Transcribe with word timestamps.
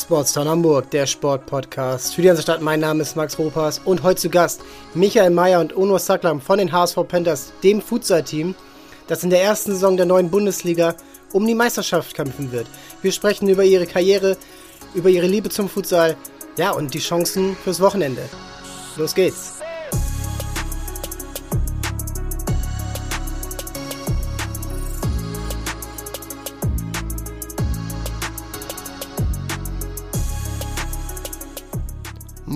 Sportstown 0.00 0.48
Hamburg, 0.48 0.90
der 0.90 1.06
Sportpodcast 1.06 2.14
für 2.14 2.22
die 2.22 2.28
ganze 2.28 2.42
Stadt. 2.42 2.62
Mein 2.62 2.80
Name 2.80 3.02
ist 3.02 3.16
Max 3.16 3.38
Ropas 3.38 3.80
und 3.84 4.02
heute 4.04 4.20
zu 4.20 4.30
Gast 4.30 4.60
Michael 4.94 5.30
Mayer 5.30 5.60
und 5.60 5.76
Ono 5.76 5.98
Saklam 5.98 6.40
von 6.40 6.58
den 6.58 6.70
HSV 6.70 6.96
Panthers, 7.08 7.52
dem 7.64 7.82
Futsal-Team, 7.82 8.54
das 9.08 9.24
in 9.24 9.30
der 9.30 9.42
ersten 9.42 9.72
Saison 9.72 9.96
der 9.96 10.06
neuen 10.06 10.30
Bundesliga 10.30 10.94
um 11.32 11.46
die 11.46 11.54
Meisterschaft 11.54 12.14
kämpfen 12.14 12.52
wird. 12.52 12.66
Wir 13.02 13.12
sprechen 13.12 13.48
über 13.48 13.64
ihre 13.64 13.86
Karriere, 13.86 14.36
über 14.94 15.08
ihre 15.08 15.26
Liebe 15.26 15.48
zum 15.48 15.68
Futsal, 15.68 16.16
ja 16.56 16.70
und 16.70 16.94
die 16.94 17.00
Chancen 17.00 17.56
fürs 17.56 17.80
Wochenende. 17.80 18.22
Los 18.96 19.14
geht's! 19.14 19.57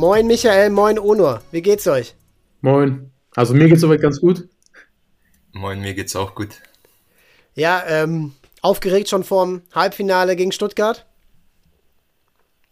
Moin 0.03 0.27
Michael, 0.27 0.71
moin 0.71 0.99
Onur. 0.99 1.43
Wie 1.53 1.63
geht's 1.63 1.87
euch? 1.87 2.17
Moin. 2.61 3.13
Also 3.37 3.55
mir 3.55 3.69
geht's 3.69 3.83
soweit 3.83 4.01
ganz 4.01 4.21
gut. 4.21 4.49
Moin, 5.53 5.81
mir 5.81 5.95
geht's 5.95 6.17
auch 6.17 6.35
gut. 6.35 6.49
Ja, 7.55 7.85
ähm, 7.87 8.33
aufgeregt 8.63 9.09
schon 9.09 9.23
vorm 9.23 9.63
Halbfinale 9.73 10.35
gegen 10.35 10.51
Stuttgart? 10.51 11.07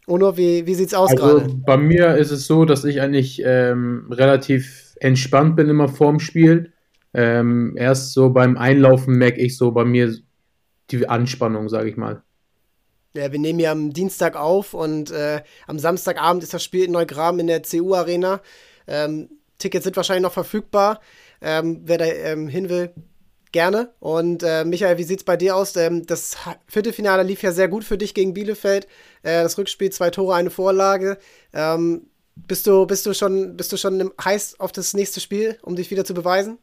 Onur, 0.09 0.38
wie, 0.38 0.66
wie 0.66 0.74
sieht's 0.74 0.93
aus 0.93 1.11
also, 1.11 1.38
gerade? 1.38 1.55
Bei 1.65 1.77
mir 1.77 2.16
ist 2.16 2.33
es 2.33 2.48
so, 2.48 2.65
dass 2.65 2.85
ich 2.85 3.01
eigentlich 3.01 3.41
ähm, 3.45 4.09
relativ 4.10 4.97
entspannt 4.99 5.55
bin 5.55 5.69
immer 5.69 5.87
vorm 5.87 6.19
Spiel. 6.19 6.73
Ähm, 7.15 7.77
erst 7.77 8.12
so 8.12 8.30
beim 8.30 8.59
Einlaufen 8.59 9.15
merke 9.15 9.41
ich 9.41 9.57
so 9.57 9.71
bei 9.71 9.85
mir 9.85 10.12
die 10.91 11.09
Anspannung, 11.09 11.69
sage 11.69 11.91
ich 11.91 11.97
mal. 11.97 12.24
Ja, 13.14 13.32
wir 13.32 13.38
nehmen 13.41 13.59
ja 13.59 13.73
am 13.73 13.92
Dienstag 13.92 14.37
auf 14.37 14.73
und 14.73 15.10
äh, 15.10 15.42
am 15.66 15.78
Samstagabend 15.80 16.45
ist 16.45 16.55
das 16.55 16.62
Spiel 16.62 16.84
in 16.84 16.92
Neugraben 16.92 17.41
in 17.41 17.48
der 17.48 17.62
CU 17.62 17.95
Arena. 17.95 18.40
Ähm, 18.87 19.29
Tickets 19.59 19.85
sind 19.85 19.96
wahrscheinlich 19.96 20.23
noch 20.23 20.32
verfügbar. 20.32 21.01
Ähm, 21.40 21.80
wer 21.85 21.98
da 21.98 22.04
ähm, 22.04 22.46
hin 22.46 22.68
will, 22.68 22.93
gerne. 23.51 23.93
Und 23.98 24.45
äh, 24.45 24.65
Michael, 24.65 24.98
wie 24.98 25.02
sieht's 25.02 25.24
bei 25.24 25.37
dir 25.37 25.57
aus? 25.57 25.74
Ähm, 25.74 26.07
das 26.07 26.37
Viertelfinale 26.68 27.24
lief 27.24 27.43
ja 27.43 27.51
sehr 27.51 27.68
gut 27.68 27.82
für 27.82 27.98
dich 27.98 28.15
gegen 28.15 28.32
Bielefeld. 28.32 28.87
Äh, 29.23 29.42
das 29.42 29.59
Rückspiel, 29.59 29.90
zwei 29.90 30.10
Tore, 30.10 30.37
eine 30.37 30.51
Vorlage. 30.51 31.18
Ähm, 31.52 32.07
bist 32.37 32.66
du, 32.68 32.87
bist 32.87 33.07
du 33.07 33.15
schon, 33.15 33.57
bist 33.57 33.73
du 33.73 33.76
schon 33.76 34.13
heiß 34.23 34.60
auf 34.60 34.70
das 34.70 34.95
nächste 34.95 35.20
Spiel, 35.20 35.59
um 35.63 35.74
dich 35.74 35.90
wieder 35.90 36.04
zu 36.04 36.15
beweisen? 36.15 36.59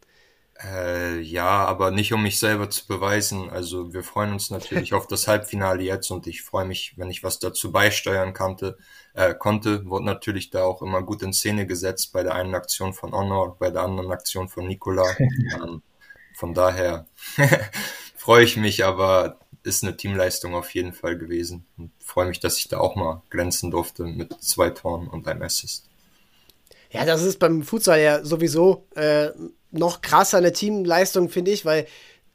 Äh, 0.63 1.19
ja, 1.19 1.65
aber 1.65 1.91
nicht 1.91 2.13
um 2.13 2.23
mich 2.23 2.39
selber 2.39 2.69
zu 2.69 2.87
beweisen. 2.87 3.49
Also 3.49 3.93
wir 3.93 4.03
freuen 4.03 4.33
uns 4.33 4.49
natürlich 4.49 4.93
auf 4.93 5.07
das 5.07 5.27
Halbfinale 5.27 5.83
jetzt 5.83 6.09
und 6.09 6.25
ich 6.27 6.41
freue 6.41 6.65
mich, 6.65 6.93
wenn 6.97 7.09
ich 7.09 7.23
was 7.23 7.39
dazu 7.39 7.71
beisteuern 7.71 8.33
konnte. 8.33 8.77
Äh, 9.13 9.35
konnte, 9.35 9.85
wurde 9.85 10.05
natürlich 10.05 10.49
da 10.49 10.63
auch 10.63 10.81
immer 10.81 11.03
gut 11.03 11.21
in 11.21 11.33
Szene 11.33 11.67
gesetzt 11.67 12.11
bei 12.11 12.23
der 12.23 12.35
einen 12.35 12.55
Aktion 12.55 12.93
von 12.93 13.13
Honor, 13.13 13.57
bei 13.57 13.69
der 13.69 13.83
anderen 13.83 14.11
Aktion 14.11 14.49
von 14.49 14.67
Nikola. 14.67 15.05
ähm, 15.19 15.81
von 16.33 16.53
daher 16.53 17.07
freue 18.15 18.43
ich 18.43 18.57
mich, 18.57 18.85
aber 18.85 19.39
ist 19.63 19.83
eine 19.83 19.97
Teamleistung 19.97 20.55
auf 20.55 20.73
jeden 20.73 20.93
Fall 20.93 21.17
gewesen 21.17 21.65
und 21.77 21.91
freue 21.99 22.27
mich, 22.27 22.39
dass 22.39 22.57
ich 22.57 22.69
da 22.69 22.79
auch 22.79 22.95
mal 22.95 23.21
glänzen 23.29 23.69
durfte 23.69 24.05
mit 24.05 24.33
zwei 24.41 24.69
Toren 24.69 25.07
und 25.07 25.27
einem 25.27 25.41
Assist. 25.41 25.89
Ja, 26.89 27.05
das 27.05 27.21
ist 27.23 27.37
beim 27.39 27.63
Futsal 27.63 27.99
ja 27.99 28.23
sowieso 28.23 28.87
äh, 28.95 29.29
noch 29.71 30.01
krasser 30.01 30.37
eine 30.37 30.53
Teamleistung, 30.53 31.29
finde 31.29 31.51
ich, 31.51 31.65
weil 31.65 31.85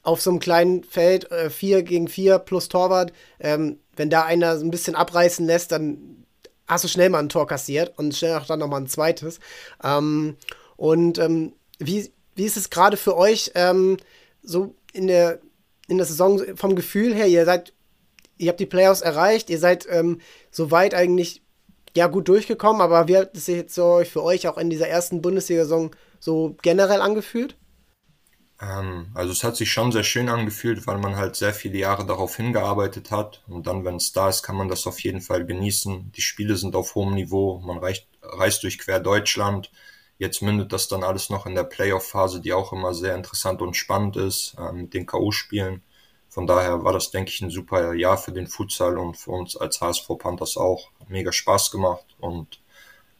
auf 0.02 0.20
so 0.20 0.30
einem 0.30 0.40
kleinen 0.40 0.84
Feld 0.84 1.30
äh, 1.30 1.48
4 1.48 1.82
gegen 1.82 2.08
4 2.08 2.38
plus 2.40 2.68
Torwart, 2.68 3.12
ähm, 3.40 3.78
wenn 3.96 4.10
da 4.10 4.24
einer 4.24 4.58
so 4.58 4.64
ein 4.64 4.70
bisschen 4.70 4.94
abreißen 4.94 5.46
lässt, 5.46 5.72
dann 5.72 6.24
hast 6.66 6.84
du 6.84 6.88
schnell 6.88 7.10
mal 7.10 7.20
ein 7.20 7.28
Tor 7.28 7.46
kassiert 7.46 7.92
und 7.98 8.14
schnell 8.14 8.36
auch 8.36 8.46
dann 8.46 8.58
nochmal 8.58 8.80
ein 8.80 8.88
zweites. 8.88 9.38
Ähm, 9.82 10.36
und 10.76 11.18
ähm, 11.18 11.52
wie, 11.78 12.10
wie 12.34 12.44
ist 12.44 12.56
es 12.56 12.70
gerade 12.70 12.96
für 12.96 13.16
euch 13.16 13.52
ähm, 13.54 13.96
so 14.42 14.74
in 14.92 15.06
der, 15.06 15.40
in 15.88 15.98
der 15.98 16.06
Saison 16.06 16.40
vom 16.56 16.74
Gefühl 16.74 17.14
her? 17.14 17.26
Ihr 17.26 17.44
seid, 17.44 17.72
ihr 18.38 18.48
habt 18.48 18.60
die 18.60 18.66
Playoffs 18.66 19.02
erreicht, 19.02 19.50
ihr 19.50 19.58
seid 19.58 19.86
ähm, 19.88 20.20
soweit 20.50 20.94
eigentlich 20.94 21.42
ja 21.94 22.06
gut 22.06 22.28
durchgekommen, 22.28 22.80
aber 22.80 23.06
wie 23.06 23.18
hat 23.18 23.36
es 23.36 23.46
jetzt 23.46 23.74
so 23.74 24.02
für 24.04 24.22
euch 24.22 24.48
auch 24.48 24.56
in 24.56 24.70
dieser 24.70 24.88
ersten 24.88 25.20
Bundesliga-Saison 25.20 25.94
so 26.22 26.56
generell 26.62 27.00
angefühlt? 27.00 27.56
Ähm, 28.60 29.10
also 29.14 29.32
es 29.32 29.42
hat 29.42 29.56
sich 29.56 29.72
schon 29.72 29.90
sehr 29.90 30.04
schön 30.04 30.28
angefühlt, 30.28 30.86
weil 30.86 30.98
man 30.98 31.16
halt 31.16 31.34
sehr 31.34 31.52
viele 31.52 31.78
Jahre 31.78 32.06
darauf 32.06 32.36
hingearbeitet 32.36 33.10
hat 33.10 33.42
und 33.48 33.66
dann, 33.66 33.84
wenn 33.84 33.96
es 33.96 34.12
da 34.12 34.28
ist, 34.28 34.42
kann 34.42 34.56
man 34.56 34.68
das 34.68 34.86
auf 34.86 35.00
jeden 35.00 35.20
Fall 35.20 35.44
genießen. 35.44 36.12
Die 36.12 36.22
Spiele 36.22 36.56
sind 36.56 36.76
auf 36.76 36.94
hohem 36.94 37.14
Niveau, 37.14 37.58
man 37.58 37.78
reicht, 37.78 38.06
reist 38.22 38.62
durch 38.62 38.78
quer 38.78 39.00
Deutschland. 39.00 39.72
Jetzt 40.18 40.42
mündet 40.42 40.72
das 40.72 40.86
dann 40.86 41.02
alles 41.02 41.28
noch 41.28 41.46
in 41.46 41.56
der 41.56 41.64
Playoff-Phase, 41.64 42.40
die 42.40 42.52
auch 42.52 42.72
immer 42.72 42.94
sehr 42.94 43.16
interessant 43.16 43.60
und 43.60 43.76
spannend 43.76 44.16
ist, 44.16 44.54
äh, 44.58 44.72
mit 44.72 44.94
den 44.94 45.06
K.O.-Spielen. 45.06 45.80
Von 46.28 46.46
daher 46.46 46.84
war 46.84 46.92
das, 46.92 47.10
denke 47.10 47.30
ich, 47.30 47.40
ein 47.42 47.50
super 47.50 47.94
Jahr 47.94 48.16
für 48.16 48.32
den 48.32 48.46
Futsal 48.46 48.96
und 48.96 49.16
für 49.16 49.32
uns 49.32 49.56
als 49.56 49.80
HSV 49.80 50.06
Panthers 50.18 50.56
auch. 50.56 50.90
Mega 51.08 51.32
Spaß 51.32 51.72
gemacht 51.72 52.06
und 52.20 52.60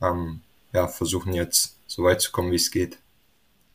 ähm, 0.01 0.43
ja, 0.73 0.87
versuchen 0.87 1.33
jetzt 1.33 1.82
so 1.93 2.05
weit 2.05 2.21
zu 2.21 2.33
kommen, 2.33 2.51
wie 2.51 2.57
es 2.57 2.71
geht. 2.71 2.99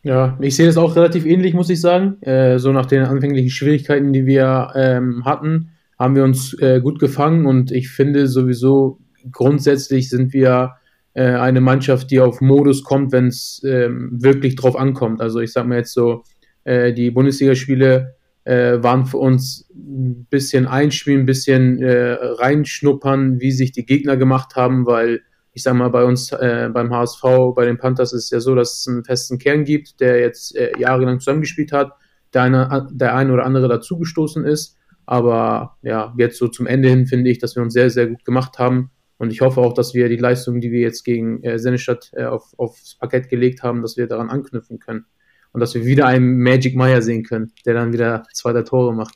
Ja, 0.03 0.38
ich 0.41 0.55
sehe 0.55 0.66
das 0.66 0.78
auch 0.78 0.95
relativ 0.95 1.25
ähnlich, 1.25 1.53
muss 1.53 1.69
ich 1.69 1.81
sagen. 1.81 2.22
Äh, 2.22 2.59
so 2.59 2.72
nach 2.72 2.85
den 2.85 3.03
anfänglichen 3.03 3.50
Schwierigkeiten, 3.50 4.13
die 4.13 4.25
wir 4.25 4.72
ähm, 4.75 5.25
hatten, 5.25 5.72
haben 6.00 6.16
wir 6.16 6.23
uns 6.23 6.53
äh, 6.59 6.79
gut 6.81 7.00
gefangen 7.00 7.45
und 7.45 7.72
ich 7.72 7.89
finde 7.89 8.27
sowieso 8.27 9.00
grundsätzlich 9.31 10.09
sind 10.09 10.33
wir 10.33 10.75
äh, 11.13 11.23
eine 11.23 11.61
Mannschaft, 11.61 12.11
die 12.11 12.19
auf 12.19 12.41
Modus 12.41 12.83
kommt, 12.83 13.11
wenn 13.11 13.27
es 13.27 13.61
ähm, 13.66 14.09
wirklich 14.11 14.56
drauf 14.56 14.75
ankommt. 14.75 15.22
Also 15.22 15.39
ich 15.39 15.51
sage 15.51 15.67
mal 15.67 15.79
jetzt 15.79 15.94
so, 15.94 16.23
äh, 16.63 16.94
die 16.94 17.11
Bundesligaspiele 17.11 18.16
äh, 18.45 18.81
waren 18.81 19.06
für 19.06 19.17
uns 19.17 19.69
ein 19.75 20.25
bisschen 20.29 20.67
einspielen, 20.67 21.22
ein 21.22 21.25
bisschen 21.25 21.81
äh, 21.81 22.13
reinschnuppern, 22.13 23.41
wie 23.41 23.51
sich 23.51 23.72
die 23.72 23.85
Gegner 23.85 24.16
gemacht 24.16 24.56
haben, 24.56 24.85
weil 24.85 25.22
ich 25.57 25.63
sage 25.63 25.75
mal, 25.75 25.90
bei 25.90 26.03
uns 26.03 26.31
äh, 26.34 26.69
beim 26.72 26.94
HSV, 26.94 27.23
bei 27.56 27.66
den 27.66 27.79
Panthers 27.79 28.13
ist 28.13 28.25
es 28.25 28.29
ja 28.29 28.40
so, 28.40 28.53
dass 28.53 28.81
es 28.81 28.88
einen 28.88 29.03
festen 29.03 29.40
Kern 29.40 29.63
gibt, 29.63 30.00
der 30.00 30.19
jetzt 30.19 30.56
äh, 30.56 30.72
jahrelang 30.78 31.19
zusammengespielt 31.19 31.72
hat, 31.72 31.94
der 32.31 32.44
eine, 32.44 32.88
der 32.91 33.16
eine 33.16 33.34
oder 33.34 33.44
andere 33.44 33.68
dazugestoßen 33.68 34.45
ist. 34.45 34.78
Aber 35.07 35.79
ja, 35.81 36.13
jetzt 36.16 36.38
so 36.38 36.47
zum 36.47 36.68
Ende 36.68 36.90
hin 36.90 37.07
finde 37.07 37.31
ich, 37.31 37.40
dass 37.40 37.56
wir 37.56 37.63
uns 37.63 37.73
sehr, 37.73 37.90
sehr 37.90 38.06
gut 38.06 38.23
gemacht 38.23 38.59
haben. 38.59 38.91
Und 39.18 39.31
ich 39.31 39.41
hoffe 39.41 39.59
auch, 39.62 39.73
dass 39.73 39.95
wir 39.95 40.09
die 40.09 40.18
Leistung, 40.18 40.62
die 40.62 40.72
wir 40.72 40.81
jetzt 40.81 41.03
gegen 41.03 41.41
äh, 41.41 41.57
Sennestadt 41.57 42.12
äh, 42.13 42.25
auf, 42.25 42.53
aufs 42.57 42.95
Parkett 43.00 43.28
gelegt 43.28 43.63
haben, 43.63 43.81
dass 43.81 43.97
wir 43.97 44.06
daran 44.06 44.29
anknüpfen 44.29 44.78
können 44.78 45.07
und 45.53 45.59
dass 45.59 45.74
wir 45.74 45.85
wieder 45.85 46.06
einen 46.06 46.38
Magic 46.38 46.75
Meyer 46.75 47.01
sehen 47.01 47.24
können, 47.24 47.51
der 47.66 47.74
dann 47.74 47.94
wieder 47.94 48.28
zwei 48.31 48.53
der 48.53 48.63
Tore 48.63 48.94
macht. 48.94 49.16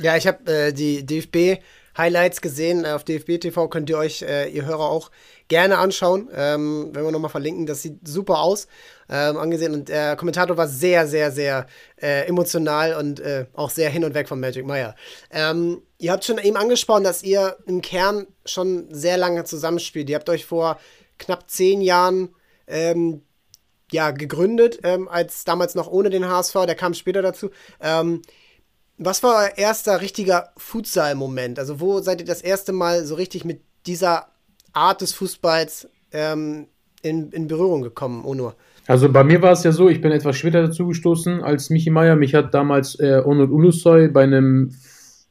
Ja, 0.00 0.16
ich 0.16 0.26
habe 0.26 0.50
äh, 0.50 0.72
die 0.72 1.04
DFB 1.04 1.62
Highlights 1.98 2.40
gesehen 2.40 2.86
auf 2.86 3.04
DFB 3.04 3.40
TV, 3.40 3.68
könnt 3.68 3.90
ihr 3.90 3.98
euch, 3.98 4.22
äh, 4.22 4.48
ihr 4.48 4.64
Hörer 4.64 4.88
auch 4.88 5.10
gerne 5.48 5.78
anschauen. 5.78 6.30
Ähm, 6.32 6.90
wenn 6.92 7.04
wir 7.04 7.10
nochmal 7.10 7.30
verlinken, 7.30 7.66
das 7.66 7.82
sieht 7.82 8.06
super 8.06 8.38
aus, 8.38 8.68
ähm, 9.10 9.36
angesehen. 9.36 9.74
Und 9.74 9.88
der 9.88 10.14
Kommentator 10.16 10.56
war 10.56 10.68
sehr, 10.68 11.08
sehr, 11.08 11.32
sehr 11.32 11.66
äh, 12.00 12.26
emotional 12.26 12.94
und 12.94 13.20
äh, 13.20 13.46
auch 13.52 13.70
sehr 13.70 13.90
hin 13.90 14.04
und 14.04 14.14
weg 14.14 14.28
von 14.28 14.38
Magic 14.38 14.64
Meyer. 14.64 14.94
Ähm, 15.30 15.82
ihr 15.98 16.12
habt 16.12 16.24
schon 16.24 16.38
eben 16.38 16.56
angesprochen, 16.56 17.04
dass 17.04 17.22
ihr 17.22 17.56
im 17.66 17.82
Kern 17.82 18.26
schon 18.46 18.86
sehr 18.94 19.16
lange 19.16 19.44
zusammenspielt. 19.44 20.08
Ihr 20.08 20.16
habt 20.16 20.28
euch 20.28 20.46
vor 20.46 20.78
knapp 21.18 21.50
zehn 21.50 21.80
Jahren 21.80 22.34
ähm, 22.68 23.22
ja, 23.90 24.10
gegründet, 24.10 24.80
ähm, 24.82 25.08
als 25.08 25.44
damals 25.44 25.74
noch 25.74 25.88
ohne 25.88 26.10
den 26.10 26.28
HSV, 26.28 26.54
der 26.66 26.74
kam 26.74 26.94
später 26.94 27.22
dazu. 27.22 27.50
Was 28.98 29.22
war 29.22 29.44
euer 29.44 29.56
erster 29.56 30.00
richtiger 30.00 30.50
Futsal-Moment? 30.56 31.58
Also, 31.58 31.80
wo 31.80 32.00
seid 32.00 32.20
ihr 32.20 32.26
das 32.26 32.42
erste 32.42 32.72
Mal 32.72 33.04
so 33.04 33.14
richtig 33.14 33.44
mit 33.44 33.60
dieser 33.86 34.26
Art 34.72 35.00
des 35.00 35.12
Fußballs 35.12 35.88
ähm, 36.12 36.66
in, 37.02 37.30
in 37.30 37.46
Berührung 37.46 37.82
gekommen, 37.82 38.24
Onur? 38.24 38.54
Also 38.86 39.10
bei 39.10 39.22
mir 39.22 39.42
war 39.42 39.52
es 39.52 39.64
ja 39.64 39.72
so, 39.72 39.88
ich 39.88 40.00
bin 40.00 40.12
etwas 40.12 40.36
später 40.36 40.62
dazu 40.62 40.88
gestoßen 40.88 41.42
als 41.42 41.70
Michi 41.70 41.90
Meier. 41.90 42.16
Mich 42.16 42.34
hat 42.34 42.54
damals 42.54 42.98
äh, 42.98 43.22
Onur 43.24 43.50
Ulusoy 43.50 44.08
bei 44.08 44.22
einem 44.22 44.74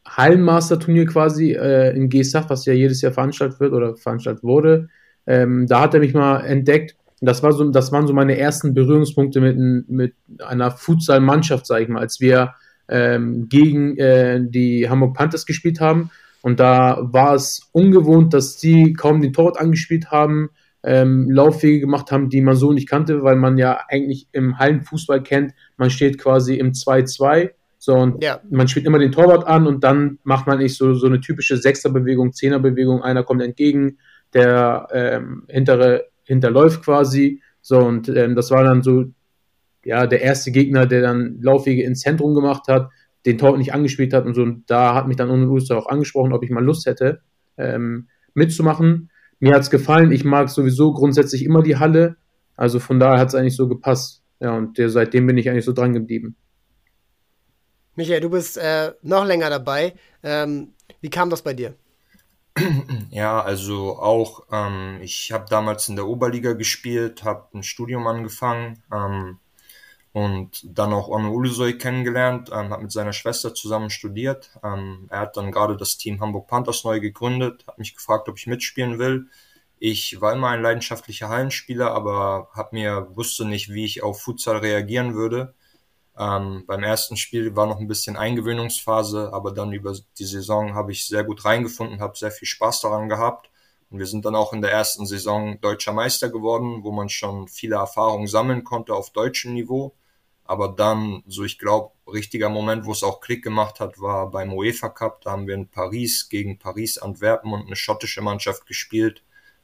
Hallenmaster-Turnier 0.06 1.08
quasi 1.08 1.54
äh, 1.54 1.96
in 1.96 2.08
GSAF, 2.10 2.50
was 2.50 2.66
ja 2.66 2.74
jedes 2.74 3.02
Jahr 3.02 3.12
veranstaltet 3.12 3.60
wird 3.60 3.74
oder 3.74 3.96
veranstaltet 3.96 4.44
wurde, 4.44 4.90
ähm, 5.26 5.68
da 5.68 5.82
hat 5.82 5.94
er 5.94 6.00
mich 6.00 6.14
mal 6.14 6.42
entdeckt 6.46 6.96
das, 7.20 7.42
war 7.42 7.52
so, 7.52 7.70
das 7.72 7.92
waren 7.92 8.08
so 8.08 8.14
meine 8.14 8.38
ersten 8.38 8.74
Berührungspunkte 8.74 9.42
mit, 9.42 9.90
mit 9.90 10.14
einer 10.40 10.72
Futsal-Mannschaft, 10.72 11.66
sag 11.66 11.82
ich 11.82 11.88
mal, 11.88 12.02
als 12.02 12.20
wir 12.20 12.54
ähm, 12.90 13.48
gegen 13.50 13.98
äh, 13.98 14.40
die 14.42 14.90
Hamburg 14.90 15.16
Panthers 15.16 15.46
gespielt 15.46 15.80
haben. 15.80 16.10
Und 16.42 16.60
da 16.60 17.00
war 17.02 17.36
es 17.36 17.70
ungewohnt, 17.72 18.34
dass 18.34 18.58
die 18.58 18.94
kaum 18.94 19.22
den 19.22 19.34
Torwart 19.34 19.60
angespielt 19.60 20.12
haben, 20.12 20.50
ähm, 20.84 21.30
Laufwege 21.30 21.80
gemacht 21.80 22.12
haben, 22.12 22.30
die 22.30 22.42
man 22.42 22.56
so 22.56 22.72
nicht 22.72 22.88
kannte, 22.88 23.24
weil 23.24 23.36
man 23.36 23.58
ja 23.58 23.80
eigentlich 23.90 24.28
im 24.32 24.58
Hallenfußball 24.58 25.22
kennt, 25.24 25.54
man 25.76 25.90
steht 25.90 26.18
quasi 26.18 26.56
im 26.56 26.72
2-2, 26.72 27.52
So, 27.80 27.96
und 27.96 28.24
ja. 28.24 28.40
man 28.50 28.68
spielt 28.68 28.86
immer 28.86 29.00
den 29.00 29.12
Torwart 29.12 29.46
an 29.48 29.68
und 29.68 29.84
dann 29.84 30.20
macht 30.24 30.48
man 30.48 30.60
nicht 30.60 30.78
so, 30.78 30.94
so 30.94 31.08
eine 31.08 31.20
typische 31.20 31.58
Sechserbewegung, 31.58 32.34
Zehnerbewegung, 32.34 33.02
einer 33.02 33.24
kommt 33.24 33.42
entgegen, 33.42 33.98
der 34.34 34.88
ähm, 34.94 35.44
hintere 35.50 36.06
hinterläuft 36.24 36.84
quasi. 36.84 37.42
So, 37.62 37.80
und 37.80 38.08
ähm, 38.10 38.36
das 38.36 38.52
war 38.52 38.64
dann 38.64 38.82
so, 38.84 39.06
ja, 39.88 40.06
der 40.06 40.22
erste 40.22 40.52
Gegner, 40.52 40.86
der 40.86 41.02
dann 41.02 41.40
Laufwege 41.42 41.82
ins 41.82 42.02
Zentrum 42.02 42.36
gemacht 42.36 42.68
hat, 42.68 42.90
den 43.26 43.38
Torwart 43.38 43.58
nicht 43.58 43.74
angespielt 43.74 44.14
hat 44.14 44.26
und 44.26 44.34
so. 44.34 44.42
Und 44.42 44.70
da 44.70 44.94
hat 44.94 45.08
mich 45.08 45.16
dann 45.16 45.30
Ohne 45.30 45.48
Uster 45.48 45.78
auch 45.78 45.88
angesprochen, 45.88 46.34
ob 46.34 46.44
ich 46.44 46.50
mal 46.50 46.64
Lust 46.64 46.86
hätte, 46.86 47.22
ähm, 47.58 48.10
mitzumachen. 48.34 49.10
Mir 49.40 49.54
hat 49.54 49.62
es 49.62 49.70
gefallen. 49.70 50.12
Ich 50.12 50.26
mag 50.26 50.50
sowieso 50.50 50.92
grundsätzlich 50.92 51.46
immer 51.46 51.64
die 51.64 51.78
Halle. 51.78 52.18
Also 52.58 52.80
von 52.80 53.00
daher 53.00 53.18
hat 53.18 53.30
es 53.30 53.36
eigentlich 53.36 53.56
so 53.56 53.70
gepasst. 53.70 54.24
Ja, 54.42 54.58
und 54.58 54.78
der, 54.78 54.90
seitdem 54.90 55.26
bin 55.26 55.38
ich 55.38 55.50
eigentlich 55.50 55.64
so 55.64 55.72
dran 55.72 55.94
geblieben. 55.94 56.36
Michael, 57.96 58.20
du 58.20 58.30
bist 58.30 58.58
äh, 58.58 58.92
noch 59.04 59.26
länger 59.26 59.50
dabei. 59.50 59.94
Ähm, 60.22 60.74
wie 61.00 61.10
kam 61.10 61.30
das 61.30 61.42
bei 61.42 61.54
dir? 61.54 61.76
Ja, 63.10 63.42
also 63.42 63.98
auch, 63.98 64.48
ähm, 64.52 65.00
ich 65.02 65.32
habe 65.32 65.46
damals 65.50 65.88
in 65.88 65.96
der 65.96 66.08
Oberliga 66.08 66.54
gespielt, 66.54 67.24
habe 67.24 67.48
ein 67.54 67.64
Studium 67.64 68.06
angefangen 68.06 68.84
ähm, 68.94 69.40
und 70.18 70.64
dann 70.64 70.94
auch 70.94 71.10
Onno 71.10 71.32
Ulusoy 71.32 71.78
kennengelernt, 71.78 72.50
ähm, 72.52 72.72
habe 72.72 72.82
mit 72.82 72.92
seiner 72.92 73.14
Schwester 73.14 73.54
zusammen 73.54 73.92
studiert. 73.92 74.50
Ähm, 74.64 75.06
er 75.12 75.20
hat 75.20 75.38
dann 75.38 75.52
gerade 75.52 75.78
das 75.78 76.00
Team 76.00 76.20
Hamburg 76.22 76.48
Panthers 76.48 76.84
neu 76.84 77.00
gegründet, 77.00 77.66
hat 77.68 77.78
mich 77.78 77.96
gefragt, 77.96 78.28
ob 78.28 78.36
ich 78.40 78.48
mitspielen 78.48 78.98
will. 78.98 79.28
Ich 79.78 80.20
war 80.20 80.34
immer 80.34 80.50
ein 80.50 80.64
leidenschaftlicher 80.64 81.30
Hallenspieler, 81.30 81.92
aber 81.92 82.50
hab 82.56 82.74
mir 82.74 83.16
wusste 83.16 83.46
nicht, 83.46 83.72
wie 83.72 83.86
ich 83.86 84.02
auf 84.02 84.20
Futsal 84.20 84.58
reagieren 84.58 85.14
würde. 85.14 85.54
Ähm, 86.18 86.64
beim 86.66 86.82
ersten 86.82 87.16
Spiel 87.16 87.56
war 87.56 87.68
noch 87.68 87.80
ein 87.80 87.88
bisschen 87.88 88.18
Eingewöhnungsphase, 88.18 89.32
aber 89.32 89.52
dann 89.54 89.72
über 89.72 89.94
die 90.18 90.26
Saison 90.26 90.74
habe 90.74 90.94
ich 90.94 91.06
sehr 91.06 91.26
gut 91.26 91.46
reingefunden, 91.46 92.00
habe 92.02 92.18
sehr 92.18 92.32
viel 92.32 92.48
Spaß 92.48 92.82
daran 92.82 93.08
gehabt. 93.08 93.52
Und 93.92 94.00
wir 94.00 94.08
sind 94.08 94.26
dann 94.26 94.36
auch 94.36 94.52
in 94.52 94.62
der 94.62 94.72
ersten 94.72 95.06
Saison 95.06 95.62
deutscher 95.62 95.94
Meister 95.94 96.30
geworden, 96.30 96.84
wo 96.84 96.92
man 96.92 97.08
schon 97.08 97.48
viele 97.48 97.76
Erfahrungen 97.76 98.26
sammeln 98.26 98.64
konnte 98.64 98.96
auf 98.96 99.12
deutschem 99.12 99.54
Niveau. 99.54 99.94
Aber 100.48 100.70
dann, 100.70 101.24
so 101.28 101.44
ich 101.44 101.60
glaube, 101.60 101.92
richtiger 102.12 102.50
Moment, 102.50 102.86
wo 102.86 102.92
es 102.92 103.04
auch 103.04 103.22
Klick 103.22 103.44
gemacht 103.44 103.80
hat, 103.80 104.00
war 104.00 104.32
beim 104.32 104.54
UEFA 104.54 104.90
Cup. 104.90 105.22
Da 105.22 105.32
haben 105.32 105.48
wir 105.48 105.56
in 105.56 105.68
Paris 105.68 106.30
gegen 106.30 106.58
Paris 106.58 106.98
Antwerpen 106.98 107.54
und 107.54 107.68
eine 107.68 107.76
schottische 107.76 108.22
Mannschaft 108.22 108.66
gespielt. 108.66 109.24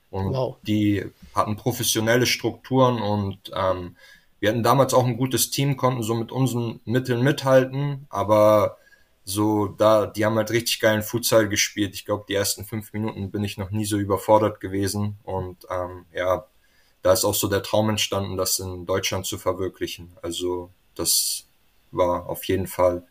Und 0.09 0.33
wow. 0.33 0.57
die 0.61 1.05
hatten 1.33 1.55
professionelle 1.55 2.27
Strukturen 2.27 3.01
und 3.01 3.51
ähm, 3.55 3.95
wir 4.39 4.49
hatten 4.49 4.61
damals 4.61 4.93
auch 4.93 5.05
ein 5.05 5.17
gutes 5.17 5.51
Team, 5.51 5.77
konnten 5.77 6.03
so 6.03 6.13
mit 6.13 6.31
unseren 6.31 6.81
Mitteln 6.85 7.23
mithalten, 7.23 8.05
aber 8.09 8.77
so 9.23 9.67
da, 9.67 10.05
die 10.05 10.25
haben 10.25 10.35
halt 10.35 10.51
richtig 10.51 10.81
geilen 10.81 11.01
Futsal 11.01 11.47
gespielt. 11.47 11.95
Ich 11.95 12.05
glaube, 12.05 12.25
die 12.27 12.35
ersten 12.35 12.65
fünf 12.65 12.91
Minuten 12.93 13.31
bin 13.31 13.43
ich 13.43 13.57
noch 13.57 13.71
nie 13.71 13.85
so 13.85 13.97
überfordert 13.97 14.59
gewesen 14.59 15.17
und 15.23 15.65
ähm, 15.71 16.05
ja, 16.13 16.45
da 17.03 17.13
ist 17.13 17.25
auch 17.25 17.35
so 17.35 17.47
der 17.47 17.61
Traum 17.61 17.89
entstanden, 17.89 18.37
das 18.37 18.59
in 18.59 18.85
Deutschland 18.85 19.25
zu 19.25 19.37
verwirklichen. 19.37 20.11
Also 20.21 20.71
das 20.95 21.45
war 21.91 22.27
auf 22.27 22.45
jeden 22.45 22.65
Fall 22.65 23.03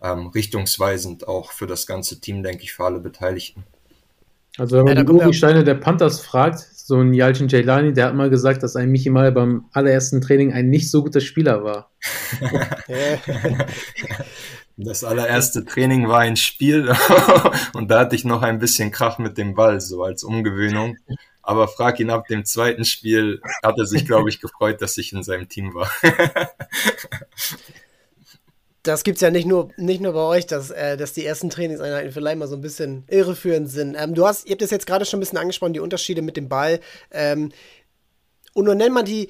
ähm, 0.00 0.28
richtungsweisend 0.28 1.28
auch 1.28 1.52
für 1.52 1.66
das 1.66 1.86
ganze 1.86 2.20
Team, 2.20 2.42
denke 2.42 2.62
ich, 2.62 2.72
für 2.72 2.84
alle 2.84 3.00
Beteiligten. 3.00 3.64
Also 4.58 4.76
wenn 4.76 4.84
man 4.84 4.96
ja, 4.96 5.02
die 5.02 5.10
Uri-Steine 5.10 5.64
der 5.64 5.74
Panthers 5.74 6.20
fragt, 6.20 6.58
so 6.58 6.98
ein 6.98 7.14
Yalcin 7.14 7.48
Jailani, 7.48 7.92
der 7.92 8.06
hat 8.06 8.14
mal 8.14 8.30
gesagt, 8.30 8.62
dass 8.62 8.76
ein 8.76 8.90
Michi 8.90 9.10
mal 9.10 9.32
beim 9.32 9.64
allerersten 9.72 10.20
Training 10.20 10.52
ein 10.52 10.68
nicht 10.68 10.90
so 10.90 11.02
guter 11.02 11.20
Spieler 11.20 11.64
war. 11.64 11.90
das 14.76 15.04
allererste 15.04 15.64
Training 15.64 16.08
war 16.08 16.20
ein 16.20 16.36
Spiel 16.36 16.94
und 17.74 17.90
da 17.90 18.00
hatte 18.00 18.16
ich 18.16 18.24
noch 18.24 18.42
ein 18.42 18.58
bisschen 18.58 18.90
Krach 18.90 19.18
mit 19.18 19.38
dem 19.38 19.54
Ball, 19.54 19.80
so 19.80 20.02
als 20.02 20.24
Umgewöhnung. 20.24 20.96
Aber 21.42 21.66
frag 21.66 21.98
ihn 21.98 22.10
ab 22.10 22.28
dem 22.28 22.44
zweiten 22.44 22.84
Spiel, 22.84 23.40
hat 23.64 23.76
er 23.76 23.86
sich, 23.86 24.06
glaube 24.06 24.28
ich, 24.28 24.40
gefreut, 24.40 24.80
dass 24.80 24.96
ich 24.96 25.12
in 25.12 25.24
seinem 25.24 25.48
Team 25.48 25.74
war 25.74 25.90
das 28.82 29.04
gibt 29.04 29.16
es 29.16 29.20
ja 29.20 29.30
nicht 29.30 29.46
nur, 29.46 29.70
nicht 29.76 30.00
nur 30.00 30.12
bei 30.12 30.20
euch, 30.20 30.46
dass, 30.46 30.70
äh, 30.70 30.96
dass 30.96 31.12
die 31.12 31.24
ersten 31.24 31.50
Trainingseinheiten 31.50 32.10
vielleicht 32.10 32.38
mal 32.38 32.48
so 32.48 32.56
ein 32.56 32.60
bisschen 32.60 33.04
irreführend 33.08 33.70
sind. 33.70 33.96
Ähm, 33.96 34.14
du 34.14 34.26
hast, 34.26 34.46
ihr 34.46 34.52
habt 34.52 34.62
das 34.62 34.70
jetzt 34.70 34.86
gerade 34.86 35.04
schon 35.04 35.18
ein 35.18 35.20
bisschen 35.20 35.38
angesprochen, 35.38 35.72
die 35.72 35.80
Unterschiede 35.80 36.22
mit 36.22 36.36
dem 36.36 36.48
Ball. 36.48 36.80
Ähm, 37.12 37.52
und 38.54 38.64
nun 38.64 38.76
nennt 38.76 38.94
man 38.94 39.04
die, 39.04 39.28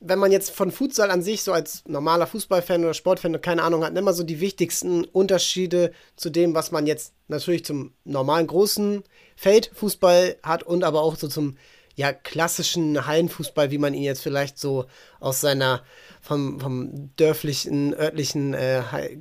wenn 0.00 0.18
man 0.18 0.32
jetzt 0.32 0.50
von 0.50 0.70
Futsal 0.70 1.10
an 1.10 1.22
sich 1.22 1.42
so 1.42 1.52
als 1.52 1.84
normaler 1.86 2.26
Fußballfan 2.26 2.82
oder 2.82 2.94
Sportfan 2.94 3.38
keine 3.42 3.62
Ahnung 3.62 3.84
hat, 3.84 3.92
man 3.92 4.14
so 4.14 4.24
die 4.24 4.40
wichtigsten 4.40 5.04
Unterschiede 5.04 5.92
zu 6.16 6.30
dem, 6.30 6.54
was 6.54 6.72
man 6.72 6.86
jetzt 6.86 7.12
natürlich 7.28 7.66
zum 7.66 7.92
normalen 8.04 8.46
großen 8.46 9.04
Feldfußball 9.36 10.36
hat 10.42 10.62
und 10.62 10.84
aber 10.84 11.02
auch 11.02 11.16
so 11.16 11.28
zum 11.28 11.56
ja, 11.96 12.14
klassischen 12.14 13.06
Hallenfußball, 13.06 13.70
wie 13.70 13.76
man 13.76 13.92
ihn 13.92 14.02
jetzt 14.02 14.22
vielleicht 14.22 14.58
so 14.58 14.86
aus 15.18 15.42
seiner 15.42 15.82
vom, 16.22 16.58
vom 16.60 17.10
dörflichen, 17.16 17.94
örtlichen 17.94 18.54
äh, 18.54 18.80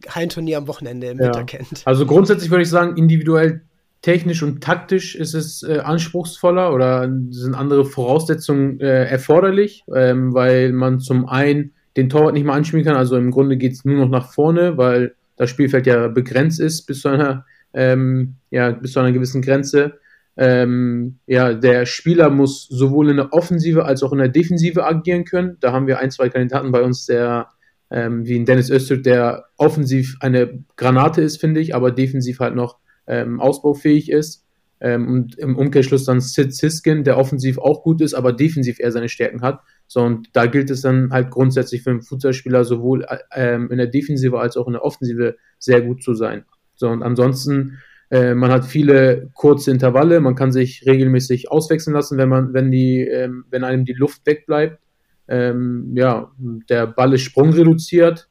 Hallenturnier 0.10 0.60
am 0.60 0.68
Wochenende 0.68 1.08
im 1.08 1.20
ja. 1.20 1.26
Winter 1.26 1.44
kennt. 1.44 1.82
Also 1.86 2.06
grundsätzlich 2.06 2.52
würde 2.52 2.64
ich 2.64 2.70
sagen, 2.70 2.96
individuell 2.96 3.64
technisch 4.02 4.44
und 4.44 4.62
taktisch 4.64 5.16
ist 5.16 5.34
es 5.34 5.64
äh, 5.64 5.80
anspruchsvoller 5.80 6.74
oder 6.74 7.12
sind 7.30 7.56
andere 7.56 7.86
Voraussetzungen 7.86 8.80
äh, 8.80 9.06
erforderlich, 9.06 9.84
ähm, 9.94 10.34
weil 10.34 10.72
man 10.72 11.00
zum 11.00 11.28
einen 11.28 11.74
den 11.98 12.10
Torwart 12.10 12.34
nicht 12.34 12.46
mehr 12.46 12.54
anspielen 12.54 12.86
kann, 12.86 12.96
also 12.96 13.18
im 13.18 13.32
Grunde 13.32 13.58
geht 13.58 13.74
es 13.74 13.84
nur 13.84 13.98
noch 13.98 14.10
nach 14.10 14.32
vorne, 14.32 14.78
weil 14.78 15.16
das 15.36 15.50
Spielfeld 15.50 15.88
ja 15.88 16.08
begrenzt 16.08 16.60
ist 16.60 16.86
bis 16.86 17.02
zu 17.02 17.10
einer, 17.10 17.46
ähm, 17.74 18.36
ja, 18.52 18.72
bis 18.72 18.94
zu 18.94 19.00
einer 19.00 19.12
gewissen 19.12 19.42
Grenze. 19.42 20.00
Ähm, 20.38 21.20
ja, 21.28 21.54
der 21.54 21.86
Spieler 21.86 22.30
muss 22.30 22.68
sowohl 22.70 23.10
in 23.10 23.18
der 23.18 23.34
Offensive 23.34 23.84
als 23.84 24.04
auch 24.04 24.14
in 24.14 24.20
der 24.20 24.30
Defensive 24.30 24.86
agieren 24.86 25.26
können. 25.26 25.58
Da 25.60 25.74
haben 25.74 25.88
wir 25.88 26.00
ein, 26.00 26.12
zwei 26.12 26.30
Kandidaten 26.30 26.72
bei 26.72 26.82
uns, 26.82 27.06
der 27.06 27.50
ähm, 27.92 28.26
wie 28.26 28.38
in 28.38 28.46
Dennis 28.46 28.70
Öztürk, 28.70 29.04
der 29.04 29.46
offensiv 29.58 30.18
eine 30.20 30.64
Granate 30.78 31.22
ist, 31.22 31.38
finde 31.42 31.60
ich, 31.60 31.76
aber 31.76 31.92
defensiv 31.92 32.40
halt 32.40 32.56
noch 32.56 32.78
ähm, 33.10 33.42
ausbaufähig 33.42 34.10
ist. 34.10 34.46
Ähm, 34.82 35.10
und 35.10 35.38
im 35.38 35.58
Umkehrschluss 35.58 36.06
dann 36.06 36.22
Sid 36.22 36.56
Siskin, 36.56 37.04
der 37.04 37.18
offensiv 37.18 37.58
auch 37.58 37.84
gut 37.84 38.00
ist, 38.00 38.14
aber 38.14 38.32
defensiv 38.32 38.80
eher 38.80 38.94
seine 38.94 39.10
Stärken 39.10 39.42
hat. 39.42 39.60
So, 39.88 40.02
und 40.02 40.30
da 40.32 40.46
gilt 40.46 40.70
es 40.70 40.82
dann 40.82 41.12
halt 41.12 41.32
grundsätzlich 41.32 41.84
für 41.84 41.90
einen 41.90 42.02
Fußballspieler 42.02 42.64
sowohl 42.64 43.06
ähm, 43.36 43.70
in 43.72 43.78
der 43.78 43.88
Defensive 43.88 44.40
als 44.40 44.56
auch 44.56 44.68
in 44.68 44.74
der 44.74 44.86
Offensive 44.86 45.36
sehr 45.58 45.82
gut 45.82 46.02
zu 46.02 46.14
sein. 46.14 46.46
So, 46.76 46.88
und 46.88 47.04
ansonsten 47.04 47.80
äh, 48.12 48.34
man 48.34 48.52
hat 48.52 48.66
viele 48.66 49.30
kurze 49.34 49.72
Intervalle, 49.72 50.20
man 50.20 50.36
kann 50.36 50.52
sich 50.52 50.84
regelmäßig 50.86 51.52
auswechseln 51.52 51.94
lassen, 51.94 52.18
wenn 52.18 52.30
man, 52.30 52.54
wenn 52.54 52.72
die, 52.72 53.02
ähm, 53.02 53.46
wenn 53.50 53.64
einem 53.64 53.86
die 53.86 53.94
Luft 53.94 54.26
wegbleibt. 54.26 54.80
Ähm, 55.28 55.94
ja, 55.96 56.32
der 56.70 56.88
Ball 56.88 57.14
ist 57.14 57.22
sprungreduziert, 57.22 58.29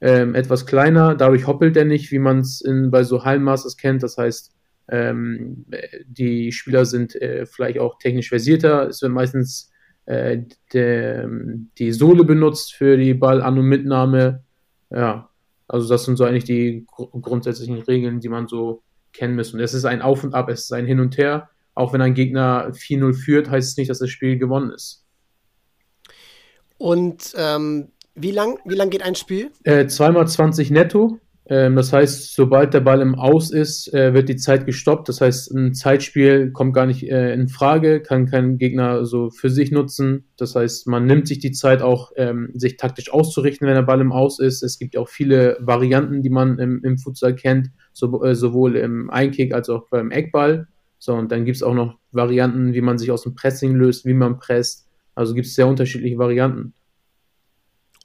ähm, 0.00 0.34
etwas 0.34 0.66
kleiner, 0.66 1.14
dadurch 1.14 1.46
hoppelt 1.46 1.76
er 1.76 1.84
nicht, 1.84 2.10
wie 2.10 2.18
man 2.18 2.40
es 2.40 2.62
bei 2.90 3.02
so 3.02 3.24
Hallenmasters 3.24 3.76
kennt. 3.76 4.02
Das 4.02 4.16
heißt, 4.16 4.54
ähm, 4.88 5.66
die 6.06 6.52
Spieler 6.52 6.84
sind 6.84 7.14
äh, 7.20 7.46
vielleicht 7.46 7.78
auch 7.78 7.98
technisch 7.98 8.28
versierter. 8.28 8.88
Es 8.88 9.02
wird 9.02 9.12
meistens 9.12 9.70
äh, 10.04 10.42
de, 10.72 11.26
die 11.78 11.92
Sohle 11.92 12.24
benutzt 12.24 12.74
für 12.74 12.96
die 12.96 13.14
Ballan- 13.14 13.58
und 13.58 13.66
Mitnahme. 13.66 14.44
Ja, 14.90 15.30
also 15.66 15.88
das 15.88 16.04
sind 16.04 16.16
so 16.16 16.24
eigentlich 16.24 16.44
die 16.44 16.86
gr 16.86 17.08
grundsätzlichen 17.20 17.78
Regeln, 17.78 18.20
die 18.20 18.28
man 18.28 18.46
so 18.46 18.82
kennen 19.12 19.34
müssen. 19.34 19.58
Es 19.58 19.74
ist 19.74 19.84
ein 19.84 20.02
Auf 20.02 20.22
und 20.22 20.34
Ab, 20.34 20.48
es 20.48 20.64
ist 20.64 20.72
ein 20.72 20.86
Hin 20.86 21.00
und 21.00 21.18
Her. 21.18 21.50
Auch 21.74 21.92
wenn 21.92 22.00
ein 22.00 22.14
Gegner 22.14 22.70
4-0 22.72 23.14
führt, 23.14 23.50
heißt 23.50 23.70
es 23.70 23.76
nicht, 23.76 23.90
dass 23.90 23.98
das 23.98 24.10
Spiel 24.10 24.38
gewonnen 24.38 24.70
ist. 24.70 25.04
Und 26.78 27.34
ähm, 27.36 27.88
wie 28.16 28.32
lang, 28.32 28.58
wie 28.64 28.74
lang 28.74 28.90
geht 28.90 29.02
ein 29.02 29.14
Spiel? 29.14 29.50
Äh, 29.64 29.86
zweimal 29.86 30.26
20 30.26 30.70
netto. 30.70 31.20
Ähm, 31.48 31.76
das 31.76 31.92
heißt, 31.92 32.34
sobald 32.34 32.74
der 32.74 32.80
Ball 32.80 33.00
im 33.00 33.14
Aus 33.14 33.52
ist, 33.52 33.92
äh, 33.94 34.14
wird 34.14 34.28
die 34.28 34.36
Zeit 34.36 34.66
gestoppt. 34.66 35.08
Das 35.08 35.20
heißt, 35.20 35.52
ein 35.52 35.74
Zeitspiel 35.74 36.50
kommt 36.50 36.74
gar 36.74 36.86
nicht 36.86 37.08
äh, 37.08 37.32
in 37.32 37.48
Frage, 37.48 38.00
kann 38.00 38.26
kein 38.26 38.58
Gegner 38.58 39.04
so 39.04 39.30
für 39.30 39.48
sich 39.48 39.70
nutzen. 39.70 40.24
Das 40.36 40.56
heißt, 40.56 40.88
man 40.88 41.06
nimmt 41.06 41.28
sich 41.28 41.38
die 41.38 41.52
Zeit 41.52 41.82
auch, 41.82 42.10
ähm, 42.16 42.50
sich 42.54 42.76
taktisch 42.76 43.12
auszurichten, 43.12 43.66
wenn 43.68 43.76
der 43.76 43.82
Ball 43.82 44.00
im 44.00 44.12
Aus 44.12 44.40
ist. 44.40 44.62
Es 44.62 44.78
gibt 44.78 44.96
auch 44.96 45.08
viele 45.08 45.56
Varianten, 45.60 46.22
die 46.22 46.30
man 46.30 46.58
im, 46.58 46.82
im 46.82 46.98
Futsal 46.98 47.36
kennt 47.36 47.70
so, 47.92 48.24
äh, 48.24 48.34
sowohl 48.34 48.76
im 48.76 49.08
Einkick 49.10 49.54
als 49.54 49.68
auch 49.68 49.88
beim 49.88 50.10
Eckball. 50.10 50.66
So, 50.98 51.14
und 51.14 51.30
dann 51.30 51.44
gibt 51.44 51.56
es 51.56 51.62
auch 51.62 51.74
noch 51.74 51.96
Varianten, 52.10 52.74
wie 52.74 52.80
man 52.80 52.98
sich 52.98 53.12
aus 53.12 53.22
dem 53.22 53.34
Pressing 53.34 53.72
löst, 53.72 54.04
wie 54.04 54.14
man 54.14 54.38
presst. 54.38 54.88
Also 55.14 55.34
gibt 55.34 55.46
es 55.46 55.54
sehr 55.54 55.68
unterschiedliche 55.68 56.18
Varianten. 56.18 56.74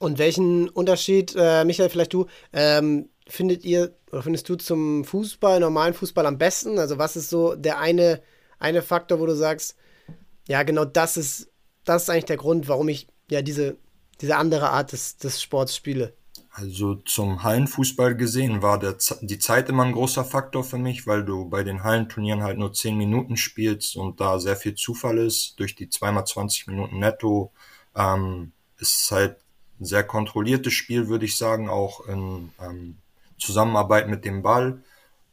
Und 0.02 0.18
welchen 0.18 0.68
Unterschied, 0.68 1.32
äh, 1.38 1.64
Michael, 1.64 1.88
vielleicht 1.88 2.12
du, 2.12 2.26
ähm, 2.52 3.08
findet 3.28 3.64
ihr 3.64 3.96
oder 4.10 4.24
findest 4.24 4.48
du 4.48 4.56
zum 4.56 5.04
Fußball, 5.04 5.60
normalen 5.60 5.94
Fußball 5.94 6.26
am 6.26 6.38
besten? 6.38 6.80
Also 6.80 6.98
was 6.98 7.14
ist 7.14 7.30
so 7.30 7.54
der 7.54 7.78
eine, 7.78 8.20
eine 8.58 8.82
Faktor, 8.82 9.20
wo 9.20 9.26
du 9.26 9.36
sagst, 9.36 9.76
ja, 10.48 10.64
genau 10.64 10.84
das 10.84 11.16
ist, 11.16 11.52
das 11.84 12.02
ist 12.02 12.10
eigentlich 12.10 12.24
der 12.24 12.36
Grund, 12.36 12.66
warum 12.66 12.88
ich 12.88 13.06
ja 13.30 13.42
diese, 13.42 13.76
diese 14.20 14.34
andere 14.34 14.70
Art 14.70 14.90
des, 14.90 15.18
des 15.18 15.40
Sports 15.40 15.76
spiele? 15.76 16.14
Also 16.50 16.96
zum 16.96 17.44
Hallenfußball 17.44 18.16
gesehen 18.16 18.60
war 18.60 18.80
der, 18.80 18.96
die 19.20 19.38
Zeit 19.38 19.68
immer 19.68 19.84
ein 19.84 19.92
großer 19.92 20.24
Faktor 20.24 20.64
für 20.64 20.78
mich, 20.78 21.06
weil 21.06 21.24
du 21.24 21.48
bei 21.48 21.62
den 21.62 21.84
Hallenturnieren 21.84 22.42
halt 22.42 22.58
nur 22.58 22.72
10 22.72 22.96
Minuten 22.98 23.36
spielst 23.36 23.94
und 23.96 24.20
da 24.20 24.40
sehr 24.40 24.56
viel 24.56 24.74
Zufall 24.74 25.18
ist. 25.18 25.60
Durch 25.60 25.76
die 25.76 25.88
zweimal 25.88 26.26
20 26.26 26.66
Minuten 26.66 26.98
netto 26.98 27.52
ähm, 27.94 28.50
ist 28.78 29.08
halt 29.12 29.36
ein 29.82 29.84
sehr 29.84 30.04
kontrolliertes 30.04 30.72
Spiel, 30.72 31.08
würde 31.08 31.24
ich 31.24 31.36
sagen, 31.36 31.68
auch 31.68 32.06
in 32.06 32.52
ähm, 32.60 32.98
Zusammenarbeit 33.38 34.08
mit 34.08 34.24
dem 34.24 34.42
Ball. 34.42 34.82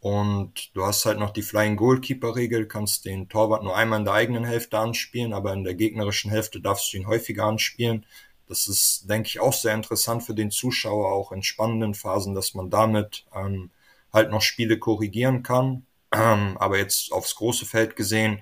Und 0.01 0.75
du 0.75 0.86
hast 0.86 1.06
halt 1.06 1.20
noch 1.20 1.32
die 1.32 1.41
Flying 1.41 1.75
Goalkeeper 1.75 2.36
Regel, 2.36 2.68
kannst 2.68 3.06
den 3.06 3.29
Torwart 3.29 3.63
nur 3.63 3.75
einmal 3.75 4.00
in 4.00 4.06
der 4.06 4.13
eigenen 4.13 4.46
Hälfte 4.46 4.79
anspielen, 4.79 5.34
aber 5.34 5.53
in 5.53 5.63
der 5.63 5.75
gegnerischen 5.75 6.32
Hälfte 6.32 6.62
darfst 6.62 6.91
du 6.91 6.98
ihn 6.98 7.08
häufiger 7.08 7.46
anspielen. 7.46 8.06
Das 8.48 8.68
ist, 8.68 9.08
denke 9.08 9.27
ich, 9.27 9.39
auch 9.39 9.53
sehr 9.53 9.75
interessant 9.75 10.24
für 10.24 10.34
den 10.34 10.51
Zuschauer, 10.51 11.12
auch 11.12 11.32
in 11.32 11.44
spannenden 11.44 11.94
Phasen, 11.94 12.34
dass 12.34 12.56
man 12.56 12.72
damit 12.72 13.25
ähm, 13.36 13.70
halt 14.12 14.32
noch 14.32 14.41
Spiele 14.41 14.79
korrigieren 14.79 15.44
kann. 15.44 15.86
Ähm, 16.12 16.58
aber 16.60 16.79
jetzt 16.79 17.12
aufs 17.12 17.36
große 17.36 17.65
Feld 17.68 17.96
gesehen, 17.96 18.41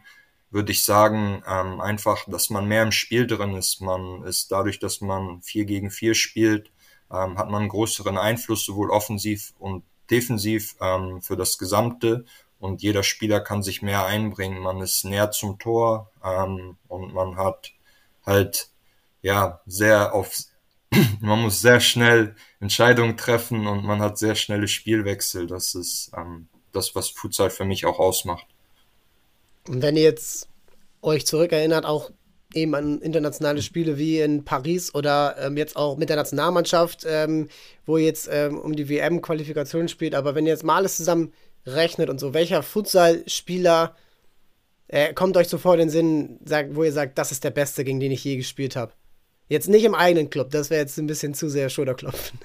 würde 0.50 0.72
ich 0.72 0.84
sagen, 0.84 1.44
ähm, 1.48 1.82
einfach, 1.82 2.26
dass 2.28 2.50
man 2.50 2.68
mehr 2.68 2.84
im 2.84 2.92
Spiel 2.92 3.28
drin 3.28 3.56
ist. 3.56 3.82
Man 3.82 4.24
ist 4.24 4.52
dadurch, 4.52 4.80
dass 4.80 5.02
man 5.02 5.42
vier 5.42 5.66
gegen 5.66 5.92
vier 5.92 6.16
spielt, 6.16 6.72
ähm, 7.12 7.38
hat 7.38 7.50
man 7.50 7.62
einen 7.62 7.70
größeren 7.70 8.18
Einfluss, 8.18 8.66
sowohl 8.66 8.90
offensiv 8.90 9.54
und 9.60 9.84
defensiv 10.10 10.76
ähm, 10.82 11.22
für 11.22 11.36
das 11.36 11.58
Gesamte. 11.58 12.26
Und 12.60 12.82
jeder 12.82 13.04
Spieler 13.04 13.40
kann 13.40 13.62
sich 13.62 13.82
mehr 13.82 14.06
einbringen. 14.06 14.62
Man 14.64 14.82
ist 14.82 15.06
näher 15.06 15.32
zum 15.32 15.60
Tor 15.60 16.12
ähm, 16.24 16.78
und 16.88 17.14
man 17.14 17.38
hat 17.38 17.72
halt 18.26 18.72
ja, 19.22 19.62
sehr 19.66 20.14
auf, 20.14 20.34
man 21.20 21.42
muss 21.42 21.62
sehr 21.62 21.80
schnell 21.80 22.36
Entscheidungen 22.60 23.18
treffen 23.18 23.68
und 23.68 23.84
man 23.84 24.02
hat 24.02 24.18
sehr 24.18 24.36
schnelle 24.36 24.68
Spielwechsel. 24.68 25.48
Das 25.48 25.76
ist 25.76 26.12
ähm, 26.16 26.48
das, 26.72 26.96
was 26.96 27.10
Futsal 27.10 27.50
für 27.50 27.66
mich 27.66 27.86
auch 27.86 28.00
ausmacht. 28.00 28.46
Und 29.68 29.82
wenn 29.82 29.98
ihr 29.98 30.04
jetzt 30.04 30.48
euch 31.02 31.26
zurückerinnert, 31.26 31.86
auch 31.86 32.12
eben 32.54 32.76
an 32.76 33.02
internationale 33.02 33.62
Spiele 33.62 33.98
wie 33.98 34.20
in 34.20 34.46
Paris 34.46 34.94
oder 34.96 35.36
ähm, 35.40 35.58
jetzt 35.58 35.76
auch 35.76 35.98
mit 35.98 36.10
der 36.10 36.16
Nationalmannschaft, 36.16 37.06
ähm, 37.08 37.50
wo 37.86 37.98
ihr 37.98 38.06
jetzt 38.06 38.30
ähm, 38.32 38.58
um 38.58 38.76
die 38.76 38.90
WM-Qualifikation 38.90 39.88
spielt, 39.88 40.16
aber 40.16 40.36
wenn 40.36 40.46
ihr 40.46 40.54
jetzt 40.54 40.64
mal 40.64 40.78
alles 40.78 40.98
zusammen 40.98 41.34
rechnet 41.66 42.10
und 42.10 42.20
so, 42.20 42.34
welcher 42.34 42.64
Futsal-Spieler 42.64 43.96
äh, 44.88 45.14
kommt 45.14 45.36
euch 45.36 45.50
so 45.50 45.58
vor 45.58 45.76
den 45.76 45.90
Sinn, 45.90 46.40
sagt, 46.46 46.76
wo 46.76 46.84
ihr 46.84 46.94
sagt, 46.94 47.18
das 47.18 47.32
ist 47.32 47.44
der 47.44 47.52
Beste, 47.52 47.84
gegen 47.84 48.00
den 48.00 48.12
ich 48.12 48.24
je 48.24 48.38
gespielt 48.38 48.76
habe? 48.76 48.94
Jetzt 49.50 49.70
nicht 49.70 49.84
im 49.84 49.96
eigenen 49.96 50.30
Club, 50.30 50.52
das 50.52 50.70
wäre 50.70 50.82
jetzt 50.82 50.98
ein 50.98 51.08
bisschen 51.08 51.34
zu 51.34 51.50
sehr 51.50 51.70
Schulterklopfen. 51.70 52.40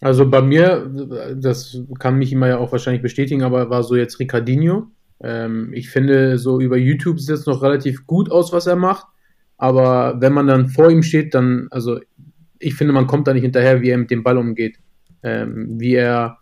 Also 0.00 0.28
bei 0.28 0.42
mir, 0.42 0.90
das 1.36 1.78
kann 1.98 2.16
mich 2.16 2.30
immer 2.30 2.48
ja 2.48 2.58
auch 2.58 2.70
wahrscheinlich 2.70 3.00
bestätigen, 3.00 3.42
aber 3.42 3.70
war 3.70 3.82
so 3.82 3.96
jetzt 3.96 4.20
Ricardinho. 4.20 4.88
Ähm, 5.20 5.72
ich 5.72 5.90
finde, 5.90 6.38
so 6.38 6.60
über 6.60 6.76
YouTube 6.76 7.20
sieht 7.20 7.34
es 7.34 7.46
noch 7.46 7.62
relativ 7.62 8.06
gut 8.06 8.30
aus, 8.30 8.52
was 8.52 8.66
er 8.66 8.76
macht. 8.76 9.06
Aber 9.58 10.20
wenn 10.20 10.32
man 10.32 10.46
dann 10.46 10.68
vor 10.68 10.90
ihm 10.90 11.02
steht, 11.02 11.34
dann, 11.34 11.68
also 11.70 11.98
ich 12.58 12.74
finde, 12.74 12.92
man 12.92 13.06
kommt 13.06 13.26
da 13.26 13.34
nicht 13.34 13.42
hinterher, 13.42 13.80
wie 13.80 13.90
er 13.90 13.98
mit 13.98 14.10
dem 14.10 14.22
Ball 14.22 14.36
umgeht. 14.38 14.78
Ähm, 15.22 15.80
wie 15.80 15.94
er, 15.94 16.38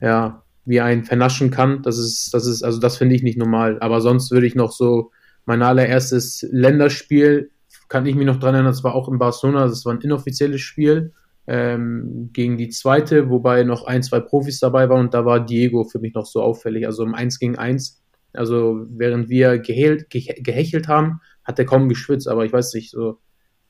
ja, 0.00 0.42
wie 0.64 0.76
er 0.76 0.84
einen 0.84 1.04
vernaschen 1.04 1.50
kann. 1.50 1.82
Das 1.82 1.98
ist, 1.98 2.32
das 2.32 2.46
ist, 2.46 2.62
also 2.62 2.78
das 2.78 2.96
finde 2.96 3.14
ich 3.14 3.22
nicht 3.22 3.38
normal. 3.38 3.78
Aber 3.80 4.00
sonst 4.00 4.30
würde 4.30 4.46
ich 4.46 4.54
noch 4.54 4.72
so 4.72 5.10
mein 5.44 5.62
allererstes 5.62 6.46
Länderspiel 6.50 7.50
kann 7.88 8.06
ich 8.06 8.14
mich 8.14 8.26
noch 8.26 8.38
dran 8.38 8.54
erinnern, 8.54 8.72
das 8.72 8.84
war 8.84 8.94
auch 8.94 9.08
in 9.08 9.18
Barcelona, 9.18 9.66
das 9.66 9.84
war 9.84 9.94
ein 9.94 10.00
inoffizielles 10.00 10.60
Spiel 10.60 11.12
ähm, 11.48 12.28
gegen 12.34 12.58
die 12.58 12.68
zweite, 12.68 13.30
wobei 13.30 13.64
noch 13.64 13.86
ein, 13.86 14.02
zwei 14.02 14.20
Profis 14.20 14.60
dabei 14.60 14.88
waren 14.90 15.00
und 15.00 15.14
da 15.14 15.24
war 15.24 15.44
Diego 15.44 15.84
für 15.84 15.98
mich 15.98 16.12
noch 16.12 16.26
so 16.26 16.42
auffällig, 16.42 16.86
also 16.86 17.02
im 17.02 17.14
1 17.14 17.38
gegen 17.38 17.56
1. 17.56 18.02
Also 18.34 18.84
während 18.90 19.30
wir 19.30 19.58
gehält, 19.58 20.10
ge 20.10 20.20
gehechelt 20.42 20.88
haben, 20.88 21.20
hat 21.44 21.58
er 21.58 21.64
kaum 21.64 21.88
geschwitzt, 21.88 22.28
aber 22.28 22.44
ich 22.44 22.52
weiß 22.52 22.74
nicht, 22.74 22.90
so, 22.90 23.18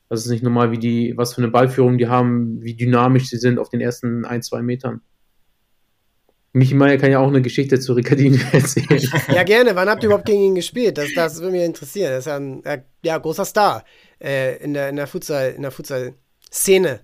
das 0.09 0.25
ist 0.25 0.31
nicht 0.31 0.43
normal, 0.43 0.71
wie 0.71 0.77
die, 0.77 1.13
was 1.15 1.33
für 1.33 1.41
eine 1.41 1.51
Ballführung 1.51 1.97
die 1.97 2.09
haben, 2.09 2.61
wie 2.61 2.75
dynamisch 2.75 3.29
sie 3.29 3.37
sind 3.37 3.57
auf 3.57 3.69
den 3.69 3.79
ersten 3.79 4.25
ein, 4.25 4.41
zwei 4.41 4.61
Metern. 4.61 4.99
Michi 6.51 6.73
Meier 6.73 6.97
kann 6.97 7.11
ja 7.11 7.19
auch 7.19 7.27
eine 7.27 7.41
Geschichte 7.41 7.79
zu 7.79 7.93
Ricardini 7.93 8.39
erzählen. 8.51 9.01
Ja, 9.33 9.43
gerne. 9.43 9.75
Wann 9.75 9.87
habt 9.87 10.03
ihr 10.03 10.07
überhaupt 10.07 10.25
gegen 10.25 10.41
ihn 10.41 10.55
gespielt? 10.55 10.97
Das, 10.97 11.13
das 11.15 11.39
würde 11.39 11.51
mich 11.51 11.63
interessieren. 11.63 12.11
Das 12.11 12.19
ist 12.19 12.25
ja 12.25 12.37
ein 12.37 12.61
ja, 13.03 13.17
großer 13.19 13.45
Star 13.45 13.85
äh, 14.19 14.57
in 14.57 14.73
der, 14.73 14.89
in 14.89 14.95
der 14.95 15.07
Futsal-Szene. 15.07 16.99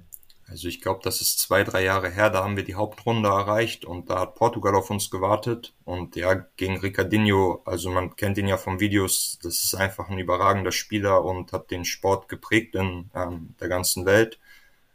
Also 0.47 0.67
ich 0.67 0.79
glaube, 0.79 0.99
das 1.03 1.21
ist 1.21 1.39
zwei, 1.39 1.63
drei 1.63 1.83
Jahre 1.83 2.09
her, 2.09 2.29
da 2.29 2.43
haben 2.43 2.55
wir 2.55 2.63
die 2.63 2.75
Hauptrunde 2.75 3.29
erreicht 3.29 3.83
und 3.83 4.09
da 4.09 4.19
hat 4.19 4.35
Portugal 4.35 4.75
auf 4.75 4.91
uns 4.91 5.09
gewartet. 5.09 5.73
Und 5.85 6.15
ja, 6.15 6.35
gegen 6.55 6.77
Ricardinho, 6.77 7.63
also 7.65 7.89
man 7.89 8.15
kennt 8.15 8.37
ihn 8.37 8.47
ja 8.47 8.57
vom 8.57 8.79
Videos, 8.79 9.39
das 9.41 9.63
ist 9.63 9.73
einfach 9.75 10.09
ein 10.09 10.19
überragender 10.19 10.71
Spieler 10.71 11.23
und 11.23 11.51
hat 11.51 11.71
den 11.71 11.83
Sport 11.83 12.29
geprägt 12.29 12.75
in 12.75 13.09
ähm, 13.15 13.55
der 13.59 13.69
ganzen 13.69 14.05
Welt. 14.05 14.39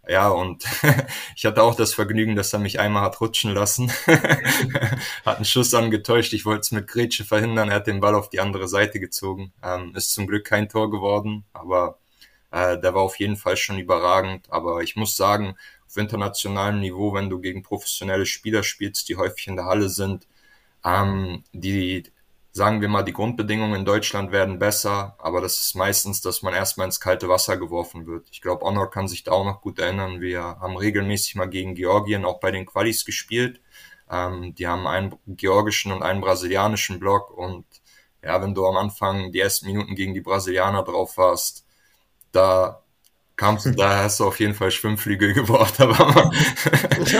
Ja, 0.08 0.28
und 0.30 0.64
ich 1.36 1.44
hatte 1.44 1.62
auch 1.62 1.74
das 1.76 1.94
Vergnügen, 1.94 2.34
dass 2.34 2.52
er 2.52 2.58
mich 2.58 2.80
einmal 2.80 3.02
hat 3.02 3.20
rutschen 3.20 3.54
lassen. 3.54 3.92
hat 5.24 5.36
einen 5.36 5.44
Schuss 5.44 5.74
angetäuscht. 5.74 6.32
Ich 6.32 6.44
wollte 6.46 6.60
es 6.60 6.72
mit 6.72 6.88
Grätsche 6.88 7.24
verhindern. 7.24 7.68
Er 7.68 7.76
hat 7.76 7.86
den 7.86 8.00
Ball 8.00 8.14
auf 8.14 8.28
die 8.30 8.40
andere 8.40 8.66
Seite 8.66 8.98
gezogen. 8.98 9.52
Ähm, 9.62 9.94
ist 9.94 10.12
zum 10.12 10.26
Glück 10.26 10.46
kein 10.46 10.68
Tor 10.68 10.90
geworden, 10.90 11.44
aber 11.52 11.99
äh, 12.50 12.78
der 12.78 12.94
war 12.94 13.02
auf 13.02 13.18
jeden 13.18 13.36
Fall 13.36 13.56
schon 13.56 13.78
überragend. 13.78 14.46
Aber 14.50 14.80
ich 14.82 14.96
muss 14.96 15.16
sagen, 15.16 15.56
auf 15.86 15.96
internationalem 15.96 16.80
Niveau, 16.80 17.14
wenn 17.14 17.30
du 17.30 17.40
gegen 17.40 17.62
professionelle 17.62 18.26
Spieler 18.26 18.62
spielst, 18.62 19.08
die 19.08 19.16
häufig 19.16 19.48
in 19.48 19.56
der 19.56 19.66
Halle 19.66 19.88
sind, 19.88 20.26
ähm, 20.84 21.44
die 21.52 22.04
sagen 22.52 22.80
wir 22.80 22.88
mal, 22.88 23.02
die 23.04 23.12
Grundbedingungen 23.12 23.80
in 23.80 23.84
Deutschland 23.84 24.32
werden 24.32 24.58
besser, 24.58 25.14
aber 25.18 25.40
das 25.40 25.58
ist 25.58 25.76
meistens, 25.76 26.20
dass 26.20 26.42
man 26.42 26.52
erstmal 26.54 26.86
ins 26.86 27.00
kalte 27.00 27.28
Wasser 27.28 27.56
geworfen 27.56 28.06
wird. 28.06 28.28
Ich 28.32 28.40
glaube, 28.40 28.64
Honor 28.64 28.90
kann 28.90 29.06
sich 29.08 29.22
da 29.22 29.32
auch 29.32 29.44
noch 29.44 29.60
gut 29.62 29.78
erinnern. 29.78 30.20
Wir 30.20 30.42
haben 30.42 30.76
regelmäßig 30.76 31.36
mal 31.36 31.48
gegen 31.48 31.74
Georgien 31.74 32.24
auch 32.24 32.40
bei 32.40 32.50
den 32.50 32.66
Qualis 32.66 33.04
gespielt. 33.04 33.60
Ähm, 34.10 34.54
die 34.56 34.66
haben 34.66 34.86
einen 34.86 35.14
georgischen 35.26 35.92
und 35.92 36.02
einen 36.02 36.20
brasilianischen 36.20 36.98
Block 36.98 37.30
und 37.30 37.64
ja, 38.22 38.42
wenn 38.42 38.54
du 38.54 38.66
am 38.66 38.76
Anfang 38.76 39.32
die 39.32 39.40
ersten 39.40 39.66
Minuten 39.66 39.94
gegen 39.94 40.14
die 40.14 40.20
Brasilianer 40.20 40.82
drauf 40.82 41.16
warst, 41.16 41.64
da 42.32 42.82
kamst 43.36 43.64
du, 43.64 43.70
da 43.70 44.02
hast 44.02 44.20
du 44.20 44.26
auf 44.26 44.38
jeden 44.38 44.54
Fall 44.54 44.70
Schwimmflügel 44.70 45.32
gebraucht, 45.34 45.80
aber 45.80 46.30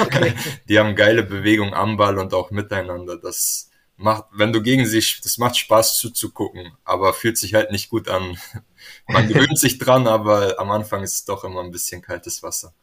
okay. 0.03 0.35
die 0.69 0.79
haben 0.79 0.95
geile 0.95 1.23
Bewegung 1.23 1.75
am 1.75 1.97
Ball 1.97 2.19
und 2.19 2.35
auch 2.35 2.51
miteinander. 2.51 3.17
Das 3.17 3.71
macht, 3.97 4.25
wenn 4.33 4.53
du 4.53 4.63
gegen 4.63 4.87
sie, 4.87 5.03
das 5.23 5.39
macht 5.39 5.57
Spaß 5.57 5.99
zuzugucken, 5.99 6.73
aber 6.85 7.15
fühlt 7.15 7.39
sich 7.39 7.55
halt 7.55 7.71
nicht 7.71 7.89
gut 7.91 8.09
an. 8.09 8.37
Man 9.09 9.29
gewöhnt 9.29 9.59
sich 9.59 9.79
dran, 9.79 10.07
aber 10.07 10.59
am 10.59 10.71
Anfang 10.71 11.03
ist 11.03 11.15
es 11.15 11.25
doch 11.25 11.45
immer 11.45 11.63
ein 11.63 11.71
bisschen 11.71 12.03
kaltes 12.03 12.43
Wasser. 12.43 12.75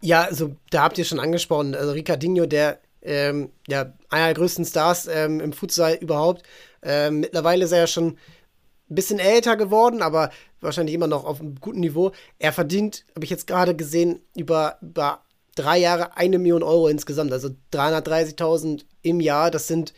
Ja, 0.00 0.22
also 0.22 0.56
da 0.70 0.82
habt 0.82 0.98
ihr 0.98 1.04
schon 1.04 1.20
angesprochen, 1.20 1.74
also 1.74 1.92
Ricardinho, 1.92 2.46
der 2.46 2.80
ähm, 3.02 3.50
ja, 3.66 3.92
einer 4.10 4.26
der 4.26 4.34
größten 4.34 4.64
Stars 4.64 5.06
ähm, 5.06 5.40
im 5.40 5.52
Futsal 5.52 5.94
überhaupt. 5.94 6.42
Ähm, 6.82 7.20
mittlerweile 7.20 7.64
ist 7.64 7.72
er 7.72 7.78
ja 7.78 7.86
schon 7.86 8.18
ein 8.90 8.94
bisschen 8.94 9.18
älter 9.18 9.56
geworden, 9.56 10.02
aber 10.02 10.30
wahrscheinlich 10.62 10.94
immer 10.94 11.06
noch 11.06 11.24
auf 11.24 11.40
einem 11.40 11.56
guten 11.60 11.80
Niveau. 11.80 12.12
Er 12.38 12.52
verdient, 12.52 13.04
habe 13.14 13.24
ich 13.24 13.30
jetzt 13.30 13.46
gerade 13.46 13.74
gesehen, 13.76 14.22
über, 14.36 14.78
über 14.80 15.22
drei 15.54 15.78
Jahre 15.78 16.16
eine 16.16 16.38
Million 16.38 16.62
Euro 16.62 16.88
insgesamt, 16.88 17.32
also 17.32 17.50
330.000 17.72 18.84
im 19.02 19.20
Jahr. 19.20 19.50
Das 19.50 19.66
sind 19.66 19.92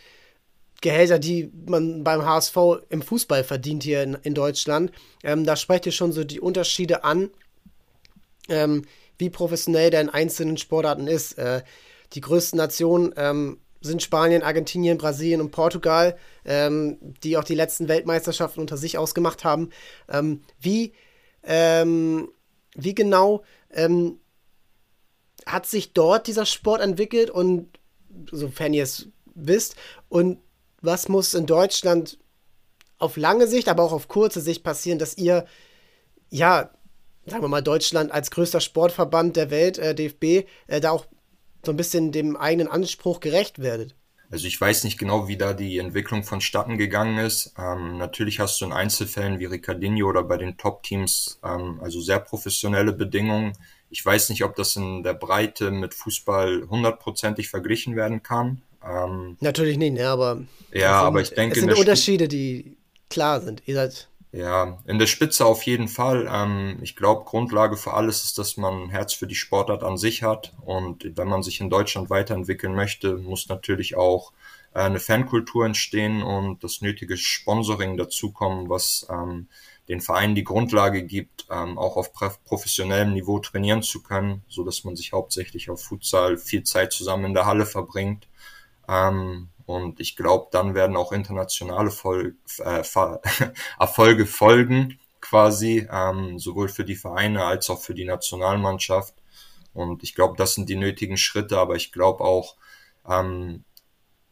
Gehälter, 0.80 1.18
die 1.18 1.50
man 1.66 2.04
beim 2.04 2.24
HSV 2.24 2.56
im 2.88 3.02
Fußball 3.02 3.44
verdient 3.44 3.84
hier 3.84 4.02
in, 4.02 4.14
in 4.22 4.34
Deutschland. 4.34 4.92
Ähm, 5.22 5.44
da 5.44 5.56
sprecht 5.56 5.86
ihr 5.86 5.92
schon 5.92 6.12
so 6.12 6.24
die 6.24 6.40
Unterschiede 6.40 7.04
an, 7.04 7.30
ähm, 8.48 8.84
wie 9.16 9.30
professionell 9.30 9.90
der 9.90 10.02
in 10.02 10.10
einzelnen 10.10 10.56
Sportarten 10.56 11.06
ist. 11.06 11.38
Äh, 11.38 11.62
die 12.12 12.20
größten 12.20 12.56
Nationen 12.56 13.14
ähm, 13.16 13.58
sind 13.86 14.02
Spanien, 14.02 14.42
Argentinien, 14.42 14.98
Brasilien 14.98 15.40
und 15.40 15.50
Portugal, 15.50 16.16
ähm, 16.44 16.98
die 17.22 17.36
auch 17.36 17.44
die 17.44 17.54
letzten 17.54 17.88
Weltmeisterschaften 17.88 18.60
unter 18.60 18.76
sich 18.76 18.98
ausgemacht 18.98 19.44
haben. 19.44 19.70
Ähm, 20.08 20.42
wie, 20.60 20.92
ähm, 21.42 22.28
wie 22.74 22.94
genau 22.94 23.42
hat 25.46 25.66
sich 25.66 25.92
dort 25.92 26.28
dieser 26.28 26.46
Sport 26.46 26.80
entwickelt 26.80 27.28
und 27.28 27.78
sofern 28.30 28.72
ihr 28.72 28.84
es 28.84 29.08
wisst 29.34 29.74
und 30.08 30.38
was 30.80 31.08
muss 31.08 31.34
in 31.34 31.46
Deutschland 31.46 32.18
auf 32.98 33.16
lange 33.16 33.46
Sicht, 33.46 33.68
aber 33.68 33.82
auch 33.82 33.92
auf 33.92 34.08
kurze 34.08 34.40
Sicht 34.40 34.62
passieren, 34.62 34.98
dass 34.98 35.16
ihr, 35.16 35.46
ja, 36.30 36.70
sagen 37.26 37.42
wir 37.42 37.48
mal, 37.48 37.62
Deutschland 37.62 38.12
als 38.12 38.30
größter 38.30 38.60
Sportverband 38.60 39.36
der 39.36 39.50
Welt, 39.50 39.78
äh, 39.78 39.94
DFB, 39.94 40.46
äh, 40.66 40.80
da 40.80 40.90
auch 40.90 41.06
so 41.66 41.72
ein 41.72 41.76
bisschen 41.76 42.12
dem 42.12 42.36
eigenen 42.36 42.68
Anspruch 42.68 43.20
gerecht 43.20 43.58
werdet? 43.58 43.94
Also 44.30 44.46
ich 44.46 44.60
weiß 44.60 44.84
nicht 44.84 44.98
genau, 44.98 45.28
wie 45.28 45.36
da 45.36 45.52
die 45.52 45.78
Entwicklung 45.78 46.24
vonstatten 46.24 46.76
gegangen 46.76 47.18
ist. 47.18 47.54
Ähm, 47.58 47.98
natürlich 47.98 48.40
hast 48.40 48.60
du 48.60 48.64
in 48.64 48.72
Einzelfällen 48.72 49.38
wie 49.38 49.44
Ricardinho 49.44 50.08
oder 50.08 50.24
bei 50.24 50.36
den 50.36 50.56
Top-Teams 50.56 51.38
ähm, 51.44 51.78
also 51.80 52.00
sehr 52.00 52.18
professionelle 52.18 52.92
Bedingungen. 52.92 53.52
Ich 53.90 54.04
weiß 54.04 54.30
nicht, 54.30 54.42
ob 54.42 54.56
das 54.56 54.74
in 54.76 55.02
der 55.04 55.14
Breite 55.14 55.70
mit 55.70 55.94
Fußball 55.94 56.66
hundertprozentig 56.68 57.48
verglichen 57.48 57.94
werden 57.94 58.22
kann. 58.22 58.62
Ähm, 58.84 59.36
Natürlich 59.40 59.78
nicht, 59.78 59.92
ne, 59.92 60.08
aber 60.08 60.42
ja, 60.72 60.98
sind, 60.98 61.06
aber 61.06 61.20
ich 61.20 61.30
denke, 61.30 61.60
es 61.60 61.64
sind 61.64 61.78
Unterschiede, 61.78 62.26
die 62.26 62.76
klar 63.08 63.40
sind. 63.40 63.62
Ihr 63.66 63.76
seid 63.76 64.08
ja, 64.34 64.78
in 64.84 64.98
der 64.98 65.06
Spitze 65.06 65.46
auf 65.46 65.62
jeden 65.62 65.86
Fall. 65.86 66.28
Ähm, 66.28 66.78
ich 66.82 66.96
glaube, 66.96 67.24
Grundlage 67.24 67.76
für 67.76 67.94
alles 67.94 68.24
ist, 68.24 68.36
dass 68.36 68.56
man 68.56 68.84
ein 68.84 68.90
Herz 68.90 69.12
für 69.12 69.28
die 69.28 69.36
Sportart 69.36 69.84
an 69.84 69.96
sich 69.96 70.24
hat. 70.24 70.54
Und 70.64 71.16
wenn 71.16 71.28
man 71.28 71.44
sich 71.44 71.60
in 71.60 71.70
Deutschland 71.70 72.10
weiterentwickeln 72.10 72.74
möchte, 72.74 73.16
muss 73.16 73.48
natürlich 73.48 73.96
auch 73.96 74.32
äh, 74.74 74.80
eine 74.80 74.98
Fankultur 74.98 75.64
entstehen 75.64 76.24
und 76.24 76.64
das 76.64 76.80
nötige 76.80 77.16
Sponsoring 77.16 77.96
dazukommen, 77.96 78.68
was 78.68 79.06
ähm, 79.08 79.46
den 79.88 80.00
Vereinen 80.00 80.34
die 80.34 80.42
Grundlage 80.42 81.04
gibt, 81.04 81.46
ähm, 81.48 81.78
auch 81.78 81.96
auf 81.96 82.12
professionellem 82.12 83.12
Niveau 83.12 83.38
trainieren 83.38 83.82
zu 83.84 84.02
können, 84.02 84.42
so 84.48 84.64
dass 84.64 84.82
man 84.82 84.96
sich 84.96 85.12
hauptsächlich 85.12 85.70
auf 85.70 85.80
Futsal 85.80 86.38
viel 86.38 86.64
Zeit 86.64 86.92
zusammen 86.92 87.26
in 87.26 87.34
der 87.34 87.46
Halle 87.46 87.66
verbringt. 87.66 88.26
Ähm, 88.88 89.50
und 89.66 90.00
ich 90.00 90.16
glaube, 90.16 90.48
dann 90.50 90.74
werden 90.74 90.96
auch 90.96 91.12
internationale 91.12 91.90
Vol 91.90 92.36
äh, 92.58 92.82
Erfolge 93.78 94.26
folgen, 94.26 94.98
quasi, 95.20 95.88
ähm, 95.90 96.38
sowohl 96.38 96.68
für 96.68 96.84
die 96.84 96.96
Vereine 96.96 97.44
als 97.44 97.70
auch 97.70 97.80
für 97.80 97.94
die 97.94 98.04
Nationalmannschaft. 98.04 99.14
Und 99.72 100.02
ich 100.02 100.14
glaube, 100.14 100.36
das 100.36 100.54
sind 100.54 100.68
die 100.68 100.76
nötigen 100.76 101.16
Schritte, 101.16 101.58
aber 101.58 101.76
ich 101.76 101.92
glaube 101.92 102.22
auch, 102.24 102.56
ähm, 103.08 103.64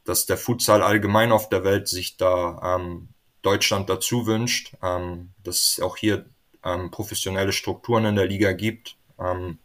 dass 0.05 0.27
der 0.27 0.37
Futsal 0.37 0.83
allgemein 0.83 1.33
auf 1.33 1.49
der 1.49 1.65
Welt 1.65 1.89
sich 1.89 2.17
da 2.17 2.77
ähm, 2.77 3.09
Deutschland 3.41 3.89
dazu 3.89 4.27
wünscht, 4.27 4.75
ähm, 4.83 5.31
dass 5.43 5.73
es 5.73 5.81
auch 5.81 5.97
hier 5.97 6.27
ähm, 6.65 6.91
professionelle 6.91 7.53
Strukturen 7.53 8.05
in 8.05 8.17
der 8.17 8.27
Liga 8.27 8.53
gibt, 8.53 8.97
ähm, 9.19 9.59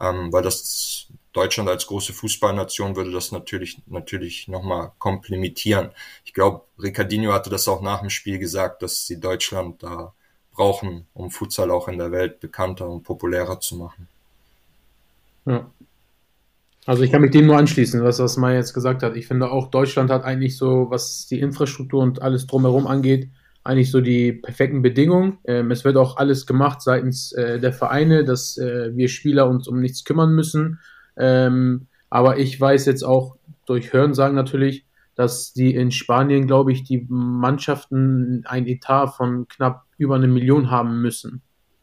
ähm, 0.00 0.32
weil 0.32 0.42
das 0.42 1.08
Deutschland 1.32 1.68
als 1.68 1.86
große 1.86 2.12
Fußballnation 2.12 2.94
würde 2.94 3.10
das 3.10 3.32
natürlich, 3.32 3.80
natürlich 3.86 4.48
nochmal 4.48 4.92
komplementieren. 4.98 5.90
Ich 6.24 6.34
glaube, 6.34 6.62
Ricardinho 6.78 7.32
hatte 7.32 7.50
das 7.50 7.68
auch 7.68 7.80
nach 7.80 8.00
dem 8.00 8.10
Spiel 8.10 8.38
gesagt, 8.38 8.82
dass 8.82 9.06
sie 9.06 9.18
Deutschland 9.18 9.82
da 9.82 10.12
brauchen, 10.52 11.06
um 11.14 11.30
Futsal 11.30 11.70
auch 11.70 11.88
in 11.88 11.98
der 11.98 12.12
Welt 12.12 12.40
bekannter 12.40 12.88
und 12.88 13.02
populärer 13.02 13.60
zu 13.60 13.76
machen. 13.76 14.08
Ja. 15.46 15.70
Also 16.84 17.04
ich 17.04 17.12
kann 17.12 17.22
mich 17.22 17.30
dem 17.30 17.46
nur 17.46 17.56
anschließen, 17.56 18.02
was, 18.02 18.18
was 18.18 18.36
Mai 18.36 18.56
jetzt 18.56 18.74
gesagt 18.74 19.02
hat. 19.02 19.16
Ich 19.16 19.28
finde 19.28 19.50
auch, 19.50 19.70
Deutschland 19.70 20.10
hat 20.10 20.24
eigentlich 20.24 20.56
so, 20.56 20.88
was 20.90 21.26
die 21.28 21.38
Infrastruktur 21.38 22.02
und 22.02 22.20
alles 22.22 22.46
drumherum 22.46 22.88
angeht, 22.88 23.28
eigentlich 23.62 23.92
so 23.92 24.00
die 24.00 24.32
perfekten 24.32 24.82
Bedingungen. 24.82 25.38
Ähm, 25.44 25.70
es 25.70 25.84
wird 25.84 25.96
auch 25.96 26.16
alles 26.16 26.44
gemacht 26.44 26.82
seitens 26.82 27.30
äh, 27.32 27.60
der 27.60 27.72
Vereine, 27.72 28.24
dass 28.24 28.58
äh, 28.58 28.90
wir 28.96 29.08
Spieler 29.08 29.48
uns 29.48 29.68
um 29.68 29.80
nichts 29.80 30.04
kümmern 30.04 30.34
müssen. 30.34 30.80
Ähm, 31.16 31.86
aber 32.10 32.38
ich 32.38 32.60
weiß 32.60 32.86
jetzt 32.86 33.02
auch 33.02 33.36
durch 33.66 33.92
Hörensagen 33.92 34.34
natürlich, 34.34 34.84
dass 35.14 35.52
die 35.52 35.74
in 35.74 35.90
Spanien, 35.90 36.46
glaube 36.46 36.72
ich, 36.72 36.84
die 36.84 37.06
Mannschaften 37.08 38.44
ein 38.46 38.66
Etat 38.66 39.08
von 39.08 39.46
knapp 39.48 39.84
über 39.98 40.16
eine 40.16 40.28
Million 40.28 40.70
haben 40.70 41.02
müssen. 41.02 41.42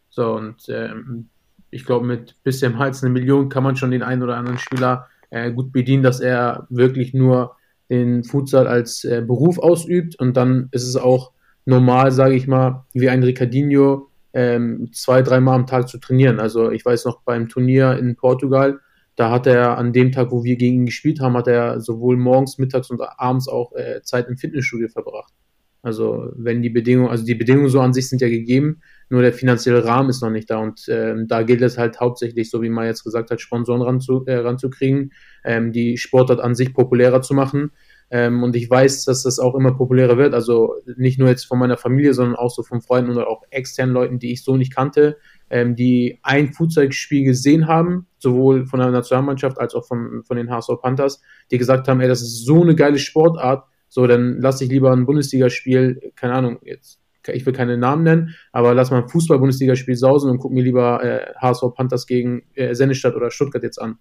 So, 0.10 0.36
und 0.36 0.68
ähm, 0.70 1.30
ich 1.72 1.86
glaube, 1.86 2.06
mit 2.06 2.36
bisschen 2.44 2.74
im 2.74 2.80
Hals 2.80 3.04
eine 3.04 3.14
Million 3.14 3.50
kann 3.50 3.64
man 3.64 3.76
schon 3.76 3.92
den 3.92 4.04
einen 4.04 4.24
oder 4.24 4.38
anderen 4.38 4.58
Spieler 4.58 5.08
äh, 5.30 5.52
gut 5.52 5.72
bedienen, 5.72 6.04
dass 6.04 6.20
er 6.20 6.68
wirklich 6.70 7.14
nur 7.14 7.56
den 7.90 8.24
Futsal 8.24 8.68
als 8.68 9.04
äh, 9.04 9.24
Beruf 9.26 9.60
ausübt 9.60 10.20
und 10.20 10.36
dann 10.38 10.70
ist 10.72 10.88
es 10.88 10.96
auch 10.96 11.32
normal, 11.66 12.12
sage 12.12 12.36
ich 12.36 12.48
mal, 12.48 12.86
wie 12.94 13.10
ein 13.10 13.24
Ricardinho 13.24 14.10
ähm, 14.34 14.90
zwei, 14.94 15.22
dreimal 15.22 15.56
am 15.56 15.68
Tag 15.68 15.88
zu 15.88 16.00
trainieren. 16.00 16.40
Also 16.40 16.72
ich 16.72 16.86
weiß 16.86 17.06
noch 17.06 17.22
beim 17.22 17.48
Turnier 17.48 17.98
in 17.98 18.16
Portugal, 18.16 18.80
da 19.20 19.32
hat 19.32 19.48
er 19.48 19.78
an 19.78 19.92
dem 19.92 20.14
Tag, 20.14 20.32
wo 20.32 20.46
wir 20.46 20.56
gegen 20.56 20.76
ihn 20.76 20.86
gespielt 20.86 21.20
haben, 21.20 21.36
hat 21.36 21.50
er 21.50 21.82
sowohl 21.82 22.16
morgens, 22.16 22.58
mittags 22.58 22.90
und 22.90 23.02
abends 23.02 23.50
auch 23.50 23.74
äh, 23.74 24.02
Zeit 24.02 24.30
im 24.30 24.38
Fitnessstudio 24.38 24.88
verbracht. 24.88 25.34
Also 25.82 26.32
wenn 26.38 26.62
die 26.62 26.70
Bedingungen, 26.70 27.10
also 27.10 27.26
die 27.26 27.36
Bedingungen 27.36 27.68
so 27.68 27.82
an 27.82 27.92
sich 27.92 28.08
sind 28.08 28.22
ja 28.22 28.30
gegeben, 28.30 28.82
nur 29.10 29.22
der 29.22 29.34
finanzielle 29.34 29.84
Rahmen 29.84 30.10
ist 30.10 30.22
noch 30.22 30.30
nicht 30.30 30.50
da 30.50 30.60
und 30.60 30.86
ähm, 30.88 31.28
da 31.28 31.44
gilt 31.44 31.62
es 31.62 31.78
halt 31.78 32.00
hauptsächlich, 32.00 32.50
so 32.50 32.62
wie 32.62 32.70
man 32.70 32.86
jetzt 32.86 33.04
gesagt 33.04 33.30
hat, 33.30 33.42
Sponsoren 33.42 33.82
ranzu, 33.82 34.24
äh, 34.26 34.36
ranzukriegen, 34.36 35.12
ähm, 35.44 35.74
die 35.74 35.98
Sportart 35.98 36.40
an 36.40 36.56
sich 36.56 36.74
populärer 36.74 37.22
zu 37.22 37.34
machen. 37.34 37.72
Ähm, 38.12 38.42
und 38.44 38.56
ich 38.56 38.70
weiß, 38.70 39.06
dass 39.06 39.24
das 39.24 39.38
auch 39.40 39.54
immer 39.54 39.76
populärer 39.76 40.18
wird. 40.18 40.34
Also 40.34 40.76
nicht 40.98 41.20
nur 41.20 41.28
jetzt 41.28 41.46
von 41.46 41.60
meiner 41.60 41.78
Familie, 41.78 42.14
sondern 42.14 42.38
auch 42.38 42.50
so 42.50 42.64
von 42.64 42.82
Freunden 42.82 43.12
oder 43.12 43.28
auch 43.28 43.44
externen 43.52 43.94
Leuten, 43.94 44.18
die 44.18 44.32
ich 44.32 44.44
so 44.44 44.58
nicht 44.58 44.74
kannte, 44.74 45.18
ähm, 45.50 45.76
die 45.76 46.20
ein 46.24 46.54
Fußballspiel 46.54 47.24
gesehen 47.24 47.68
haben, 47.68 48.08
sowohl 48.18 48.66
von 48.66 48.80
der 48.80 48.92
Nationalmannschaft 48.92 49.60
als 49.60 49.74
auch 49.76 49.86
von, 49.86 50.24
von 50.24 50.38
den 50.38 50.50
HSV 50.50 50.82
Panthers, 50.82 51.22
die 51.52 51.58
gesagt 51.58 51.88
haben, 51.88 52.02
ey, 52.02 52.08
das 52.08 52.22
ist 52.22 52.46
so 52.46 52.62
eine 52.62 52.76
geile 52.76 53.00
Sportart, 53.00 53.66
so, 53.88 54.06
dann 54.06 54.40
lass 54.40 54.62
ich 54.62 54.70
lieber 54.70 54.92
ein 54.92 55.06
Bundesligaspiel, 55.06 56.12
keine 56.16 56.34
Ahnung, 56.34 56.60
jetzt, 56.64 57.00
ich 57.28 57.46
will 57.46 57.54
keine 57.54 57.78
Namen 57.78 58.04
nennen, 58.04 58.36
aber 58.52 58.74
lass 58.74 58.92
mal 58.92 59.02
ein 59.02 59.10
Fußball-Bundesligaspiel 59.10 59.96
sausen 59.96 60.30
und 60.30 60.40
guck 60.40 60.52
mir 60.52 60.64
lieber 60.64 61.04
äh, 61.04 61.34
HSV 61.36 61.74
Panthers 61.76 62.08
gegen 62.08 62.44
äh, 62.56 62.74
Sennestadt 62.76 63.16
oder 63.16 63.32
Stuttgart 63.32 63.64
jetzt 63.64 63.82
an. 63.82 63.98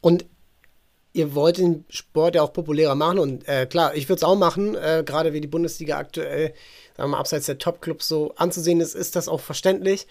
Und 0.00 0.26
ihr 1.12 1.34
wollt 1.34 1.58
den 1.58 1.84
Sport 1.88 2.34
ja 2.34 2.42
auch 2.42 2.52
populärer 2.52 2.94
machen 2.94 3.18
und 3.18 3.48
äh, 3.48 3.66
klar, 3.66 3.94
ich 3.94 4.08
würde 4.08 4.18
es 4.18 4.24
auch 4.24 4.36
machen, 4.36 4.74
äh, 4.74 5.02
gerade 5.04 5.32
wie 5.32 5.40
die 5.40 5.48
Bundesliga 5.48 5.96
aktuell, 5.96 6.54
sagen 6.96 7.08
wir 7.10 7.16
mal, 7.16 7.18
abseits 7.18 7.46
der 7.46 7.58
Top-Clubs 7.58 8.06
so 8.08 8.34
anzusehen 8.36 8.80
ist, 8.80 8.94
ist 8.94 9.16
das 9.16 9.28
auch 9.28 9.40
verständlich. 9.40 10.06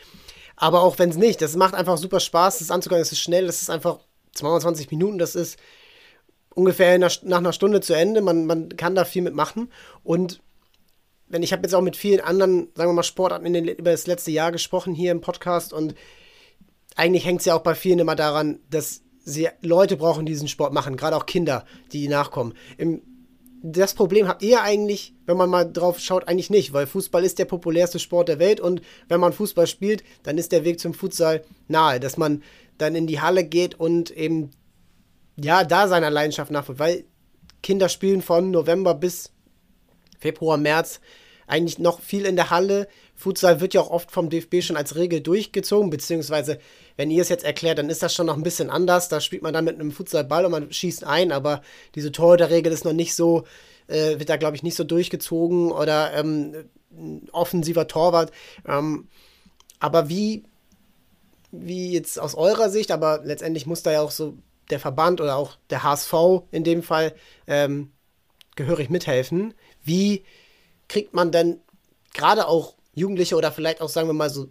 Aber 0.55 0.81
auch 0.81 0.97
wenn 0.97 1.11
es 1.11 1.17
nicht, 1.17 1.41
das 1.41 1.55
macht 1.55 1.75
einfach 1.75 1.97
super 1.97 2.19
Spaß, 2.19 2.59
das 2.59 2.71
anzugucken, 2.71 3.01
das 3.01 3.11
ist 3.11 3.19
schnell, 3.19 3.45
das 3.45 3.61
ist 3.61 3.69
einfach 3.69 3.99
22 4.33 4.89
Minuten, 4.89 5.19
das 5.19 5.35
ist 5.35 5.57
ungefähr 6.57 6.91
einer, 6.91 7.11
nach 7.21 7.37
einer 7.37 7.53
Stunde 7.53 7.81
zu 7.81 7.93
Ende. 7.93 8.21
Man, 8.21 8.47
man 8.47 8.69
kann 8.69 8.95
da 8.95 9.05
viel 9.05 9.21
mitmachen. 9.21 9.71
Und 10.03 10.41
wenn 11.27 11.43
ich 11.43 11.53
habe 11.53 11.61
jetzt 11.61 11.75
auch 11.75 11.81
mit 11.81 11.95
vielen 11.95 12.19
anderen, 12.19 12.69
sagen 12.73 12.89
wir 12.89 12.93
mal, 12.93 13.03
Sportarten 13.03 13.45
in 13.45 13.53
den, 13.53 13.67
über 13.67 13.91
das 13.91 14.07
letzte 14.07 14.31
Jahr 14.31 14.51
gesprochen 14.51 14.95
hier 14.95 15.11
im 15.11 15.21
Podcast 15.21 15.71
und 15.71 15.93
eigentlich 16.95 17.25
hängt 17.25 17.41
es 17.41 17.45
ja 17.45 17.55
auch 17.55 17.61
bei 17.61 17.75
vielen 17.75 17.99
immer 17.99 18.15
daran, 18.15 18.59
dass 18.71 19.01
sie 19.27 19.49
Leute 19.61 19.97
brauchen, 19.97 20.25
die 20.25 20.31
diesen 20.31 20.47
Sport 20.47 20.73
machen, 20.73 20.95
gerade 20.95 21.15
auch 21.15 21.25
Kinder, 21.25 21.65
die 21.91 22.07
nachkommen. 22.07 22.53
Im, 22.77 23.01
das 23.61 23.93
Problem 23.93 24.27
habt 24.27 24.41
ihr 24.41 24.61
eigentlich, 24.61 25.13
wenn 25.25 25.35
man 25.35 25.49
mal 25.49 25.71
drauf 25.71 25.99
schaut, 25.99 26.27
eigentlich 26.27 26.49
nicht, 26.49 26.71
weil 26.71 26.87
Fußball 26.87 27.23
ist 27.25 27.37
der 27.37 27.45
populärste 27.45 27.99
Sport 27.99 28.29
der 28.29 28.39
Welt 28.39 28.59
und 28.59 28.81
wenn 29.09 29.19
man 29.19 29.33
Fußball 29.33 29.67
spielt, 29.67 30.03
dann 30.23 30.37
ist 30.37 30.53
der 30.53 30.63
Weg 30.63 30.79
zum 30.79 30.93
Futsal 30.93 31.43
nahe, 31.67 31.99
dass 31.99 32.15
man 32.15 32.41
dann 32.77 32.95
in 32.95 33.07
die 33.07 33.19
Halle 33.19 33.43
geht 33.43 33.77
und 33.77 34.11
eben 34.11 34.51
ja, 35.35 35.63
da 35.63 35.87
seiner 35.87 36.09
Leidenschaft 36.09 36.51
nachfolgt, 36.51 36.79
weil 36.79 37.03
Kinder 37.61 37.89
spielen 37.89 38.21
von 38.21 38.51
November 38.51 38.93
bis 38.93 39.31
Februar, 40.19 40.57
März 40.57 41.01
eigentlich 41.47 41.79
noch 41.79 41.99
viel 41.99 42.25
in 42.25 42.35
der 42.35 42.49
Halle. 42.49 42.87
Futsal 43.17 43.59
wird 43.59 43.73
ja 43.73 43.81
auch 43.81 43.89
oft 43.89 44.11
vom 44.11 44.29
DFB 44.29 44.61
schon 44.61 44.77
als 44.77 44.95
Regel 44.95 45.21
durchgezogen, 45.21 45.89
beziehungsweise, 45.89 46.59
wenn 46.97 47.09
ihr 47.09 47.23
es 47.23 47.29
jetzt 47.29 47.43
erklärt, 47.43 47.79
dann 47.79 47.89
ist 47.89 48.03
das 48.03 48.13
schon 48.13 48.27
noch 48.27 48.37
ein 48.37 48.43
bisschen 48.43 48.69
anders. 48.69 49.09
Da 49.09 49.21
spielt 49.21 49.41
man 49.41 49.53
dann 49.53 49.65
mit 49.65 49.73
einem 49.73 49.91
Futsalball 49.91 50.45
und 50.45 50.51
man 50.51 50.71
schießt 50.71 51.03
ein, 51.03 51.31
aber 51.31 51.63
diese 51.95 52.11
Torhüterregel 52.11 52.71
ist 52.71 52.85
noch 52.85 52.93
nicht 52.93 53.15
so, 53.15 53.45
äh, 53.87 54.19
wird 54.19 54.29
da, 54.29 54.37
glaube 54.37 54.55
ich, 54.55 54.61
nicht 54.61 54.75
so 54.75 54.83
durchgezogen 54.83 55.71
oder 55.71 56.13
ähm, 56.13 56.69
offensiver 57.31 57.87
Torwart. 57.87 58.31
Ähm, 58.67 59.07
aber 59.79 60.09
wie, 60.09 60.43
wie 61.51 61.93
jetzt 61.93 62.19
aus 62.19 62.35
eurer 62.35 62.69
Sicht, 62.69 62.91
aber 62.91 63.21
letztendlich 63.23 63.65
muss 63.65 63.81
da 63.81 63.91
ja 63.91 64.01
auch 64.01 64.11
so 64.11 64.37
der 64.69 64.79
Verband 64.79 65.21
oder 65.21 65.37
auch 65.37 65.57
der 65.71 65.81
HSV 65.81 66.13
in 66.51 66.63
dem 66.63 66.83
Fall 66.83 67.15
ähm, 67.47 67.91
gehörig 68.55 68.91
mithelfen. 68.91 69.55
Wie 69.83 70.23
kriegt 70.87 71.15
man 71.15 71.31
denn 71.31 71.61
gerade 72.13 72.47
auch 72.47 72.76
Jugendliche 72.97 73.35
oder 73.35 73.51
vielleicht 73.51 73.81
auch, 73.81 73.89
sagen 73.89 74.09
wir 74.09 74.13
mal, 74.13 74.29
so, 74.29 74.49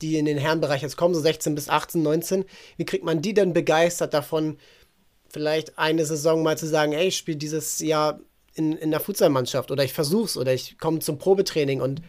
die 0.00 0.16
in 0.16 0.24
den 0.24 0.38
Herrenbereich 0.38 0.82
jetzt 0.82 0.96
kommen, 0.96 1.14
so 1.14 1.20
16 1.20 1.54
bis 1.54 1.68
18, 1.68 2.02
19, 2.02 2.44
wie 2.76 2.84
kriegt 2.84 3.04
man 3.04 3.22
die 3.22 3.34
denn 3.34 3.52
begeistert 3.52 4.14
davon, 4.14 4.56
vielleicht 5.28 5.78
eine 5.78 6.04
Saison 6.04 6.42
mal 6.42 6.56
zu 6.56 6.66
sagen, 6.66 6.92
ey, 6.92 7.08
ich 7.08 7.16
spiele 7.16 7.36
dieses 7.36 7.80
Jahr 7.80 8.20
in, 8.54 8.72
in 8.72 8.90
der 8.90 9.00
Futsalmannschaft 9.00 9.70
oder 9.70 9.84
ich 9.84 9.92
versuch's 9.92 10.36
oder 10.36 10.54
ich 10.54 10.78
komme 10.78 11.00
zum 11.00 11.18
Probetraining 11.18 11.80
und 11.82 12.00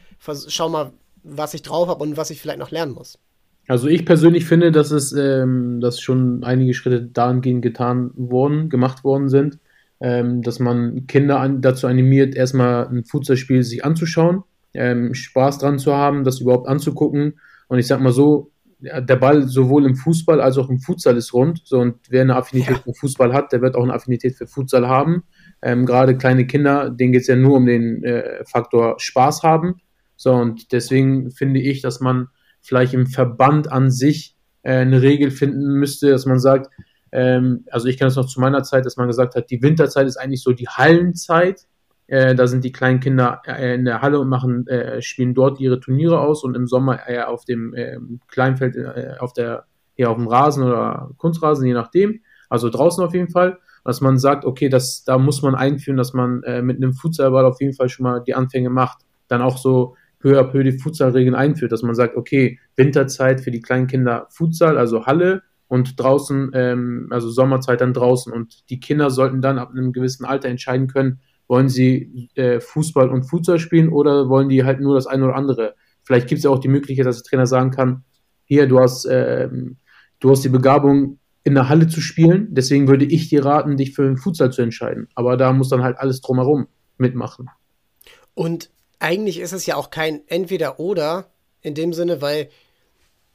schau 0.47 0.69
mal, 0.69 0.93
was 1.23 1.53
ich 1.53 1.61
drauf 1.61 1.89
habe 1.89 2.03
und 2.03 2.15
was 2.15 2.29
ich 2.29 2.39
vielleicht 2.39 2.59
noch 2.59 2.71
lernen 2.71 2.93
muss. 2.93 3.19
Also 3.67 3.89
ich 3.89 4.05
persönlich 4.05 4.45
finde, 4.45 4.71
dass 4.71 4.91
es 4.91 5.11
ähm, 5.11 5.81
dass 5.81 5.99
schon 5.99 6.45
einige 6.45 6.73
Schritte 6.73 7.01
dahingehend 7.01 7.61
getan 7.61 8.11
worden, 8.15 8.69
gemacht 8.69 9.03
worden 9.03 9.27
sind, 9.27 9.59
ähm, 9.99 10.41
dass 10.41 10.59
man 10.59 11.05
Kinder 11.07 11.41
an, 11.41 11.61
dazu 11.61 11.87
animiert, 11.87 12.33
erstmal 12.35 12.87
ein 12.87 13.03
Futsalspiel 13.03 13.63
sich 13.63 13.83
anzuschauen, 13.83 14.43
ähm, 14.77 15.13
Spaß 15.13 15.59
dran 15.59 15.79
zu 15.79 15.93
haben, 15.93 16.23
das 16.23 16.39
überhaupt 16.39 16.67
anzugucken. 16.67 17.39
Und 17.67 17.79
ich 17.79 17.87
sag 17.87 17.99
mal 17.99 18.13
so, 18.13 18.51
der 18.79 19.15
Ball 19.15 19.47
sowohl 19.47 19.85
im 19.85 19.95
Fußball 19.95 20.39
als 20.39 20.57
auch 20.57 20.69
im 20.69 20.79
Futsal 20.79 21.17
ist 21.17 21.33
rund. 21.33 21.61
So, 21.65 21.79
und 21.79 21.95
wer 22.09 22.21
eine 22.21 22.35
Affinität 22.35 22.77
ja. 22.77 22.83
für 22.83 22.93
Fußball 22.93 23.33
hat, 23.33 23.51
der 23.51 23.61
wird 23.61 23.75
auch 23.75 23.83
eine 23.83 23.93
Affinität 23.93 24.35
für 24.35 24.47
Futsal 24.47 24.87
haben. 24.87 25.23
Ähm, 25.61 25.85
Gerade 25.85 26.15
kleine 26.15 26.45
Kinder, 26.45 26.91
denen 26.91 27.11
geht 27.11 27.21
es 27.21 27.27
ja 27.27 27.35
nur 27.35 27.57
um 27.57 27.65
den 27.65 28.03
äh, 28.03 28.43
Faktor 28.45 28.95
Spaß 28.99 29.43
haben. 29.43 29.81
So, 30.15 30.33
und 30.33 30.71
deswegen 30.71 31.31
finde 31.31 31.59
ich, 31.59 31.81
dass 31.81 31.99
man 31.99 32.27
vielleicht 32.61 32.93
im 32.93 33.07
Verband 33.07 33.71
an 33.71 33.89
sich 33.89 34.35
äh, 34.61 34.73
eine 34.73 35.01
Regel 35.01 35.31
finden 35.31 35.73
müsste, 35.73 36.11
dass 36.11 36.25
man 36.25 36.39
sagt, 36.39 36.71
ähm, 37.11 37.65
also 37.71 37.87
ich 37.87 37.97
kenne 37.97 38.09
es 38.09 38.15
noch 38.15 38.27
zu 38.27 38.39
meiner 38.39 38.63
Zeit, 38.63 38.85
dass 38.85 38.97
man 38.97 39.07
gesagt 39.07 39.35
hat, 39.35 39.49
die 39.49 39.61
Winterzeit 39.61 40.07
ist 40.07 40.17
eigentlich 40.17 40.43
so 40.43 40.51
die 40.51 40.67
Hallenzeit. 40.67 41.61
Äh, 42.07 42.35
da 42.35 42.47
sind 42.47 42.63
die 42.63 42.71
kleinen 42.71 42.99
Kinder 42.99 43.41
äh, 43.45 43.75
in 43.75 43.85
der 43.85 44.01
Halle 44.01 44.19
und 44.19 44.29
machen, 44.29 44.65
äh, 44.67 45.01
spielen 45.01 45.33
dort 45.33 45.59
ihre 45.59 45.79
Turniere 45.79 46.19
aus 46.19 46.43
und 46.43 46.55
im 46.55 46.67
Sommer 46.67 47.07
eher 47.07 47.29
auf 47.29 47.45
dem 47.45 47.73
ähm, 47.75 48.19
Kleinfeld, 48.27 48.75
äh, 48.75 49.15
auf 49.19 49.33
der, 49.33 49.65
ja, 49.97 50.09
auf 50.09 50.17
dem 50.17 50.27
Rasen 50.27 50.63
oder 50.63 51.11
Kunstrasen, 51.17 51.65
je 51.67 51.73
nachdem. 51.73 52.21
Also 52.49 52.69
draußen 52.69 53.03
auf 53.03 53.13
jeden 53.13 53.29
Fall. 53.29 53.59
Dass 53.83 54.01
man 54.01 54.17
sagt, 54.17 54.43
okay, 54.43 54.67
das, 54.67 55.05
da 55.05 55.17
muss 55.17 55.41
man 55.41 55.55
einführen, 55.55 55.95
dass 55.95 56.13
man 56.13 56.43
äh, 56.43 56.61
mit 56.61 56.77
einem 56.77 56.93
Futsalball 56.93 57.45
auf 57.45 57.61
jeden 57.61 57.73
Fall 57.73 57.87
schon 57.87 58.03
mal 58.03 58.19
die 58.19 58.35
Anfänge 58.35 58.69
macht. 58.69 58.99
Dann 59.29 59.41
auch 59.41 59.57
so 59.57 59.95
peu 60.19 60.37
à 60.39 60.43
peu 60.43 60.63
die 60.63 60.77
Futsalregeln 60.77 61.35
einführt, 61.35 61.71
dass 61.71 61.83
man 61.83 61.95
sagt, 61.95 62.17
okay, 62.17 62.59
Winterzeit 62.75 63.39
für 63.39 63.51
die 63.51 63.61
kleinen 63.61 63.87
Kinder 63.87 64.27
Futsal, 64.29 64.77
also 64.77 65.05
Halle, 65.05 65.43
und 65.67 65.99
draußen, 65.99 66.51
ähm, 66.53 67.07
also 67.11 67.29
Sommerzeit 67.29 67.81
dann 67.81 67.93
draußen. 67.93 68.31
Und 68.31 68.69
die 68.69 68.79
Kinder 68.79 69.09
sollten 69.09 69.41
dann 69.41 69.57
ab 69.57 69.71
einem 69.71 69.91
gewissen 69.91 70.25
Alter 70.25 70.49
entscheiden 70.49 70.87
können, 70.87 71.19
wollen 71.47 71.69
sie 71.69 72.29
äh, 72.35 72.59
Fußball 72.59 73.09
und 73.09 73.23
Futsal 73.23 73.59
spielen 73.59 73.89
oder 73.89 74.29
wollen 74.29 74.49
die 74.49 74.63
halt 74.63 74.79
nur 74.79 74.95
das 74.95 75.07
eine 75.07 75.25
oder 75.25 75.35
andere. 75.35 75.75
Vielleicht 76.03 76.27
gibt 76.27 76.39
es 76.39 76.43
ja 76.43 76.49
auch 76.49 76.59
die 76.59 76.67
Möglichkeit, 76.67 77.05
dass 77.05 77.21
der 77.21 77.29
Trainer 77.29 77.47
sagen 77.47 77.71
kann, 77.71 78.03
hier, 78.45 78.67
du 78.67 78.79
hast, 78.79 79.05
ähm, 79.09 79.77
du 80.19 80.31
hast 80.31 80.43
die 80.43 80.49
Begabung, 80.49 81.19
in 81.43 81.55
der 81.55 81.69
Halle 81.69 81.87
zu 81.87 82.01
spielen, 82.01 82.49
deswegen 82.51 82.89
würde 82.89 83.05
ich 83.05 83.29
dir 83.29 83.45
raten, 83.45 83.77
dich 83.77 83.93
für 83.95 84.03
den 84.03 84.17
Futsal 84.17 84.51
zu 84.51 84.61
entscheiden. 84.61 85.07
Aber 85.15 85.37
da 85.37 85.53
muss 85.53 85.69
dann 85.69 85.81
halt 85.81 85.97
alles 85.97 86.19
drumherum 86.19 86.67
mitmachen. 86.97 87.49
Und 88.33 88.69
eigentlich 88.99 89.39
ist 89.39 89.53
es 89.53 89.65
ja 89.65 89.77
auch 89.77 89.89
kein 89.89 90.27
Entweder-Oder 90.27 91.31
in 91.61 91.73
dem 91.73 91.93
Sinne, 91.93 92.21
weil 92.21 92.49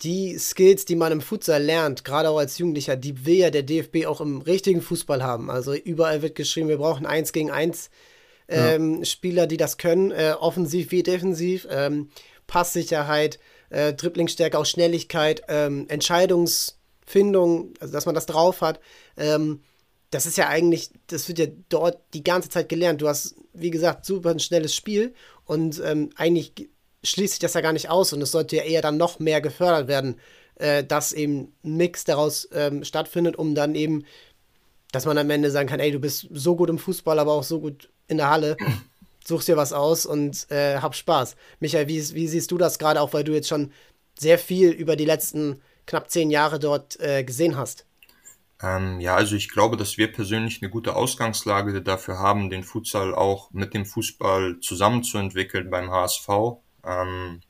die 0.02 0.36
Skills, 0.38 0.84
die 0.84 0.96
man 0.96 1.12
im 1.12 1.20
Futsal 1.20 1.62
lernt, 1.62 2.04
gerade 2.04 2.30
auch 2.30 2.38
als 2.38 2.58
Jugendlicher, 2.58 2.96
die 2.96 3.24
will 3.24 3.36
ja 3.36 3.50
der 3.50 3.62
DFB 3.62 4.06
auch 4.06 4.20
im 4.20 4.40
richtigen 4.42 4.82
Fußball 4.82 5.22
haben. 5.22 5.50
Also 5.50 5.74
überall 5.74 6.22
wird 6.22 6.34
geschrieben, 6.34 6.68
wir 6.68 6.78
brauchen 6.78 7.06
eins 7.06 7.32
gegen 7.32 7.50
eins 7.50 7.90
ähm, 8.48 8.98
ja. 8.98 9.04
Spieler, 9.04 9.46
die 9.46 9.56
das 9.56 9.78
können, 9.78 10.10
äh, 10.10 10.34
offensiv 10.38 10.90
wie 10.90 11.02
defensiv, 11.02 11.66
ähm, 11.70 12.10
Passsicherheit, 12.46 13.38
äh, 13.70 13.92
Dribblingstärke, 13.94 14.58
auch 14.58 14.66
Schnelligkeit, 14.66 15.42
ähm, 15.48 15.86
Entscheidungsfindung, 15.88 17.74
also 17.80 17.92
dass 17.92 18.06
man 18.06 18.14
das 18.14 18.26
drauf 18.26 18.60
hat. 18.60 18.80
Ähm, 19.16 19.60
das 20.10 20.26
ist 20.26 20.36
ja 20.36 20.48
eigentlich, 20.48 20.90
das 21.06 21.28
wird 21.28 21.38
ja 21.38 21.46
dort 21.68 21.98
die 22.12 22.24
ganze 22.24 22.50
Zeit 22.50 22.68
gelernt. 22.68 23.00
Du 23.00 23.08
hast, 23.08 23.36
wie 23.54 23.70
gesagt, 23.70 24.04
super 24.04 24.30
ein 24.30 24.40
schnelles 24.40 24.74
Spiel 24.74 25.14
und 25.46 25.80
ähm, 25.84 26.10
eigentlich 26.16 26.68
schließt 27.04 27.34
sich 27.34 27.40
das 27.40 27.54
ja 27.54 27.60
gar 27.60 27.72
nicht 27.72 27.90
aus 27.90 28.12
und 28.12 28.22
es 28.22 28.32
sollte 28.32 28.56
ja 28.56 28.62
eher 28.62 28.82
dann 28.82 28.96
noch 28.96 29.18
mehr 29.18 29.40
gefördert 29.40 29.88
werden, 29.88 30.20
äh, 30.56 30.84
dass 30.84 31.12
eben 31.12 31.52
ein 31.64 31.76
Mix 31.76 32.04
daraus 32.04 32.48
ähm, 32.52 32.84
stattfindet, 32.84 33.36
um 33.36 33.54
dann 33.54 33.74
eben, 33.74 34.04
dass 34.92 35.06
man 35.06 35.18
am 35.18 35.30
Ende 35.30 35.50
sagen 35.50 35.68
kann, 35.68 35.80
ey, 35.80 35.90
du 35.90 35.98
bist 35.98 36.28
so 36.30 36.56
gut 36.56 36.70
im 36.70 36.78
Fußball, 36.78 37.18
aber 37.18 37.32
auch 37.32 37.42
so 37.42 37.60
gut 37.60 37.90
in 38.08 38.18
der 38.18 38.30
Halle, 38.30 38.56
suchst 39.24 39.48
dir 39.48 39.56
was 39.56 39.72
aus 39.72 40.06
und 40.06 40.50
äh, 40.50 40.78
hab 40.78 40.94
Spaß. 40.94 41.36
Michael, 41.60 41.88
wie, 41.88 42.14
wie 42.14 42.28
siehst 42.28 42.50
du 42.50 42.58
das 42.58 42.78
gerade 42.78 43.00
auch, 43.00 43.12
weil 43.12 43.24
du 43.24 43.32
jetzt 43.32 43.48
schon 43.48 43.72
sehr 44.18 44.38
viel 44.38 44.70
über 44.70 44.96
die 44.96 45.04
letzten 45.04 45.60
knapp 45.86 46.10
zehn 46.10 46.30
Jahre 46.30 46.58
dort 46.58 47.00
äh, 47.00 47.24
gesehen 47.24 47.56
hast? 47.56 47.86
Ähm, 48.62 49.00
ja, 49.00 49.16
also 49.16 49.34
ich 49.34 49.50
glaube, 49.50 49.76
dass 49.76 49.98
wir 49.98 50.12
persönlich 50.12 50.62
eine 50.62 50.70
gute 50.70 50.94
Ausgangslage 50.94 51.82
dafür 51.82 52.18
haben, 52.18 52.48
den 52.48 52.62
Futsal 52.62 53.14
auch 53.14 53.50
mit 53.50 53.74
dem 53.74 53.84
Fußball 53.84 54.60
zusammenzuentwickeln 54.60 55.68
beim 55.70 55.90
HSV. 55.90 56.28
Ähm, 56.84 57.40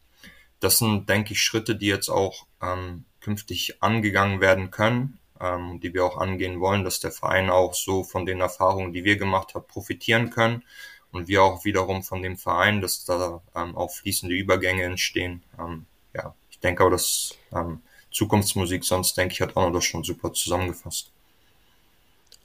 das 0.60 0.78
sind, 0.78 1.08
denke 1.08 1.32
ich, 1.32 1.42
Schritte, 1.42 1.74
die 1.74 1.86
jetzt 1.86 2.08
auch 2.08 2.46
ähm, 2.62 3.04
künftig 3.20 3.82
angegangen 3.82 4.40
werden 4.40 4.70
können, 4.70 5.18
ähm, 5.40 5.80
die 5.80 5.92
wir 5.92 6.04
auch 6.04 6.18
angehen 6.18 6.60
wollen, 6.60 6.84
dass 6.84 7.00
der 7.00 7.12
Verein 7.12 7.50
auch 7.50 7.74
so 7.74 8.04
von 8.04 8.26
den 8.26 8.40
Erfahrungen, 8.40 8.92
die 8.92 9.04
wir 9.04 9.16
gemacht 9.16 9.54
haben, 9.54 9.66
profitieren 9.66 10.30
können 10.30 10.62
und 11.10 11.28
wir 11.28 11.42
auch 11.42 11.64
wiederum 11.64 12.02
von 12.02 12.22
dem 12.22 12.36
Verein, 12.36 12.80
dass 12.80 13.04
da 13.04 13.42
ähm, 13.54 13.76
auch 13.76 13.90
fließende 13.90 14.34
Übergänge 14.34 14.84
entstehen. 14.84 15.42
Ähm, 15.58 15.86
ja, 16.14 16.34
ich 16.50 16.58
denke 16.60 16.82
aber, 16.82 16.92
dass 16.92 17.36
ähm, 17.52 17.80
Zukunftsmusik 18.10 18.84
sonst, 18.84 19.16
denke 19.16 19.34
ich, 19.34 19.40
hat 19.40 19.56
auch 19.56 19.66
noch 19.66 19.72
das 19.72 19.84
schon 19.84 20.04
super 20.04 20.32
zusammengefasst. 20.32 21.10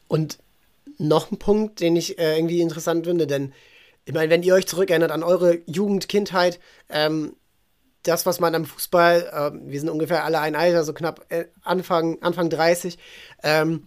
Und 0.08 0.40
noch 0.98 1.32
ein 1.32 1.38
Punkt, 1.38 1.82
den 1.82 1.96
ich 1.96 2.18
äh, 2.18 2.38
irgendwie 2.38 2.62
interessant 2.62 3.06
finde, 3.06 3.28
denn 3.28 3.54
ich 4.08 4.14
meine, 4.14 4.30
wenn 4.30 4.42
ihr 4.42 4.54
euch 4.54 4.66
zurückerinnert 4.68 5.12
an 5.12 5.22
eure 5.22 5.60
Jugend, 5.66 6.08
Kindheit, 6.08 6.62
ähm, 6.88 7.36
das, 8.04 8.26
was 8.26 8.40
man 8.40 8.56
am 8.56 8.64
Fußball, 8.64 9.52
äh, 9.54 9.70
wir 9.70 9.80
sind 9.82 9.90
ungefähr 9.90 10.24
alle 10.24 10.40
ein 10.40 10.56
Alter, 10.56 10.86
so 10.86 10.94
knapp 10.94 11.26
äh, 11.28 11.48
Anfang, 11.62 12.18
Anfang 12.22 12.50
30, 12.50 12.98
ähm, 13.44 13.84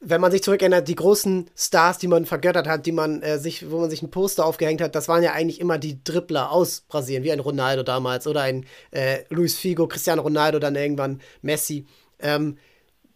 wenn 0.00 0.20
man 0.20 0.32
sich 0.32 0.42
zurückerinnert, 0.42 0.88
die 0.88 0.96
großen 0.96 1.48
Stars, 1.56 1.98
die 1.98 2.08
man 2.08 2.26
vergöttert 2.26 2.66
hat, 2.66 2.86
die 2.86 2.92
man 2.92 3.22
äh, 3.22 3.38
sich, 3.38 3.70
wo 3.70 3.78
man 3.78 3.88
sich 3.88 4.02
ein 4.02 4.10
Poster 4.10 4.44
aufgehängt 4.44 4.80
hat, 4.80 4.96
das 4.96 5.06
waren 5.06 5.22
ja 5.22 5.30
eigentlich 5.32 5.60
immer 5.60 5.78
die 5.78 6.02
Dribbler 6.02 6.50
aus 6.50 6.80
Brasilien, 6.88 7.22
wie 7.22 7.30
ein 7.30 7.38
Ronaldo 7.38 7.84
damals 7.84 8.26
oder 8.26 8.40
ein 8.42 8.66
äh, 8.90 9.18
Luis 9.28 9.56
Figo, 9.56 9.86
Cristiano 9.86 10.22
Ronaldo, 10.22 10.58
dann 10.58 10.74
irgendwann 10.74 11.20
Messi. 11.40 11.86
Ähm, 12.18 12.58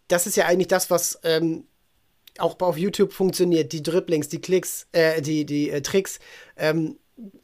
das 0.07 0.29
ist 0.29 0.37
ja 0.37 0.47
eigentlich 0.47 0.69
das, 0.69 0.91
was 0.91 1.19
ähm, 1.25 1.65
auch 2.41 2.59
auf 2.61 2.79
YouTube 2.79 3.13
funktioniert, 3.13 3.73
die 3.73 3.83
Dribblings, 3.83 4.29
die 4.29 4.41
Klicks, 4.41 4.87
äh, 4.93 5.21
die, 5.23 5.45
die 5.45 5.71
äh, 5.71 5.83
Tricks. 5.83 6.19
Ähm, 6.57 6.99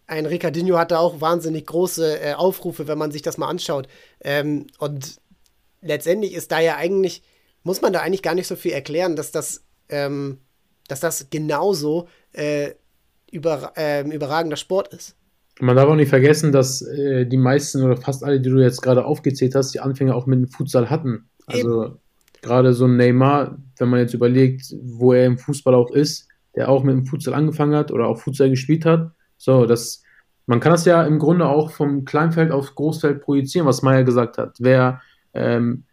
ein 0.06 0.26
Ricardinho 0.26 0.78
hatte 0.78 0.98
auch 0.98 1.20
wahnsinnig 1.20 1.66
große 1.66 2.20
äh, 2.20 2.34
Aufrufe, 2.34 2.88
wenn 2.88 2.98
man 2.98 3.10
sich 3.10 3.22
das 3.22 3.38
mal 3.38 3.48
anschaut. 3.48 3.88
Ähm, 4.20 4.66
und 4.78 5.16
letztendlich 5.82 6.34
ist 6.34 6.52
da 6.52 6.60
ja 6.60 6.76
eigentlich, 6.76 7.22
muss 7.62 7.82
man 7.82 7.92
da 7.92 8.00
eigentlich 8.00 8.22
gar 8.22 8.34
nicht 8.34 8.46
so 8.46 8.56
viel 8.56 8.72
erklären, 8.72 9.16
dass 9.16 9.32
das, 9.32 9.64
ähm, 9.88 10.38
dass 10.88 11.00
das 11.00 11.28
genauso 11.30 12.08
äh, 12.32 12.70
über, 13.30 13.72
ähm, 13.76 14.12
überragender 14.12 14.56
Sport 14.56 14.94
ist. 14.94 15.16
Man 15.58 15.76
darf 15.76 15.88
auch 15.88 15.96
nicht 15.96 16.10
vergessen, 16.10 16.52
dass 16.52 16.82
äh, 16.82 17.26
die 17.26 17.38
meisten 17.38 17.82
oder 17.82 17.96
fast 17.96 18.22
alle, 18.22 18.40
die 18.40 18.50
du 18.50 18.58
jetzt 18.58 18.82
gerade 18.82 19.04
aufgezählt 19.04 19.54
hast, 19.54 19.72
die 19.72 19.80
Anfänger 19.80 20.14
auch 20.14 20.26
mit 20.26 20.38
dem 20.38 20.48
Futsal 20.48 20.90
hatten. 20.90 21.28
Also 21.46 21.84
Eben 21.86 21.98
gerade 22.42 22.72
so 22.72 22.86
ein 22.86 22.96
Neymar, 22.96 23.58
wenn 23.78 23.88
man 23.88 24.00
jetzt 24.00 24.14
überlegt, 24.14 24.74
wo 24.82 25.12
er 25.12 25.26
im 25.26 25.38
Fußball 25.38 25.74
auch 25.74 25.90
ist, 25.90 26.28
der 26.54 26.68
auch 26.68 26.82
mit 26.82 26.94
dem 26.94 27.06
Futsal 27.06 27.34
angefangen 27.34 27.74
hat 27.74 27.90
oder 27.90 28.06
auch 28.06 28.18
Futsal 28.18 28.50
gespielt 28.50 28.84
hat. 28.84 29.10
So, 29.36 29.66
das, 29.66 30.02
man 30.46 30.60
kann 30.60 30.72
das 30.72 30.84
ja 30.84 31.02
im 31.04 31.18
Grunde 31.18 31.46
auch 31.46 31.70
vom 31.70 32.04
Kleinfeld 32.04 32.50
aufs 32.50 32.74
Großfeld 32.74 33.20
projizieren, 33.20 33.66
was 33.66 33.82
Meier 33.82 34.04
gesagt 34.04 34.38
hat. 34.38 34.56
Wer, 34.58 35.00
ähm, 35.34 35.84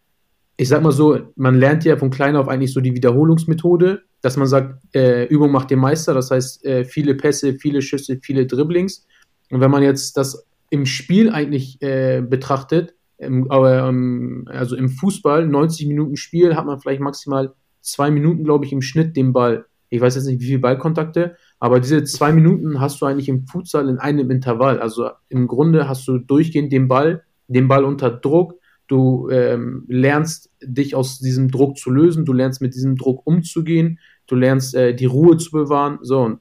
ich 0.56 0.70
sag 0.70 0.82
mal 0.82 0.92
so, 0.92 1.20
man 1.36 1.56
lernt 1.56 1.84
ja 1.84 1.98
von 1.98 2.10
klein 2.10 2.36
auf 2.36 2.48
eigentlich 2.48 2.74
so 2.74 2.80
die 2.80 2.96
Wiederholungsmethode, 2.96 4.04
dass 4.22 4.38
man 4.38 4.48
sagt, 4.48 4.82
äh, 4.96 5.26
Übung 5.26 5.52
macht 5.52 5.70
den 5.70 5.80
Meister, 5.80 6.14
das 6.14 6.32
heißt, 6.32 6.64
äh, 6.66 6.86
viele 6.86 7.16
Pässe, 7.16 7.56
viele 7.56 7.82
Schüsse, 7.82 8.20
viele 8.22 8.46
Dribblings. 8.46 9.06
Und 9.52 9.60
wenn 9.60 9.72
man 9.72 9.84
jetzt 9.84 10.16
das 10.16 10.48
im 10.70 10.86
Spiel 10.86 11.30
eigentlich 11.30 11.82
äh, 11.82 12.22
betrachtet, 12.22 12.96
im, 13.26 13.48
ähm, 13.52 14.46
also 14.48 14.76
im 14.76 14.90
Fußball, 14.90 15.48
90 15.48 15.88
Minuten 15.88 16.16
Spiel, 16.16 16.56
hat 16.56 16.66
man 16.66 16.80
vielleicht 16.80 17.02
maximal 17.02 17.54
zwei 17.82 18.12
Minuten, 18.12 18.44
glaube 18.44 18.66
ich, 18.66 18.74
im 18.74 18.82
Schnitt 18.82 19.16
den 19.16 19.34
Ball. 19.34 19.66
Ich 19.90 20.02
weiß 20.02 20.16
jetzt 20.16 20.26
nicht, 20.26 20.42
wie 20.42 20.48
viele 20.48 20.60
Ballkontakte, 20.60 21.36
aber 21.60 21.80
diese 21.80 22.04
zwei 22.04 22.32
Minuten 22.32 22.80
hast 22.80 23.02
du 23.02 23.06
eigentlich 23.06 23.30
im 23.30 23.46
Futsal 23.46 23.90
in 23.90 24.00
einem 24.00 24.32
Intervall. 24.32 24.80
Also 24.80 25.10
im 25.30 25.48
Grunde 25.48 25.88
hast 25.88 26.08
du 26.08 26.18
durchgehend 26.18 26.72
den 26.72 26.88
Ball, 26.88 27.24
den 27.48 27.68
Ball 27.68 27.86
unter 27.86 28.10
Druck. 28.10 28.56
Du 28.88 29.30
ähm, 29.30 29.86
lernst 29.88 30.52
dich 30.62 30.96
aus 30.96 31.20
diesem 31.20 31.52
Druck 31.52 31.78
zu 31.78 31.90
lösen, 31.90 32.26
du 32.26 32.34
lernst 32.34 32.62
mit 32.62 32.74
diesem 32.74 32.96
Druck 32.96 33.26
umzugehen, 33.26 34.00
du 34.28 34.36
lernst 34.36 34.76
äh, 34.76 34.96
die 34.96 35.06
Ruhe 35.06 35.38
zu 35.38 35.52
bewahren. 35.52 36.00
So, 36.02 36.22
und 36.22 36.40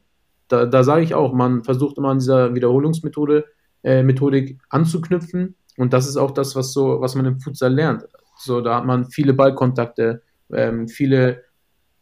da, 0.48 0.66
da 0.66 0.82
sage 0.82 1.04
ich 1.04 1.14
auch, 1.14 1.34
man 1.34 1.62
versucht 1.62 1.98
immer 1.98 2.08
an 2.08 2.18
dieser 2.18 2.54
Wiederholungsmethode 2.54 3.44
äh, 3.84 4.02
Methodik 4.02 4.58
anzuknüpfen 4.70 5.56
und 5.76 5.92
das 5.92 6.06
ist 6.06 6.16
auch 6.16 6.30
das, 6.30 6.54
was 6.56 6.72
so, 6.72 7.00
was 7.00 7.14
man 7.14 7.26
im 7.26 7.40
Futsal 7.40 7.72
lernt. 7.72 8.04
So, 8.38 8.60
da 8.60 8.76
hat 8.76 8.84
man 8.84 9.10
viele 9.10 9.34
Ballkontakte, 9.34 10.22
ähm, 10.52 10.88
viele 10.88 11.44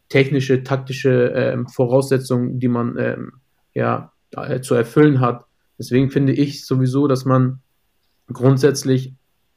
technische, 0.09 0.63
taktische 0.63 1.27
ähm, 1.35 1.67
Voraussetzungen, 1.67 2.59
die 2.59 2.67
man 2.67 2.97
ähm, 2.97 3.33
ja 3.73 4.11
äh, 4.31 4.61
zu 4.61 4.75
erfüllen 4.75 5.21
hat. 5.21 5.45
Deswegen 5.77 6.11
finde 6.11 6.33
ich 6.33 6.65
sowieso, 6.65 7.07
dass 7.07 7.25
man 7.25 7.61
grundsätzlich 8.31 9.13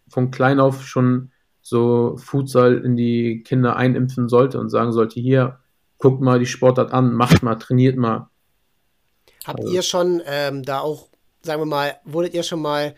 von 0.08 0.30
klein 0.30 0.60
auf 0.60 0.86
schon 0.86 1.30
so 1.60 2.16
Futsal 2.18 2.78
in 2.78 2.96
die 2.96 3.42
Kinder 3.42 3.76
einimpfen 3.76 4.28
sollte 4.28 4.60
und 4.60 4.68
sagen 4.68 4.92
sollte, 4.92 5.18
hier, 5.18 5.58
guckt 5.98 6.20
mal 6.20 6.38
die 6.38 6.46
Sportart 6.46 6.92
an, 6.92 7.14
macht 7.14 7.42
mal, 7.42 7.54
trainiert 7.56 7.96
mal. 7.96 8.28
Habt 9.44 9.60
also. 9.60 9.72
ihr 9.72 9.82
schon 9.82 10.22
ähm, 10.26 10.62
da 10.62 10.80
auch, 10.80 11.08
sagen 11.42 11.62
wir 11.62 11.66
mal, 11.66 11.96
wurdet 12.04 12.34
ihr 12.34 12.42
schon 12.42 12.60
mal 12.60 12.94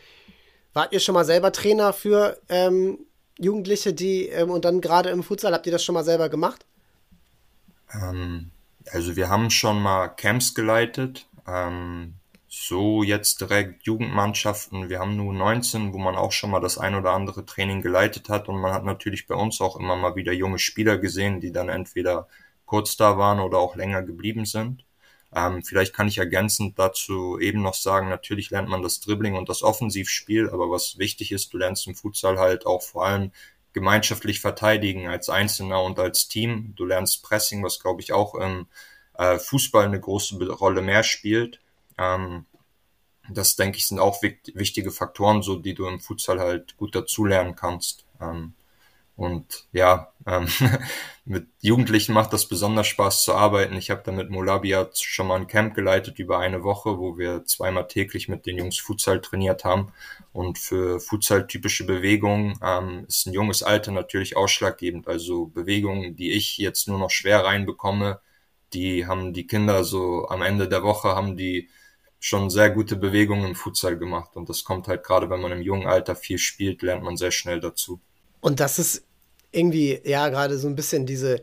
Wart 0.76 0.92
ihr 0.92 1.00
schon 1.00 1.14
mal 1.14 1.24
selber 1.24 1.52
Trainer 1.52 1.94
für 1.94 2.38
ähm, 2.50 2.98
Jugendliche, 3.38 3.94
die 3.94 4.28
ähm, 4.28 4.50
und 4.50 4.66
dann 4.66 4.82
gerade 4.82 5.08
im 5.08 5.22
Futsal, 5.22 5.54
habt 5.54 5.64
ihr 5.64 5.72
das 5.72 5.82
schon 5.82 5.94
mal 5.94 6.04
selber 6.04 6.28
gemacht? 6.28 6.66
Ähm, 7.94 8.50
also 8.92 9.16
wir 9.16 9.30
haben 9.30 9.48
schon 9.48 9.80
mal 9.80 10.08
Camps 10.08 10.54
geleitet. 10.54 11.30
Ähm, 11.48 12.16
so 12.46 13.02
jetzt 13.02 13.40
direkt 13.40 13.84
Jugendmannschaften. 13.86 14.90
Wir 14.90 14.98
haben 14.98 15.16
nur 15.16 15.32
19, 15.32 15.94
wo 15.94 15.98
man 15.98 16.14
auch 16.14 16.32
schon 16.32 16.50
mal 16.50 16.60
das 16.60 16.76
ein 16.76 16.94
oder 16.94 17.12
andere 17.12 17.46
Training 17.46 17.80
geleitet 17.80 18.28
hat 18.28 18.50
und 18.50 18.60
man 18.60 18.74
hat 18.74 18.84
natürlich 18.84 19.26
bei 19.26 19.34
uns 19.34 19.62
auch 19.62 19.80
immer 19.80 19.96
mal 19.96 20.14
wieder 20.14 20.34
junge 20.34 20.58
Spieler 20.58 20.98
gesehen, 20.98 21.40
die 21.40 21.52
dann 21.52 21.70
entweder 21.70 22.28
kurz 22.66 22.98
da 22.98 23.16
waren 23.16 23.40
oder 23.40 23.56
auch 23.56 23.76
länger 23.76 24.02
geblieben 24.02 24.44
sind. 24.44 24.84
Ähm, 25.34 25.62
vielleicht 25.62 25.94
kann 25.94 26.08
ich 26.08 26.18
ergänzend 26.18 26.78
dazu 26.78 27.38
eben 27.38 27.62
noch 27.62 27.74
sagen, 27.74 28.08
natürlich 28.08 28.50
lernt 28.50 28.68
man 28.68 28.82
das 28.82 29.00
Dribbling 29.00 29.34
und 29.34 29.48
das 29.48 29.62
Offensivspiel, 29.62 30.48
aber 30.50 30.70
was 30.70 30.98
wichtig 30.98 31.32
ist, 31.32 31.52
du 31.52 31.58
lernst 31.58 31.86
im 31.86 31.94
Futsal 31.94 32.38
halt 32.38 32.64
auch 32.66 32.82
vor 32.82 33.06
allem 33.06 33.32
gemeinschaftlich 33.72 34.40
verteidigen 34.40 35.08
als 35.08 35.28
Einzelner 35.28 35.82
und 35.82 35.98
als 35.98 36.28
Team. 36.28 36.72
Du 36.76 36.86
lernst 36.86 37.22
Pressing, 37.22 37.62
was 37.62 37.80
glaube 37.80 38.00
ich 38.00 38.12
auch 38.12 38.34
im 38.34 38.66
äh, 39.18 39.38
Fußball 39.38 39.84
eine 39.84 40.00
große 40.00 40.38
Rolle 40.48 40.80
mehr 40.80 41.02
spielt. 41.02 41.60
Ähm, 41.98 42.46
das 43.28 43.56
denke 43.56 43.78
ich 43.78 43.86
sind 43.86 43.98
auch 43.98 44.22
wichtige 44.22 44.90
Faktoren, 44.90 45.42
so 45.42 45.56
die 45.56 45.74
du 45.74 45.86
im 45.86 46.00
Futsal 46.00 46.40
halt 46.40 46.76
gut 46.76 46.94
dazulernen 46.94 47.56
kannst. 47.56 48.06
Ähm, 48.20 48.54
und 49.16 49.66
ja, 49.72 50.12
ähm, 50.26 50.46
mit 51.24 51.48
Jugendlichen 51.61 52.12
macht 52.12 52.33
das 52.35 52.46
besonders 52.46 52.87
Spaß 52.87 53.24
zu 53.24 53.35
arbeiten. 53.35 53.76
Ich 53.76 53.90
habe 53.90 54.02
da 54.05 54.12
mit 54.12 54.31
Molabia 54.31 54.90
schon 54.94 55.29
mal 55.29 55.37
ein 55.37 55.46
Camp 55.46 55.74
geleitet 55.74 56.18
über 56.18 56.38
eine 56.38 56.62
Woche, 56.62 56.98
wo 56.98 57.16
wir 57.16 57.44
zweimal 57.44 57.88
täglich 57.88 58.29
mit 58.29 58.44
den 58.44 58.59
Jungs 58.59 58.79
Futsal 58.79 59.20
trainiert 59.22 59.64
haben. 59.64 59.92
Und 60.33 60.59
für 60.59 61.00
Futsal-typische 61.00 61.87
Bewegungen 61.87 62.59
ähm, 62.62 63.07
ist 63.09 63.26
ein 63.26 63.33
junges 63.33 63.62
Alter 63.62 63.90
natürlich 63.90 64.37
ausschlaggebend. 64.37 65.09
Also 65.09 65.46
Bewegungen, 65.46 66.14
die 66.14 66.33
ich 66.33 66.59
jetzt 66.59 66.87
nur 66.87 66.98
noch 66.98 67.11
schwer 67.11 67.44
reinbekomme, 67.44 68.20
die 68.74 69.07
haben 69.07 69.33
die 69.33 69.46
Kinder 69.46 69.85
so 69.85 70.29
am 70.29 70.42
Ende 70.42 70.68
der 70.68 70.83
Woche 70.83 71.09
haben 71.11 71.37
die 71.37 71.70
schon 72.20 72.50
sehr 72.50 72.70
gute 72.70 72.96
Bewegungen 72.96 73.46
im 73.46 73.55
Futsal 73.55 73.96
gemacht. 73.98 74.37
Und 74.37 74.48
das 74.48 74.64
kommt 74.64 74.88
halt 74.88 75.05
gerade, 75.05 75.31
wenn 75.31 75.40
man 75.40 75.52
im 75.52 75.62
jungen 75.62 75.87
Alter 75.87 76.16
viel 76.16 76.38
spielt, 76.38 76.83
lernt 76.83 77.02
man 77.02 77.16
sehr 77.16 77.31
schnell 77.31 77.61
dazu. 77.61 78.00
Und 78.46 78.61
das 78.61 78.78
ist 78.78 79.02
irgendwie, 79.50 79.98
ja, 80.04 80.28
gerade 80.28 80.56
so 80.56 80.68
ein 80.68 80.76
bisschen 80.76 81.04
diese, 81.04 81.42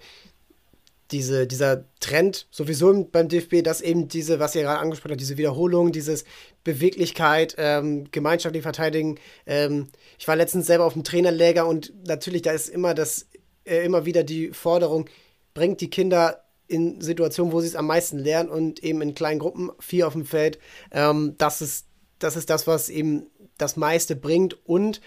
diese, 1.12 1.46
dieser 1.46 1.84
Trend 2.00 2.48
sowieso 2.50 3.04
beim 3.12 3.28
DFB, 3.28 3.62
dass 3.62 3.82
eben 3.82 4.08
diese, 4.08 4.40
was 4.40 4.56
ihr 4.56 4.62
gerade 4.62 4.80
angesprochen 4.80 5.12
habt, 5.12 5.20
diese 5.20 5.38
Wiederholung, 5.38 5.92
dieses 5.92 6.24
Beweglichkeit, 6.64 7.56
ähm, 7.58 8.10
gemeinschaftlich 8.12 8.64
verteidigen. 8.64 9.20
Ähm, 9.46 9.90
ich 10.18 10.30
war 10.30 10.38
letztens 10.38 10.66
selber 10.66 10.86
auf 10.86 10.94
dem 10.94 11.04
Trainerläger 11.04 11.68
und 11.68 11.92
natürlich, 12.08 12.42
da 12.42 12.54
ist 12.54 12.70
immer 12.70 12.94
das, 12.94 13.28
äh, 13.66 13.84
immer 13.84 14.06
wieder 14.06 14.24
die 14.24 14.52
Forderung, 14.52 15.10
bringt 15.54 15.82
die 15.82 15.90
Kinder 15.90 16.46
in 16.68 17.02
Situationen, 17.02 17.52
wo 17.52 17.60
sie 17.60 17.68
es 17.68 17.76
am 17.76 17.88
meisten 17.88 18.18
lernen 18.18 18.48
und 18.48 18.82
eben 18.82 19.02
in 19.02 19.14
kleinen 19.14 19.40
Gruppen, 19.40 19.72
vier 19.78 20.08
auf 20.08 20.14
dem 20.14 20.26
Feld. 20.26 20.58
Ähm, 20.92 21.36
das, 21.38 21.62
ist, 21.62 21.86
das 22.20 22.38
ist 22.38 22.50
das, 22.50 22.66
was 22.66 22.88
eben 22.88 23.28
das 23.58 23.76
meiste 23.76 24.16
bringt. 24.16 24.66
Und 24.66 25.02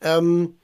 ähm, 0.00 0.56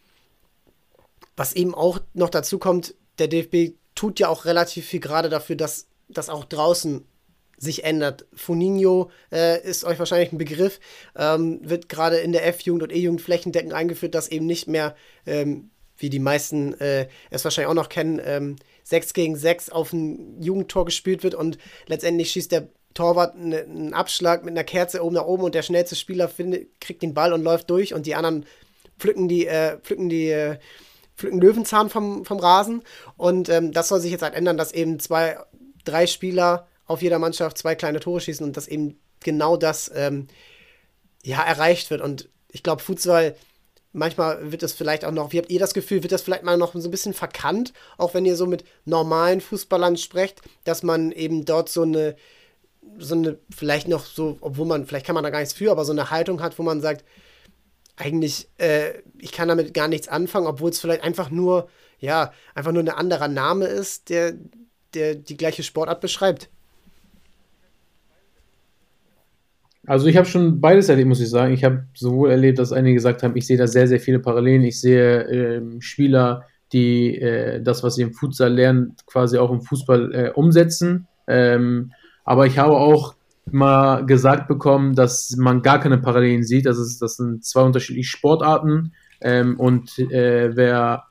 was 1.36 1.54
eben 1.54 1.74
auch 1.74 2.00
noch 2.12 2.30
dazu 2.30 2.58
kommt, 2.58 2.94
der 3.18 3.28
DFB 3.28 3.76
tut 3.94 4.20
ja 4.20 4.28
auch 4.28 4.44
relativ 4.44 4.86
viel 4.86 5.00
gerade 5.00 5.28
dafür, 5.28 5.56
dass 5.56 5.86
das 6.08 6.28
auch 6.28 6.44
draußen 6.44 7.04
sich 7.56 7.84
ändert. 7.84 8.26
Funinho 8.34 9.10
äh, 9.32 9.62
ist 9.62 9.84
euch 9.84 9.98
wahrscheinlich 9.98 10.32
ein 10.32 10.38
Begriff, 10.38 10.80
ähm, 11.16 11.60
wird 11.62 11.88
gerade 11.88 12.18
in 12.18 12.32
der 12.32 12.46
F-Jugend 12.46 12.82
und 12.82 12.92
E-Jugend 12.92 13.20
flächendeckend 13.20 13.72
eingeführt, 13.72 14.14
dass 14.14 14.28
eben 14.28 14.46
nicht 14.46 14.68
mehr, 14.68 14.96
ähm, 15.26 15.70
wie 15.96 16.10
die 16.10 16.18
meisten 16.18 16.74
äh, 16.80 17.08
es 17.30 17.44
wahrscheinlich 17.44 17.70
auch 17.70 17.74
noch 17.74 17.88
kennen, 17.88 18.20
ähm, 18.24 18.56
6 18.82 19.14
gegen 19.14 19.36
6 19.36 19.70
auf 19.70 19.92
ein 19.92 20.42
Jugendtor 20.42 20.84
gespielt 20.84 21.22
wird 21.22 21.34
und 21.34 21.58
letztendlich 21.86 22.30
schießt 22.32 22.52
der 22.52 22.68
Torwart 22.92 23.34
einen 23.34 23.92
Abschlag 23.92 24.44
mit 24.44 24.52
einer 24.52 24.64
Kerze 24.64 25.02
oben 25.02 25.14
nach 25.14 25.24
oben 25.24 25.44
und 25.44 25.54
der 25.54 25.62
schnellste 25.62 25.96
Spieler 25.96 26.28
findet, 26.28 26.80
kriegt 26.80 27.02
den 27.02 27.14
Ball 27.14 27.32
und 27.32 27.42
läuft 27.42 27.70
durch 27.70 27.94
und 27.94 28.06
die 28.06 28.14
anderen 28.14 28.46
pflücken 28.98 29.28
die, 29.28 29.46
äh, 29.46 29.78
pflücken 29.78 30.08
die, 30.08 30.28
äh, 30.28 30.58
pflücken 31.16 31.40
Löwenzahn 31.40 31.90
vom, 31.90 32.24
vom 32.24 32.38
Rasen. 32.38 32.82
Und 33.16 33.48
ähm, 33.48 33.72
das 33.72 33.88
soll 33.88 34.00
sich 34.00 34.12
jetzt 34.12 34.22
halt 34.22 34.34
ändern, 34.34 34.56
dass 34.56 34.72
eben 34.72 34.98
zwei, 35.00 35.38
drei 35.84 36.06
Spieler 36.06 36.66
auf 36.86 37.02
jeder 37.02 37.18
Mannschaft 37.18 37.58
zwei 37.58 37.74
kleine 37.74 38.00
Tore 38.00 38.20
schießen 38.20 38.44
und 38.44 38.56
dass 38.56 38.68
eben 38.68 38.98
genau 39.20 39.56
das 39.56 39.90
ähm, 39.94 40.28
ja 41.22 41.42
erreicht 41.42 41.90
wird. 41.90 42.00
Und 42.00 42.28
ich 42.50 42.62
glaube, 42.62 42.82
Futsal 42.82 43.34
manchmal 43.94 44.52
wird 44.52 44.62
das 44.62 44.72
vielleicht 44.72 45.04
auch 45.04 45.12
noch, 45.12 45.32
wie 45.32 45.38
habt 45.38 45.50
ihr 45.50 45.60
das 45.60 45.72
Gefühl, 45.72 46.02
wird 46.02 46.12
das 46.12 46.22
vielleicht 46.22 46.42
mal 46.42 46.58
noch 46.58 46.74
so 46.74 46.88
ein 46.88 46.90
bisschen 46.90 47.14
verkannt, 47.14 47.72
auch 47.96 48.12
wenn 48.12 48.26
ihr 48.26 48.36
so 48.36 48.46
mit 48.46 48.64
normalen 48.84 49.40
Fußballern 49.40 49.96
sprecht, 49.96 50.42
dass 50.64 50.82
man 50.82 51.12
eben 51.12 51.44
dort 51.44 51.68
so 51.68 51.82
eine, 51.82 52.16
so 52.98 53.14
eine, 53.14 53.38
vielleicht 53.54 53.88
noch 53.88 54.04
so, 54.04 54.36
obwohl 54.40 54.66
man, 54.66 54.84
vielleicht 54.86 55.06
kann 55.06 55.14
man 55.14 55.24
da 55.24 55.30
gar 55.30 55.38
nichts 55.38 55.54
für, 55.54 55.70
aber 55.70 55.84
so 55.84 55.92
eine 55.92 56.10
Haltung 56.10 56.42
hat, 56.42 56.58
wo 56.58 56.62
man 56.62 56.80
sagt, 56.80 57.04
eigentlich, 57.96 58.48
äh, 58.58 59.02
ich 59.18 59.32
kann 59.32 59.48
damit 59.48 59.74
gar 59.74 59.88
nichts 59.88 60.08
anfangen, 60.08 60.46
obwohl 60.46 60.70
es 60.70 60.80
vielleicht 60.80 61.04
einfach 61.04 61.30
nur, 61.30 61.68
ja, 61.98 62.32
einfach 62.54 62.72
nur 62.72 62.82
ein 62.82 62.88
anderer 62.88 63.28
Name 63.28 63.66
ist, 63.66 64.10
der, 64.10 64.34
der 64.94 65.14
die 65.14 65.36
gleiche 65.36 65.62
Sportart 65.62 66.00
beschreibt. 66.00 66.48
Also 69.86 70.06
ich 70.06 70.16
habe 70.16 70.26
schon 70.26 70.60
beides 70.60 70.88
erlebt, 70.88 71.08
muss 71.08 71.20
ich 71.20 71.28
sagen. 71.28 71.52
Ich 71.52 71.62
habe 71.62 71.86
sowohl 71.94 72.30
erlebt, 72.30 72.58
dass 72.58 72.72
einige 72.72 72.94
gesagt 72.94 73.22
haben, 73.22 73.36
ich 73.36 73.46
sehe 73.46 73.58
da 73.58 73.66
sehr, 73.66 73.86
sehr 73.86 74.00
viele 74.00 74.18
Parallelen. 74.18 74.62
Ich 74.62 74.80
sehe 74.80 75.22
äh, 75.24 75.62
Spieler, 75.80 76.46
die 76.72 77.18
äh, 77.18 77.60
das, 77.62 77.82
was 77.82 77.96
sie 77.96 78.02
im 78.02 78.14
Futsal 78.14 78.52
lernen, 78.52 78.96
quasi 79.06 79.36
auch 79.36 79.50
im 79.50 79.60
Fußball 79.60 80.14
äh, 80.14 80.30
umsetzen. 80.30 81.06
Ähm, 81.26 81.92
aber 82.24 82.46
ich 82.46 82.58
habe 82.58 82.76
auch 82.76 83.14
mal 83.50 84.04
gesagt 84.06 84.48
bekommen, 84.48 84.94
dass 84.94 85.36
man 85.36 85.62
gar 85.62 85.80
keine 85.80 85.98
Parallelen 85.98 86.42
sieht. 86.42 86.66
Das, 86.66 86.78
ist, 86.78 87.00
das 87.00 87.16
sind 87.16 87.44
zwei 87.44 87.62
unterschiedliche 87.62 88.08
Sportarten. 88.08 88.92
Ähm, 89.20 89.58
und 89.58 89.98
äh, 89.98 90.56
wer 90.56 91.04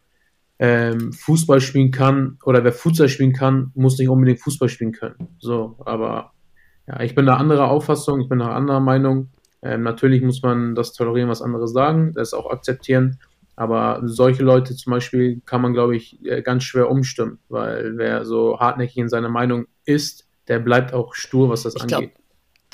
ähm, 0.60 1.14
Fußball 1.14 1.62
spielen 1.62 1.92
kann 1.92 2.38
oder 2.46 2.64
wer 2.64 2.74
Futsal 2.74 3.10
spielen 3.10 3.34
kann, 3.34 3.72
muss 3.76 3.98
nicht 3.98 4.10
unbedingt 4.10 4.42
Fußball 4.42 4.70
spielen 4.70 4.92
können. 4.92 5.16
So, 5.40 5.76
aber 5.86 6.32
ja, 6.88 7.02
ich 7.02 7.16
bin 7.16 7.26
da 7.26 7.36
anderer 7.36 7.70
Auffassung, 7.70 8.22
ich 8.22 8.30
bin 8.30 8.40
da 8.40 8.54
anderer 8.54 8.80
Meinung. 8.80 9.30
Ähm, 9.62 9.84
natürlich 9.84 10.22
muss 10.22 10.42
man 10.42 10.76
das 10.76 10.94
tolerieren, 10.94 11.30
was 11.30 11.42
andere 11.42 11.68
sagen, 11.68 12.12
das 12.14 12.34
auch 12.34 12.52
akzeptieren. 12.52 13.20
Aber 13.56 14.02
solche 14.04 14.44
Leute 14.44 14.76
zum 14.76 14.92
Beispiel 14.92 15.42
kann 15.46 15.62
man, 15.62 15.74
glaube 15.74 15.96
ich, 15.96 16.24
äh, 16.26 16.42
ganz 16.42 16.64
schwer 16.64 16.90
umstimmen, 16.90 17.40
weil 17.50 17.98
wer 17.98 18.26
so 18.26 18.60
hartnäckig 18.60 18.98
in 18.98 19.10
seiner 19.10 19.30
Meinung 19.30 19.68
ist, 19.86 20.28
der 20.48 20.60
bleibt 20.60 20.94
auch 20.94 21.14
stur, 21.14 21.50
was 21.50 21.64
das 21.64 21.76
ich 21.76 21.82
angeht. 21.84 22.14
Glaub, 22.14 22.23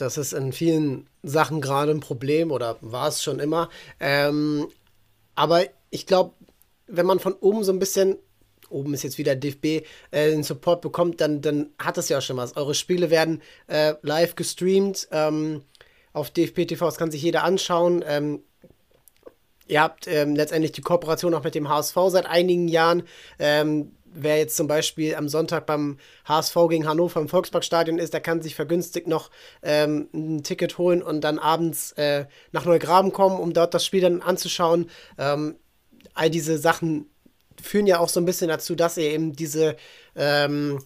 das 0.01 0.17
ist 0.17 0.33
in 0.33 0.53
vielen 0.53 1.07
Sachen 1.23 1.61
gerade 1.61 1.91
ein 1.91 1.99
Problem 1.99 2.51
oder 2.51 2.77
war 2.81 3.07
es 3.07 3.21
schon 3.23 3.39
immer. 3.39 3.69
Ähm, 3.99 4.67
aber 5.35 5.63
ich 5.89 6.05
glaube, 6.05 6.33
wenn 6.87 7.05
man 7.05 7.19
von 7.19 7.33
oben 7.33 7.63
so 7.63 7.71
ein 7.71 7.79
bisschen 7.79 8.17
oben 8.69 8.93
ist 8.93 9.03
jetzt 9.03 9.17
wieder 9.17 9.35
DFB, 9.35 9.65
äh, 10.11 10.29
den 10.29 10.43
Support 10.43 10.81
bekommt, 10.81 11.21
dann, 11.21 11.41
dann 11.41 11.71
hat 11.79 11.97
es 11.97 12.09
ja 12.09 12.21
schon 12.21 12.37
was. 12.37 12.55
Eure 12.55 12.75
Spiele 12.75 13.09
werden 13.09 13.41
äh, 13.67 13.95
live 14.01 14.35
gestreamt 14.35 15.07
ähm, 15.11 15.63
auf 16.13 16.29
DFB 16.29 16.67
TV, 16.67 16.85
das 16.85 16.97
kann 16.97 17.11
sich 17.11 17.21
jeder 17.21 17.43
anschauen. 17.43 18.03
Ähm, 18.07 18.43
ihr 19.67 19.81
habt 19.81 20.07
ähm, 20.07 20.35
letztendlich 20.35 20.71
die 20.71 20.81
Kooperation 20.81 21.33
auch 21.33 21.43
mit 21.43 21.55
dem 21.55 21.69
HSV 21.69 21.95
seit 22.07 22.25
einigen 22.25 22.67
Jahren. 22.67 23.03
Ähm, 23.37 23.91
wer 24.13 24.37
jetzt 24.37 24.55
zum 24.55 24.67
Beispiel 24.67 25.15
am 25.15 25.29
Sonntag 25.29 25.65
beim 25.65 25.97
HSV 26.25 26.55
gegen 26.69 26.87
Hannover 26.87 27.19
im 27.19 27.29
Volksparkstadion 27.29 27.99
ist, 27.99 28.13
der 28.13 28.21
kann 28.21 28.41
sich 28.41 28.55
vergünstigt 28.55 29.07
noch 29.07 29.29
ähm, 29.61 30.09
ein 30.13 30.43
Ticket 30.43 30.77
holen 30.77 31.01
und 31.01 31.21
dann 31.21 31.39
abends 31.39 31.91
äh, 31.93 32.25
nach 32.51 32.65
Neugraben 32.65 33.11
kommen, 33.11 33.39
um 33.39 33.53
dort 33.53 33.73
das 33.73 33.85
Spiel 33.85 34.01
dann 34.01 34.21
anzuschauen. 34.21 34.89
Ähm, 35.17 35.55
all 36.13 36.29
diese 36.29 36.57
Sachen 36.57 37.09
führen 37.61 37.87
ja 37.87 37.99
auch 37.99 38.09
so 38.09 38.19
ein 38.19 38.25
bisschen 38.25 38.47
dazu, 38.47 38.75
dass 38.75 38.97
er 38.97 39.11
eben 39.11 39.33
diese, 39.33 39.75
ähm, 40.15 40.83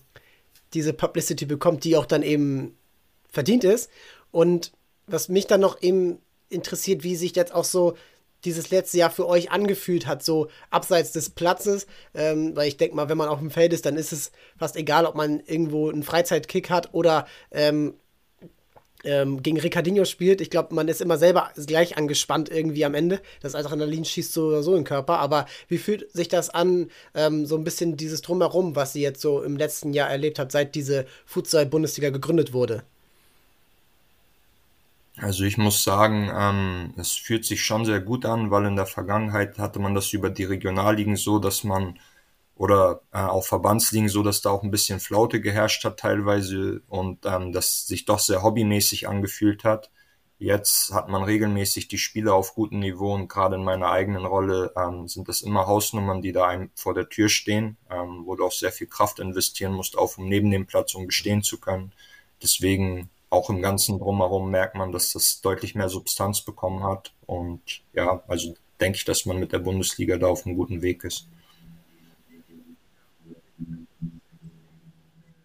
diese 0.73 0.93
Publicity 0.93 1.45
bekommt, 1.45 1.83
die 1.83 1.97
auch 1.97 2.05
dann 2.05 2.23
eben 2.23 2.77
verdient 3.29 3.63
ist. 3.63 3.89
Und 4.31 4.71
was 5.07 5.29
mich 5.29 5.47
dann 5.47 5.62
noch 5.62 5.81
eben 5.81 6.19
interessiert, 6.49 7.03
wie 7.03 7.15
sich 7.15 7.36
jetzt 7.36 7.53
auch 7.53 7.65
so 7.65 7.95
dieses 8.45 8.71
letzte 8.71 8.97
Jahr 8.97 9.12
für 9.12 9.27
euch 9.27 9.51
angefühlt 9.51 10.08
hat, 10.08 10.23
so 10.23 10.47
abseits 10.69 11.12
des 11.12 11.29
Platzes. 11.29 11.88
Ähm, 12.13 12.56
weil 12.56 12.67
ich 12.67 12.77
denke 12.77 12.95
mal, 12.95 13.10
wenn 13.10 13.17
man 13.17 13.29
auf 13.29 13.39
dem 13.39 13.51
Feld 13.51 13.73
ist, 13.73 13.86
dann 13.86 13.97
ist 13.97 14.12
es 14.12 14.32
fast 14.58 14.75
egal, 14.75 15.06
ob 15.06 15.15
man 15.15 15.39
irgendwo 15.41 15.89
einen 15.89 16.03
Freizeitkick 16.03 16.69
hat 16.69 16.93
oder 16.93 17.27
ähm, 17.51 17.95
ähm, 19.03 19.43
gegen 19.43 19.60
Ricardinho 19.60 20.06
spielt, 20.06 20.41
ich 20.41 20.49
glaube, 20.49 20.73
man 20.73 20.88
ist 20.88 21.01
immer 21.01 21.17
selber 21.17 21.51
gleich 21.67 21.97
angespannt 21.97 22.49
irgendwie 22.49 22.86
am 22.86 22.93
Ende. 22.93 23.19
Das 23.41 23.56
Adrenalin 23.56 24.06
schießt 24.06 24.34
so 24.34 24.47
oder 24.47 24.63
so 24.63 24.75
im 24.75 24.84
Körper. 24.84 25.19
Aber 25.19 25.45
wie 25.67 25.77
fühlt 25.77 26.12
sich 26.12 26.29
das 26.29 26.49
an, 26.49 26.89
ähm, 27.13 27.45
so 27.45 27.58
ein 27.58 27.63
bisschen 27.63 27.97
dieses 27.97 28.21
Drumherum, 28.21 28.75
was 28.75 28.93
sie 28.93 29.01
jetzt 29.01 29.21
so 29.21 29.43
im 29.43 29.58
letzten 29.58 29.93
Jahr 29.93 30.10
erlebt 30.10 30.39
hat, 30.39 30.51
seit 30.51 30.75
diese 30.75 31.06
Futsal-Bundesliga 31.25 32.10
gegründet 32.10 32.53
wurde? 32.53 32.84
Also 35.23 35.45
ich 35.45 35.57
muss 35.57 35.83
sagen, 35.83 36.29
ähm, 36.36 36.93
es 36.97 37.13
fühlt 37.13 37.45
sich 37.45 37.63
schon 37.63 37.86
sehr 37.86 38.01
gut 38.01 38.25
an, 38.25 38.51
weil 38.51 38.65
in 38.65 38.75
der 38.75 38.86
Vergangenheit 38.86 39.57
hatte 39.57 39.79
man 39.79 39.95
das 39.95 40.12
über 40.12 40.29
die 40.29 40.43
Regionalligen 40.43 41.15
so, 41.15 41.39
dass 41.39 41.63
man 41.63 41.97
oder 42.55 43.01
äh, 43.13 43.19
auch 43.19 43.45
Verbandsligen 43.45 44.09
so, 44.09 44.21
dass 44.21 44.41
da 44.41 44.49
auch 44.51 44.63
ein 44.63 44.71
bisschen 44.71 44.99
Flaute 44.99 45.39
geherrscht 45.41 45.86
hat 45.86 45.99
teilweise 45.99 46.81
und 46.89 47.25
ähm, 47.25 47.53
das 47.53 47.88
sich 47.88 48.05
doch 48.05 48.19
sehr 48.19 48.43
hobbymäßig 48.43 49.07
angefühlt 49.07 49.63
hat. 49.63 49.91
Jetzt 50.39 50.93
hat 50.93 51.07
man 51.09 51.23
regelmäßig 51.23 51.88
die 51.88 51.97
Spiele 51.97 52.33
auf 52.33 52.53
gutem 52.53 52.79
Niveau 52.79 53.13
und 53.13 53.29
gerade 53.29 53.55
in 53.55 53.63
meiner 53.63 53.91
eigenen 53.91 54.25
Rolle 54.25 54.73
ähm, 54.77 55.07
sind 55.07 55.29
das 55.29 55.41
immer 55.41 55.67
Hausnummern, 55.67 56.21
die 56.21 56.33
da 56.33 56.47
einem 56.47 56.69
vor 56.75 56.93
der 56.93 57.07
Tür 57.09 57.29
stehen, 57.29 57.77
ähm, 57.89 58.23
wo 58.25 58.36
du 58.36 58.45
auch 58.45 58.51
sehr 58.51 58.73
viel 58.73 58.88
Kraft 58.88 59.19
investieren 59.19 59.73
musst, 59.73 59.97
auch 59.97 60.17
um 60.17 60.27
neben 60.27 60.51
dem 60.51 60.65
Platz 60.65 60.95
um 60.95 61.07
bestehen 61.07 61.43
zu 61.43 61.59
können. 61.62 61.93
Deswegen 62.41 63.09
auch 63.33 63.49
im 63.49 63.61
ganzen 63.63 63.97
Drumherum 63.97 64.51
merkt 64.51 64.75
man, 64.75 64.91
dass 64.91 65.11
das 65.11 65.41
deutlich 65.41 65.73
mehr 65.73 65.89
Substanz 65.89 66.41
bekommen 66.41 66.83
hat. 66.83 67.13
Und 67.25 67.61
ja, 67.93 68.23
also 68.27 68.53
denke 68.79 68.97
ich, 68.97 69.05
dass 69.05 69.25
man 69.25 69.39
mit 69.39 69.51
der 69.51 69.59
Bundesliga 69.59 70.17
da 70.17 70.27
auf 70.27 70.45
einem 70.45 70.55
guten 70.55 70.83
Weg 70.83 71.03
ist. 71.03 71.27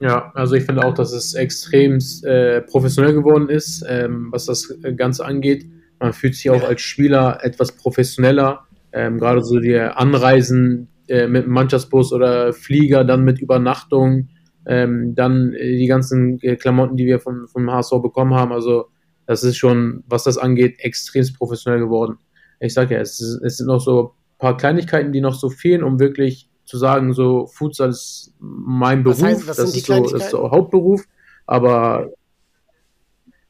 Ja, 0.00 0.30
also 0.34 0.54
ich 0.54 0.64
finde 0.64 0.84
auch, 0.84 0.94
dass 0.94 1.12
es 1.12 1.34
extrem 1.34 1.98
äh, 2.24 2.60
professionell 2.60 3.14
geworden 3.14 3.48
ist, 3.48 3.84
ähm, 3.88 4.28
was 4.30 4.44
das 4.44 4.72
Ganze 4.96 5.24
angeht. 5.24 5.66
Man 5.98 6.12
fühlt 6.12 6.36
sich 6.36 6.50
auch 6.50 6.62
als 6.62 6.82
Spieler 6.82 7.40
etwas 7.42 7.72
professioneller. 7.72 8.66
Ähm, 8.92 9.18
gerade 9.18 9.42
so 9.42 9.58
die 9.58 9.76
Anreisen 9.76 10.88
äh, 11.08 11.26
mit 11.26 11.46
dem 11.46 11.52
Mannschaftsbus 11.52 12.12
oder 12.12 12.52
Flieger, 12.52 13.04
dann 13.04 13.24
mit 13.24 13.40
Übernachtung, 13.40 14.28
ähm, 14.68 15.14
dann 15.14 15.54
äh, 15.54 15.76
die 15.76 15.86
ganzen 15.86 16.38
äh, 16.42 16.56
Klamotten, 16.56 16.96
die 16.96 17.06
wir 17.06 17.18
vom, 17.18 17.48
vom 17.48 17.70
HSV 17.70 18.02
bekommen 18.02 18.34
haben. 18.34 18.52
Also 18.52 18.86
das 19.26 19.42
ist 19.42 19.56
schon, 19.56 20.04
was 20.06 20.24
das 20.24 20.38
angeht, 20.38 20.76
extrem 20.78 21.24
professionell 21.36 21.80
geworden. 21.80 22.18
Ich 22.60 22.74
sage 22.74 22.94
ja, 22.94 23.00
es, 23.00 23.20
es 23.20 23.56
sind 23.56 23.66
noch 23.66 23.80
so 23.80 24.14
ein 24.34 24.38
paar 24.38 24.56
Kleinigkeiten, 24.56 25.12
die 25.12 25.20
noch 25.20 25.34
so 25.34 25.48
fehlen, 25.48 25.82
um 25.82 25.98
wirklich 25.98 26.48
zu 26.64 26.76
sagen, 26.76 27.14
so 27.14 27.46
Futsal 27.46 27.90
ist 27.90 28.34
mein 28.38 29.02
Beruf, 29.02 29.22
was 29.22 29.26
heißt, 29.26 29.48
das, 29.48 29.58
ist 29.74 29.86
so, 29.86 30.02
das 30.02 30.12
ist 30.12 30.30
so 30.30 30.50
Hauptberuf, 30.50 31.02
aber 31.46 32.10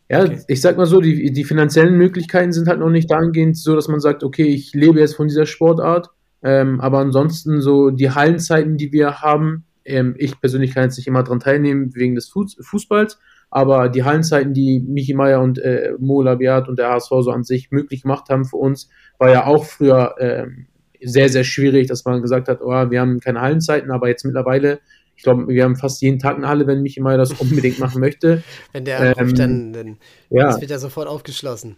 ja, 0.09 0.23
okay. 0.23 0.41
ich 0.47 0.61
sag 0.61 0.77
mal 0.77 0.87
so, 0.87 1.01
die, 1.01 1.33
die 1.33 1.45
finanziellen 1.45 1.97
Möglichkeiten 1.99 2.53
sind 2.53 2.69
halt 2.69 2.79
noch 2.79 2.91
nicht 2.91 3.11
dahingehend 3.11 3.57
so, 3.59 3.75
dass 3.75 3.89
man 3.89 4.01
sagt, 4.01 4.23
okay, 4.23 4.47
ich 4.47 4.73
lebe 4.73 5.01
jetzt 5.01 5.17
von 5.17 5.27
dieser 5.27 5.47
Sportart, 5.47 6.11
ähm, 6.43 6.81
aber 6.81 6.99
ansonsten 6.99 7.61
so 7.61 7.91
die 7.91 8.11
Hallenzeiten, 8.11 8.77
die 8.77 8.93
wir 8.93 9.21
haben, 9.21 9.65
ähm, 9.89 10.15
ich 10.19 10.41
persönlich 10.41 10.75
kann 10.75 10.85
jetzt 10.85 10.97
nicht 10.97 11.07
immer 11.07 11.23
daran 11.23 11.41
teilnehmen 11.41 11.95
wegen 11.95 12.15
des 12.15 12.29
Fußballs, 12.29 13.19
aber 13.51 13.89
die 13.89 14.05
Hallenzeiten, 14.05 14.53
die 14.53 14.81
Michi 14.81 15.15
Meier 15.15 15.41
und 15.41 15.59
äh, 15.59 15.95
Mo 15.99 16.23
Labiat 16.23 16.69
und 16.69 16.79
der 16.79 16.91
HSV 16.91 17.09
so 17.21 17.31
an 17.31 17.45
sich 17.45 17.71
möglich 17.71 18.03
gemacht 18.03 18.29
haben 18.29 18.45
für 18.45 18.57
uns, 18.57 18.89
war 19.19 19.31
ja 19.31 19.47
auch 19.47 19.65
früher 19.65 20.15
ähm, 20.19 20.67
sehr, 21.01 21.29
sehr 21.29 21.45
schwierig, 21.45 21.89
dass 21.89 22.05
man 22.05 22.21
gesagt 22.21 22.49
hat, 22.49 22.61
oh, 22.61 22.91
wir 22.91 23.01
haben 23.01 23.21
keine 23.21 23.41
Hallenzeiten, 23.41 23.91
aber 23.91 24.09
jetzt 24.09 24.25
mittlerweile, 24.25 24.81
ich 25.17 25.23
glaube, 25.23 25.49
wir 25.49 25.65
haben 25.65 25.77
fast 25.77 26.03
jeden 26.03 26.19
Tag 26.19 26.37
eine 26.37 26.49
Halle, 26.49 26.67
wenn 26.67 26.83
Michi 26.83 27.01
Meier 27.01 27.19
das 27.19 27.33
unbedingt 27.33 27.79
machen 27.81 28.01
möchte. 28.01 28.43
Wenn 28.73 28.85
der 28.85 29.17
ähm, 29.19 29.35
dann, 29.35 29.73
dann 29.73 29.97
ja. 30.31 30.61
wird 30.61 30.71
ja 30.71 30.79
sofort 30.79 31.09
aufgeschlossen. 31.09 31.77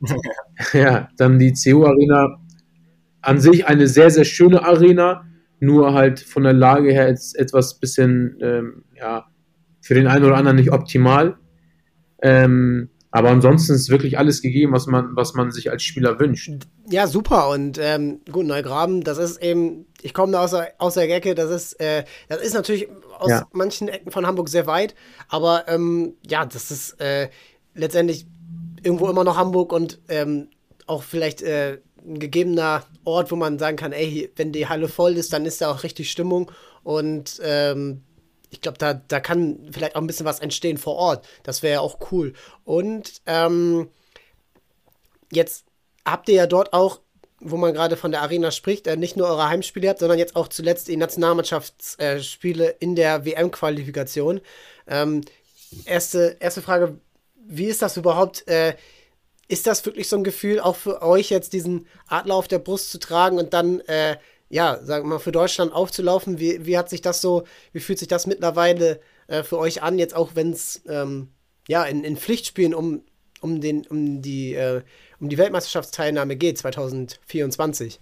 ja, 0.72 1.08
dann 1.16 1.38
die 1.38 1.54
CU 1.54 1.84
Arena 1.86 2.38
an 3.22 3.40
sich 3.40 3.66
eine 3.66 3.86
sehr, 3.86 4.10
sehr 4.10 4.24
schöne 4.24 4.64
Arena, 4.64 5.24
nur 5.62 5.94
halt 5.94 6.20
von 6.20 6.42
der 6.42 6.52
Lage 6.52 6.92
her 6.92 7.08
jetzt 7.08 7.38
etwas 7.38 7.78
bisschen, 7.78 8.36
ähm, 8.42 8.84
ja, 8.94 9.26
für 9.80 9.94
den 9.94 10.08
einen 10.08 10.24
oder 10.24 10.36
anderen 10.36 10.56
nicht 10.56 10.72
optimal. 10.72 11.38
Ähm, 12.20 12.90
aber 13.12 13.30
ansonsten 13.30 13.74
ist 13.74 13.90
wirklich 13.90 14.18
alles 14.18 14.42
gegeben, 14.42 14.72
was 14.72 14.86
man, 14.86 15.14
was 15.14 15.34
man 15.34 15.52
sich 15.52 15.70
als 15.70 15.82
Spieler 15.82 16.18
wünscht. 16.18 16.50
Ja, 16.88 17.06
super. 17.06 17.50
Und 17.50 17.78
ähm, 17.80 18.20
gut, 18.30 18.46
Neugraben, 18.46 19.02
das 19.02 19.18
ist 19.18 19.42
eben, 19.42 19.86
ich 20.00 20.14
komme 20.14 20.32
da 20.32 20.42
aus 20.42 20.50
der, 20.50 20.72
aus 20.78 20.94
der 20.94 21.08
Ecke, 21.08 21.34
das 21.34 21.50
ist, 21.50 21.80
äh, 21.80 22.04
das 22.28 22.42
ist 22.42 22.54
natürlich 22.54 22.88
aus 23.18 23.30
ja. 23.30 23.46
manchen 23.52 23.88
Ecken 23.88 24.10
von 24.10 24.26
Hamburg 24.26 24.48
sehr 24.48 24.66
weit, 24.66 24.94
aber 25.28 25.68
ähm, 25.68 26.14
ja, 26.26 26.44
das 26.44 26.70
ist 26.70 27.00
äh, 27.00 27.28
letztendlich 27.74 28.26
irgendwo 28.82 29.08
immer 29.08 29.24
noch 29.24 29.36
Hamburg 29.36 29.72
und 29.72 30.00
ähm, 30.08 30.48
auch 30.86 31.02
vielleicht 31.02 31.42
äh, 31.42 31.78
ein 32.04 32.18
gegebener 32.18 32.82
Ort, 33.04 33.30
wo 33.30 33.36
man 33.36 33.58
sagen 33.58 33.76
kann, 33.76 33.92
ey, 33.92 34.30
wenn 34.36 34.52
die 34.52 34.68
Halle 34.68 34.88
voll 34.88 35.16
ist, 35.16 35.32
dann 35.32 35.46
ist 35.46 35.60
da 35.60 35.70
auch 35.70 35.82
richtig 35.82 36.10
Stimmung 36.10 36.50
und 36.82 37.40
ähm, 37.42 38.02
ich 38.52 38.60
glaube, 38.60 38.78
da, 38.78 38.94
da 38.94 39.18
kann 39.18 39.70
vielleicht 39.72 39.96
auch 39.96 40.00
ein 40.00 40.06
bisschen 40.06 40.26
was 40.26 40.40
entstehen 40.40 40.76
vor 40.76 40.96
Ort. 40.96 41.26
Das 41.42 41.62
wäre 41.62 41.74
ja 41.74 41.80
auch 41.80 42.12
cool. 42.12 42.34
Und 42.64 43.22
ähm, 43.24 43.88
jetzt 45.32 45.64
habt 46.04 46.28
ihr 46.28 46.34
ja 46.34 46.46
dort 46.46 46.74
auch, 46.74 47.00
wo 47.40 47.56
man 47.56 47.72
gerade 47.72 47.96
von 47.96 48.12
der 48.12 48.20
Arena 48.20 48.50
spricht, 48.50 48.86
äh, 48.86 48.96
nicht 48.96 49.16
nur 49.16 49.26
eure 49.26 49.48
Heimspiele 49.48 49.88
habt, 49.88 50.00
sondern 50.00 50.18
jetzt 50.18 50.36
auch 50.36 50.48
zuletzt 50.48 50.88
die 50.88 50.98
Nationalmannschaftsspiele 50.98 52.72
äh, 52.72 52.76
in 52.78 52.94
der 52.94 53.24
WM-Qualifikation. 53.24 54.42
Ähm, 54.86 55.22
erste, 55.86 56.36
erste 56.38 56.60
Frage, 56.60 56.98
wie 57.34 57.66
ist 57.66 57.80
das 57.80 57.96
überhaupt? 57.96 58.46
Äh, 58.48 58.74
ist 59.52 59.66
das 59.66 59.84
wirklich 59.84 60.08
so 60.08 60.16
ein 60.16 60.24
Gefühl, 60.24 60.60
auch 60.60 60.76
für 60.76 61.02
euch 61.02 61.30
jetzt 61.30 61.52
diesen 61.52 61.86
Adler 62.08 62.36
auf 62.36 62.48
der 62.48 62.58
Brust 62.58 62.90
zu 62.90 62.98
tragen 62.98 63.38
und 63.38 63.52
dann 63.52 63.80
äh, 63.80 64.16
ja, 64.52 64.78
sagen 64.84 65.04
wir 65.04 65.14
mal, 65.14 65.18
für 65.18 65.32
Deutschland 65.32 65.72
aufzulaufen. 65.72 66.38
Wie, 66.38 66.66
wie 66.66 66.76
hat 66.76 66.90
sich 66.90 67.00
das 67.00 67.22
so, 67.22 67.44
wie 67.72 67.80
fühlt 67.80 67.98
sich 67.98 68.08
das 68.08 68.26
mittlerweile 68.26 69.00
äh, 69.26 69.42
für 69.42 69.58
euch 69.58 69.82
an, 69.82 69.98
jetzt 69.98 70.14
auch 70.14 70.32
wenn 70.34 70.52
es 70.52 70.82
ähm, 70.86 71.28
ja 71.68 71.84
in, 71.84 72.04
in 72.04 72.18
Pflichtspielen 72.18 72.74
um, 72.74 73.02
um, 73.40 73.62
den, 73.62 73.86
um, 73.86 74.20
die, 74.20 74.54
äh, 74.54 74.82
um 75.20 75.30
die 75.30 75.38
Weltmeisterschaftsteilnahme 75.38 76.36
geht, 76.36 76.58
2024? 76.58 77.98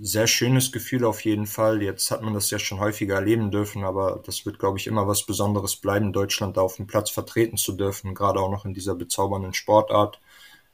Sehr 0.00 0.26
schönes 0.26 0.72
Gefühl 0.72 1.04
auf 1.04 1.24
jeden 1.24 1.46
Fall. 1.46 1.82
Jetzt 1.82 2.10
hat 2.10 2.22
man 2.22 2.34
das 2.34 2.50
ja 2.50 2.58
schon 2.58 2.80
häufiger 2.80 3.14
erleben 3.14 3.52
dürfen, 3.52 3.84
aber 3.84 4.22
das 4.26 4.44
wird, 4.46 4.58
glaube 4.58 4.78
ich, 4.78 4.88
immer 4.88 5.06
was 5.06 5.24
Besonderes 5.24 5.76
bleiben, 5.76 6.12
Deutschland 6.12 6.56
da 6.56 6.62
auf 6.62 6.76
dem 6.76 6.88
Platz 6.88 7.10
vertreten 7.10 7.56
zu 7.56 7.72
dürfen, 7.72 8.14
gerade 8.14 8.40
auch 8.40 8.50
noch 8.50 8.64
in 8.64 8.74
dieser 8.74 8.96
bezaubernden 8.96 9.54
Sportart. 9.54 10.20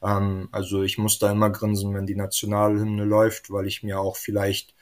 Ähm, 0.03 0.49
also 0.53 0.83
ich 0.83 0.99
muss 0.99 1.19
da 1.19 1.31
immer 1.31 1.51
grinsen, 1.51 1.95
wenn 1.95 2.07
die 2.07 2.17
Nationalhymne 2.17 3.05
läuft, 3.05 3.51
weil 3.51 3.67
ich 3.67 3.83
mir 3.83 4.01
auch 4.01 4.17
vielleicht 4.17 4.75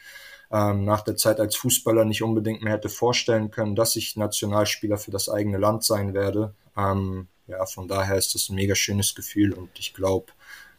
ähm, 0.52 0.84
nach 0.84 1.02
der 1.02 1.16
Zeit 1.16 1.40
als 1.40 1.56
Fußballer 1.56 2.04
nicht 2.04 2.22
unbedingt 2.22 2.62
mehr 2.62 2.74
hätte 2.74 2.88
vorstellen 2.88 3.50
können, 3.50 3.76
dass 3.76 3.96
ich 3.96 4.16
Nationalspieler 4.16 4.98
für 4.98 5.10
das 5.10 5.28
eigene 5.28 5.58
Land 5.58 5.84
sein 5.84 6.14
werde. 6.14 6.54
Ähm, 6.76 7.28
ja, 7.46 7.66
von 7.66 7.88
daher 7.88 8.16
ist 8.16 8.34
das 8.34 8.48
ein 8.48 8.54
mega 8.54 8.74
schönes 8.74 9.14
Gefühl 9.14 9.52
und 9.52 9.70
ich 9.78 9.94
glaube, 9.94 10.26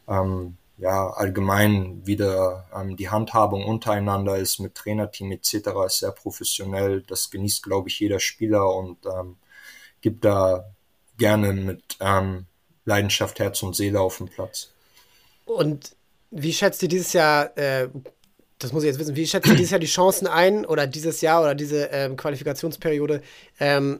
ähm, 0.07 0.57
ja, 0.77 1.09
allgemein 1.09 2.05
wieder 2.05 2.67
ähm, 2.75 2.97
die 2.97 3.09
Handhabung 3.09 3.65
untereinander 3.65 4.37
ist 4.37 4.59
mit 4.59 4.75
Trainerteam 4.75 5.31
etc. 5.31 5.69
ist 5.85 5.99
sehr 5.99 6.11
professionell. 6.11 7.01
Das 7.01 7.29
genießt, 7.31 7.63
glaube 7.63 7.89
ich, 7.89 7.99
jeder 7.99 8.19
Spieler 8.19 8.73
und 8.75 8.97
ähm, 9.05 9.37
gibt 10.01 10.25
da 10.25 10.65
gerne 11.17 11.53
mit 11.53 11.97
ähm, 12.01 12.45
Leidenschaft, 12.85 13.39
Herz 13.39 13.61
und 13.63 13.75
Seele 13.75 13.99
auf 13.99 14.17
dem 14.17 14.27
Platz. 14.27 14.71
Und 15.45 15.91
wie 16.31 16.53
schätzt 16.53 16.81
ihr 16.83 16.89
dieses 16.89 17.13
Jahr, 17.13 17.55
äh, 17.57 17.89
das 18.59 18.73
muss 18.73 18.83
ich 18.83 18.87
jetzt 18.87 18.99
wissen, 18.99 19.15
wie 19.15 19.27
schätzt 19.27 19.47
ihr 19.47 19.55
dieses 19.55 19.71
Jahr 19.71 19.79
die 19.79 19.87
Chancen 19.87 20.27
ein 20.27 20.65
oder 20.65 20.87
dieses 20.87 21.21
Jahr 21.21 21.41
oder 21.41 21.55
diese 21.55 21.89
ähm, 21.91 22.17
Qualifikationsperiode 22.17 23.21
ähm, 23.59 23.99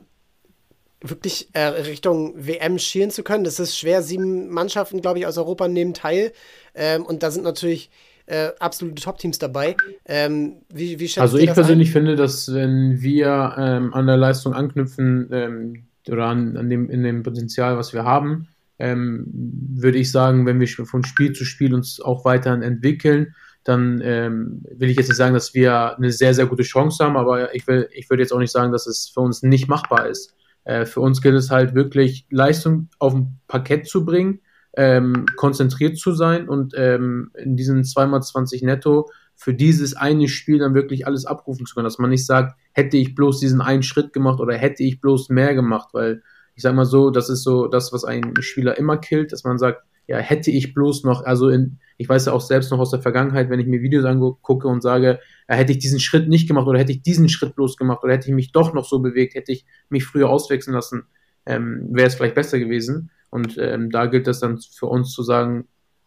wirklich 1.00 1.48
äh, 1.52 1.60
Richtung 1.60 2.34
WM 2.36 2.78
schielen 2.78 3.10
zu 3.10 3.22
können? 3.22 3.44
Das 3.44 3.60
ist 3.60 3.78
schwer. 3.78 4.02
Sieben 4.02 4.48
Mannschaften, 4.48 5.00
glaube 5.00 5.18
ich, 5.18 5.26
aus 5.26 5.38
Europa 5.38 5.68
nehmen 5.68 5.94
teil. 5.94 6.32
Ähm, 6.74 7.04
und 7.04 7.22
da 7.22 7.30
sind 7.30 7.44
natürlich 7.44 7.90
äh, 8.26 8.50
absolute 8.58 9.02
Top-Teams 9.02 9.38
dabei. 9.38 9.76
Ähm, 10.04 10.56
wie, 10.72 10.98
wie 10.98 11.20
also 11.20 11.38
ich 11.38 11.52
persönlich 11.52 11.88
ein? 11.88 11.92
finde, 11.92 12.16
dass 12.16 12.52
wenn 12.52 13.00
wir 13.00 13.54
ähm, 13.56 13.94
an 13.94 14.06
der 14.06 14.16
Leistung 14.16 14.52
anknüpfen 14.52 15.28
ähm, 15.32 15.84
oder 16.08 16.26
an, 16.26 16.56
an, 16.56 16.68
dem, 16.68 16.90
in 16.90 17.02
dem 17.02 17.22
Potenzial, 17.22 17.78
was 17.78 17.92
wir 17.92 18.04
haben, 18.04 18.48
ähm, 18.78 19.26
würde 19.32 19.98
ich 19.98 20.10
sagen, 20.10 20.46
wenn 20.46 20.60
wir 20.60 20.68
von 20.68 21.04
Spiel 21.04 21.32
zu 21.32 21.44
Spiel 21.44 21.74
uns 21.74 22.00
auch 22.00 22.24
weiterhin 22.24 22.62
entwickeln, 22.62 23.34
dann 23.64 24.00
ähm, 24.02 24.62
will 24.70 24.90
ich 24.90 24.96
jetzt 24.96 25.08
nicht 25.08 25.16
sagen, 25.16 25.34
dass 25.34 25.54
wir 25.54 25.96
eine 25.96 26.12
sehr, 26.12 26.34
sehr 26.34 26.46
gute 26.46 26.62
Chance 26.62 27.04
haben, 27.04 27.16
aber 27.16 27.54
ich, 27.54 27.66
will, 27.66 27.88
ich 27.92 28.08
würde 28.08 28.22
jetzt 28.22 28.32
auch 28.32 28.38
nicht 28.38 28.52
sagen, 28.52 28.72
dass 28.72 28.86
es 28.86 29.10
für 29.12 29.20
uns 29.20 29.42
nicht 29.42 29.68
machbar 29.68 30.08
ist. 30.08 30.34
Äh, 30.64 30.84
für 30.84 31.00
uns 31.00 31.20
gilt 31.20 31.34
es 31.34 31.50
halt 31.50 31.74
wirklich, 31.74 32.26
Leistung 32.30 32.88
auf 32.98 33.14
dem 33.14 33.38
Parkett 33.48 33.88
zu 33.88 34.04
bringen, 34.04 34.40
ähm, 34.76 35.26
konzentriert 35.36 35.98
zu 35.98 36.12
sein 36.12 36.48
und 36.48 36.74
ähm, 36.76 37.30
in 37.34 37.56
diesen 37.56 37.82
2x20 37.82 38.64
netto 38.64 39.08
für 39.34 39.54
dieses 39.54 39.96
eine 39.96 40.28
Spiel 40.28 40.58
dann 40.58 40.74
wirklich 40.74 41.06
alles 41.06 41.26
abrufen 41.26 41.66
zu 41.66 41.74
können. 41.74 41.84
Dass 41.84 41.98
man 41.98 42.10
nicht 42.10 42.26
sagt, 42.26 42.58
hätte 42.72 42.96
ich 42.96 43.14
bloß 43.14 43.40
diesen 43.40 43.60
einen 43.60 43.82
Schritt 43.82 44.12
gemacht 44.12 44.40
oder 44.40 44.54
hätte 44.54 44.82
ich 44.82 45.00
bloß 45.00 45.28
mehr 45.28 45.54
gemacht, 45.54 45.88
weil 45.92 46.22
ich 46.56 46.62
sag 46.62 46.74
mal 46.74 46.86
so, 46.86 47.10
das 47.10 47.28
ist 47.28 47.42
so 47.42 47.68
das, 47.68 47.92
was 47.92 48.04
ein 48.04 48.34
Spieler 48.40 48.78
immer 48.78 48.96
killt, 48.96 49.32
dass 49.32 49.44
man 49.44 49.58
sagt, 49.58 49.82
ja, 50.06 50.18
hätte 50.18 50.50
ich 50.50 50.72
bloß 50.72 51.04
noch, 51.04 51.24
also 51.24 51.48
in, 51.48 51.78
ich 51.96 52.08
weiß 52.08 52.26
ja 52.26 52.32
auch 52.32 52.40
selbst 52.40 52.70
noch 52.70 52.78
aus 52.78 52.90
der 52.90 53.02
Vergangenheit, 53.02 53.50
wenn 53.50 53.60
ich 53.60 53.66
mir 53.66 53.82
Videos 53.82 54.04
angucke 54.04 54.68
und 54.68 54.82
sage, 54.82 55.18
ja, 55.48 55.54
hätte 55.54 55.72
ich 55.72 55.78
diesen 55.78 56.00
Schritt 56.00 56.28
nicht 56.28 56.48
gemacht 56.48 56.66
oder 56.66 56.78
hätte 56.78 56.92
ich 56.92 57.02
diesen 57.02 57.28
Schritt 57.28 57.56
bloß 57.56 57.76
gemacht 57.76 58.02
oder 58.02 58.12
hätte 58.14 58.28
ich 58.28 58.34
mich 58.34 58.52
doch 58.52 58.72
noch 58.72 58.84
so 58.84 59.00
bewegt, 59.00 59.34
hätte 59.34 59.52
ich 59.52 59.66
mich 59.88 60.04
früher 60.04 60.30
auswechseln 60.30 60.74
lassen, 60.74 61.04
ähm, 61.44 61.88
wäre 61.90 62.06
es 62.06 62.14
vielleicht 62.14 62.34
besser 62.36 62.58
gewesen. 62.58 63.10
Und 63.30 63.58
ähm, 63.58 63.90
da 63.90 64.06
gilt 64.06 64.26
das 64.26 64.40
dann 64.40 64.58
für 64.58 64.86
uns 64.86 65.12
zu 65.12 65.22
sagen, 65.22 65.66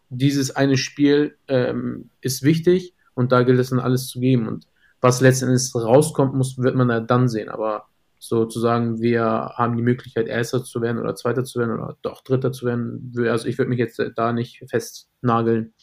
dieses 0.10 0.56
eine 0.56 0.78
Spiel 0.78 1.36
ähm, 1.47 2.10
ist 2.22 2.41
wichtig 2.41 2.95
und 3.14 3.32
da 3.32 3.43
gilt 3.43 3.60
es 3.60 3.70
dann 3.70 3.80
alles 3.80 4.08
zu 4.08 4.20
geben. 4.20 4.47
Und 4.47 4.66
was 5.02 5.22
letztendlich 5.22 5.70
rauskommt, 5.76 6.34
muss, 6.34 6.58
wird 6.58 6.76
man 6.76 6.89
ja 6.89 7.02
dann 7.02 7.28
sehen. 7.28 7.50
Aber 7.50 7.89
sozusagen, 8.20 9.01
wir 9.01 9.24
haben 9.55 9.78
die 9.78 9.84
Möglichkeit, 9.84 10.28
Erster 10.28 10.63
zu 10.63 10.82
werden 10.82 10.99
oder 10.99 11.15
Zweiter 11.15 11.43
zu 11.45 11.59
werden 11.59 11.74
oder 11.74 11.97
doch 12.01 12.22
Dritter 12.22 12.51
zu 12.51 12.65
werden. 12.65 13.13
Also 13.28 13.47
ich 13.47 13.57
würde 13.57 13.70
mich 13.70 13.80
jetzt 13.80 14.01
da 14.15 14.34
nicht 14.34 14.63
festnageln. 14.70 15.74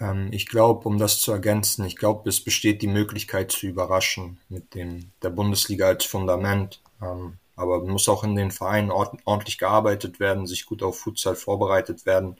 Ähm, 0.00 0.28
ich 0.32 0.46
glaube, 0.46 0.88
um 0.88 0.98
das 0.98 1.20
zu 1.20 1.30
ergänzen, 1.30 1.84
ich 1.84 1.96
glaube, 1.96 2.28
es 2.28 2.42
besteht 2.42 2.82
die 2.82 2.88
Möglichkeit 2.88 3.52
zu 3.52 3.66
überraschen 3.66 4.40
mit 4.48 4.74
dem, 4.74 5.12
der 5.22 5.30
Bundesliga 5.30 5.86
als 5.86 6.04
Fundament. 6.04 6.80
Ähm, 7.00 7.34
aber 7.56 7.84
muss 7.84 8.08
auch 8.08 8.24
in 8.24 8.34
den 8.34 8.50
Vereinen 8.50 8.90
ordentlich 8.90 9.58
gearbeitet 9.58 10.18
werden, 10.18 10.46
sich 10.46 10.66
gut 10.66 10.82
auf 10.82 10.98
Futsal 10.98 11.36
vorbereitet 11.36 12.04
werden. 12.04 12.36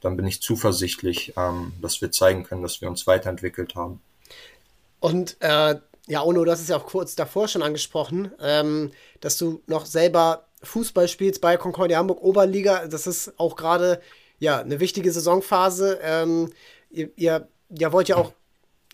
Dann 0.00 0.16
bin 0.16 0.26
ich 0.26 0.42
zuversichtlich, 0.42 1.32
ähm, 1.36 1.72
dass 1.80 2.00
wir 2.00 2.12
zeigen 2.12 2.44
können, 2.44 2.62
dass 2.62 2.80
wir 2.80 2.88
uns 2.88 3.06
weiterentwickelt 3.06 3.74
haben. 3.74 4.00
Und 5.00 5.36
äh, 5.40 5.76
ja, 6.08 6.22
Ono, 6.22 6.44
du 6.44 6.50
hast 6.50 6.60
es 6.60 6.68
ja 6.68 6.76
auch 6.76 6.86
kurz 6.86 7.14
davor 7.14 7.48
schon 7.48 7.62
angesprochen, 7.62 8.30
ähm, 8.40 8.90
dass 9.20 9.38
du 9.38 9.62
noch 9.66 9.86
selber 9.86 10.46
Fußball 10.62 11.08
spielst 11.08 11.40
bei 11.40 11.56
Concordia 11.56 11.98
Hamburg 11.98 12.22
Oberliga. 12.22 12.86
Das 12.86 13.06
ist 13.06 13.38
auch 13.38 13.56
gerade 13.56 14.00
ja 14.38 14.60
eine 14.60 14.80
wichtige 14.80 15.10
Saisonphase. 15.12 15.98
Ähm, 16.02 16.52
ihr, 16.90 17.10
ihr, 17.16 17.48
ihr 17.70 17.92
wollt 17.92 18.08
ja 18.08 18.16
auch 18.16 18.32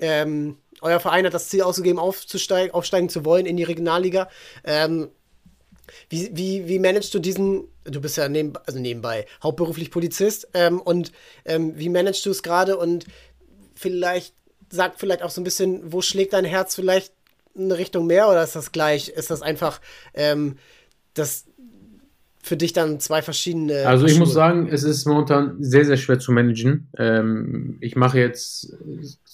ähm, 0.00 0.56
euer 0.80 1.00
Verein 1.00 1.26
hat 1.26 1.34
das 1.34 1.48
Ziel 1.48 1.62
ausgegeben, 1.62 1.98
aufzusteigen, 1.98 2.72
aufsteigen 2.72 3.08
zu 3.08 3.24
wollen 3.24 3.46
in 3.46 3.56
die 3.56 3.64
Regionalliga. 3.64 4.28
Ähm, 4.64 5.10
wie, 6.08 6.30
wie, 6.32 6.68
wie 6.68 6.78
managst 6.78 7.12
du 7.12 7.18
diesen, 7.18 7.68
du 7.84 8.00
bist 8.00 8.16
ja 8.16 8.28
neben, 8.28 8.54
also 8.66 8.78
nebenbei 8.78 9.26
hauptberuflich 9.42 9.90
Polizist, 9.90 10.48
ähm, 10.54 10.80
und 10.80 11.12
ähm, 11.44 11.76
wie 11.76 11.88
managst 11.88 12.24
du 12.24 12.30
es 12.30 12.42
gerade 12.42 12.76
und 12.76 13.06
vielleicht 13.74 14.34
sagt 14.70 14.98
vielleicht 14.98 15.22
auch 15.22 15.30
so 15.30 15.40
ein 15.40 15.44
bisschen, 15.44 15.92
wo 15.92 16.00
schlägt 16.00 16.32
dein 16.32 16.44
Herz 16.44 16.74
vielleicht 16.74 17.12
eine 17.56 17.76
Richtung 17.76 18.06
mehr 18.06 18.28
oder 18.28 18.42
ist 18.42 18.56
das 18.56 18.72
gleich? 18.72 19.08
Ist 19.08 19.30
das 19.30 19.42
einfach 19.42 19.80
ähm, 20.14 20.56
das 21.14 21.46
für 22.42 22.56
dich 22.56 22.72
dann 22.72 23.00
zwei 23.00 23.20
verschiedene. 23.20 23.86
Also 23.86 24.06
ich 24.06 24.18
muss 24.18 24.32
sagen, 24.32 24.68
es 24.70 24.82
ist 24.82 25.06
momentan 25.06 25.56
sehr, 25.62 25.84
sehr 25.84 25.98
schwer 25.98 26.18
zu 26.18 26.32
managen. 26.32 26.88
Ähm, 26.96 27.76
ich 27.80 27.96
mache 27.96 28.18
jetzt, 28.18 28.74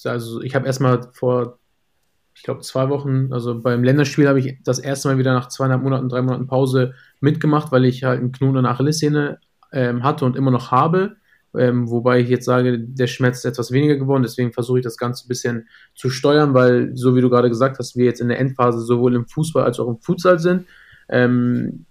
also 0.04 0.42
ich 0.42 0.56
habe 0.56 0.66
erstmal 0.66 1.08
vor 1.12 1.58
ich 2.36 2.42
glaube, 2.42 2.60
zwei 2.60 2.90
Wochen, 2.90 3.32
also 3.32 3.58
beim 3.58 3.82
Länderspiel 3.82 4.28
habe 4.28 4.38
ich 4.38 4.58
das 4.62 4.78
erste 4.78 5.08
Mal 5.08 5.16
wieder 5.16 5.32
nach 5.32 5.48
zweieinhalb 5.48 5.82
Monaten, 5.82 6.10
drei 6.10 6.20
Monaten 6.20 6.46
Pause 6.46 6.92
mitgemacht, 7.20 7.72
weil 7.72 7.86
ich 7.86 8.04
halt 8.04 8.20
einen 8.20 8.30
Knoten 8.30 8.58
in 8.58 8.64
der 8.64 8.72
Achillessehne 8.72 9.40
ähm, 9.72 10.02
hatte 10.02 10.26
und 10.26 10.36
immer 10.36 10.50
noch 10.50 10.70
habe. 10.70 11.16
Ähm, 11.58 11.90
wobei 11.90 12.20
ich 12.20 12.28
jetzt 12.28 12.44
sage, 12.44 12.78
der 12.78 13.06
Schmerz 13.06 13.38
ist 13.38 13.44
etwas 13.44 13.70
weniger 13.70 13.96
geworden, 13.96 14.22
deswegen 14.22 14.52
versuche 14.52 14.78
ich 14.78 14.84
das 14.84 14.96
Ganze 14.96 15.24
ein 15.24 15.28
bisschen 15.28 15.68
zu 15.94 16.10
steuern, 16.10 16.54
weil, 16.54 16.96
so 16.96 17.14
wie 17.14 17.20
du 17.20 17.30
gerade 17.30 17.48
gesagt 17.48 17.78
hast, 17.78 17.96
wir 17.96 18.04
jetzt 18.04 18.20
in 18.20 18.28
der 18.28 18.38
Endphase 18.38 18.80
sowohl 18.80 19.14
im 19.14 19.26
Fußball 19.26 19.64
als 19.64 19.80
auch 19.80 19.88
im 19.88 19.98
Futsal 19.98 20.38
sind. 20.38 20.66
Ähm, 21.08 21.86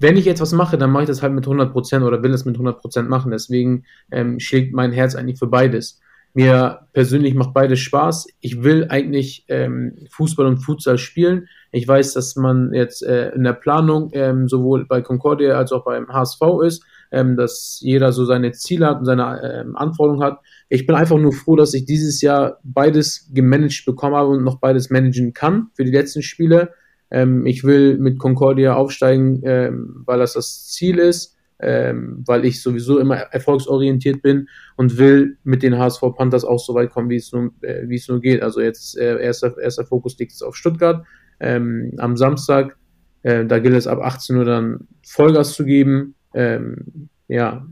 wenn 0.00 0.16
ich 0.16 0.28
etwas 0.28 0.52
mache, 0.52 0.78
dann 0.78 0.90
mache 0.90 1.04
ich 1.04 1.08
das 1.08 1.22
halt 1.22 1.32
mit 1.32 1.46
100% 1.46 2.04
oder 2.04 2.22
will 2.22 2.32
es 2.32 2.44
mit 2.44 2.56
100% 2.56 3.02
machen. 3.02 3.32
Deswegen 3.32 3.84
ähm, 4.12 4.38
schlägt 4.38 4.72
mein 4.72 4.92
Herz 4.92 5.14
eigentlich 5.14 5.38
für 5.38 5.48
beides. 5.48 6.00
Mir 6.34 6.86
persönlich 6.92 7.34
macht 7.34 7.52
beides 7.52 7.80
Spaß. 7.80 8.28
Ich 8.40 8.62
will 8.62 8.86
eigentlich 8.90 9.44
ähm, 9.48 9.96
Fußball 10.10 10.46
und 10.46 10.58
Futsal 10.58 10.98
spielen. 10.98 11.48
Ich 11.72 11.88
weiß, 11.88 12.12
dass 12.14 12.36
man 12.36 12.72
jetzt 12.72 13.02
äh, 13.02 13.30
in 13.30 13.42
der 13.42 13.54
Planung 13.54 14.10
ähm, 14.12 14.46
sowohl 14.46 14.86
bei 14.86 15.02
Concordia 15.02 15.56
als 15.56 15.72
auch 15.72 15.84
beim 15.84 16.06
HSV 16.08 16.40
ist, 16.64 16.84
ähm, 17.10 17.36
dass 17.36 17.78
jeder 17.80 18.12
so 18.12 18.24
seine 18.24 18.52
Ziele 18.52 18.86
hat 18.86 18.98
und 19.00 19.04
seine 19.04 19.40
ähm, 19.42 19.76
Anforderungen 19.76 20.22
hat. 20.22 20.40
Ich 20.68 20.86
bin 20.86 20.96
einfach 20.96 21.18
nur 21.18 21.32
froh, 21.32 21.56
dass 21.56 21.74
ich 21.74 21.84
dieses 21.84 22.20
Jahr 22.20 22.58
beides 22.62 23.30
gemanagt 23.32 23.84
bekommen 23.86 24.14
habe 24.14 24.30
und 24.30 24.44
noch 24.44 24.60
beides 24.60 24.90
managen 24.90 25.32
kann 25.32 25.68
für 25.74 25.84
die 25.84 25.90
letzten 25.90 26.22
Spiele. 26.22 26.70
Ähm, 27.10 27.46
ich 27.46 27.64
will 27.64 27.98
mit 27.98 28.18
Concordia 28.18 28.74
aufsteigen, 28.74 29.40
ähm, 29.44 30.02
weil 30.06 30.18
das 30.18 30.34
das 30.34 30.66
Ziel 30.68 30.98
ist 30.98 31.38
ähm, 31.60 32.22
weil 32.26 32.44
ich 32.44 32.62
sowieso 32.62 32.98
immer 32.98 33.16
erfolgsorientiert 33.16 34.22
bin 34.22 34.48
und 34.76 34.98
will 34.98 35.38
mit 35.44 35.62
den 35.62 35.78
HSV 35.78 36.02
Panthers 36.16 36.44
auch 36.44 36.58
so 36.58 36.74
weit 36.74 36.90
kommen, 36.90 37.10
wie 37.10 37.16
es 37.16 37.32
nur, 37.32 37.50
äh, 37.62 37.88
wie 37.88 37.96
es 37.96 38.08
nur 38.08 38.20
geht. 38.20 38.42
Also 38.42 38.60
jetzt 38.60 38.96
äh, 38.96 39.20
erster, 39.20 39.58
erster 39.58 39.84
Fokus 39.84 40.18
liegt 40.18 40.32
jetzt 40.32 40.42
auf 40.42 40.56
Stuttgart 40.56 41.04
ähm, 41.40 41.92
am 41.98 42.16
Samstag. 42.16 42.76
Äh, 43.22 43.44
da 43.46 43.58
gilt 43.58 43.74
es 43.74 43.86
ab 43.86 43.98
18 44.00 44.36
Uhr 44.36 44.44
dann 44.44 44.88
Vollgas 45.04 45.54
zu 45.54 45.64
geben. 45.64 46.14
Ähm, 46.34 47.08
ja, 47.28 47.66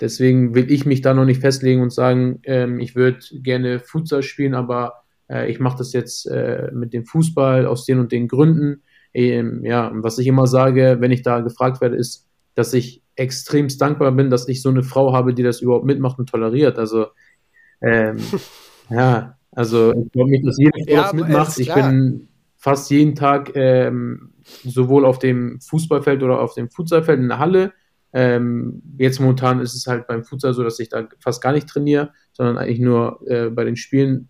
deswegen 0.00 0.54
will 0.54 0.70
ich 0.70 0.84
mich 0.86 1.00
da 1.00 1.14
noch 1.14 1.24
nicht 1.24 1.40
festlegen 1.40 1.82
und 1.82 1.92
sagen, 1.92 2.40
ähm, 2.44 2.80
ich 2.80 2.94
würde 2.96 3.18
gerne 3.32 3.80
Futsal 3.80 4.22
spielen, 4.22 4.54
aber 4.54 5.02
äh, 5.28 5.50
ich 5.50 5.60
mache 5.60 5.78
das 5.78 5.92
jetzt 5.92 6.26
äh, 6.26 6.70
mit 6.72 6.92
dem 6.92 7.06
Fußball 7.06 7.66
aus 7.66 7.84
den 7.84 7.98
und 7.98 8.12
den 8.12 8.28
Gründen. 8.28 8.82
Ähm, 9.14 9.64
ja, 9.64 9.88
und 9.88 10.02
was 10.02 10.18
ich 10.18 10.26
immer 10.26 10.46
sage, 10.46 10.96
wenn 11.00 11.10
ich 11.10 11.22
da 11.22 11.40
gefragt 11.40 11.80
werde, 11.80 11.96
ist, 11.96 12.26
dass 12.54 12.74
ich 12.74 13.02
extremst 13.14 13.80
dankbar 13.80 14.12
bin, 14.12 14.30
dass 14.30 14.48
ich 14.48 14.62
so 14.62 14.70
eine 14.70 14.82
Frau 14.82 15.12
habe, 15.12 15.34
die 15.34 15.42
das 15.42 15.60
überhaupt 15.60 15.84
mitmacht 15.84 16.18
und 16.18 16.28
toleriert. 16.28 16.78
Also, 16.78 17.06
ähm, 17.80 18.18
ja, 18.90 19.36
also 19.50 19.92
ich 19.92 20.12
glaube 20.12 20.30
nicht, 20.30 20.46
dass 20.46 20.58
jede 20.58 20.72
Frau 20.84 20.92
ja, 20.92 21.02
das 21.02 21.12
mitmacht. 21.12 21.58
Ich 21.58 21.72
bin 21.72 22.28
fast 22.56 22.90
jeden 22.90 23.14
Tag 23.14 23.52
ähm, 23.54 24.32
sowohl 24.64 25.04
auf 25.04 25.18
dem 25.18 25.60
Fußballfeld 25.60 26.22
oder 26.22 26.40
auf 26.40 26.54
dem 26.54 26.70
Futsalfeld 26.70 27.20
in 27.20 27.28
der 27.28 27.38
Halle. 27.38 27.72
Ähm, 28.12 28.82
jetzt 28.98 29.20
momentan 29.20 29.60
ist 29.60 29.74
es 29.74 29.86
halt 29.86 30.06
beim 30.06 30.24
Futsal 30.24 30.54
so, 30.54 30.62
dass 30.62 30.78
ich 30.78 30.88
da 30.88 31.08
fast 31.20 31.42
gar 31.42 31.52
nicht 31.52 31.68
trainiere, 31.68 32.12
sondern 32.32 32.58
eigentlich 32.58 32.80
nur 32.80 33.20
äh, 33.26 33.48
bei 33.48 33.64
den 33.64 33.76
Spielen 33.76 34.28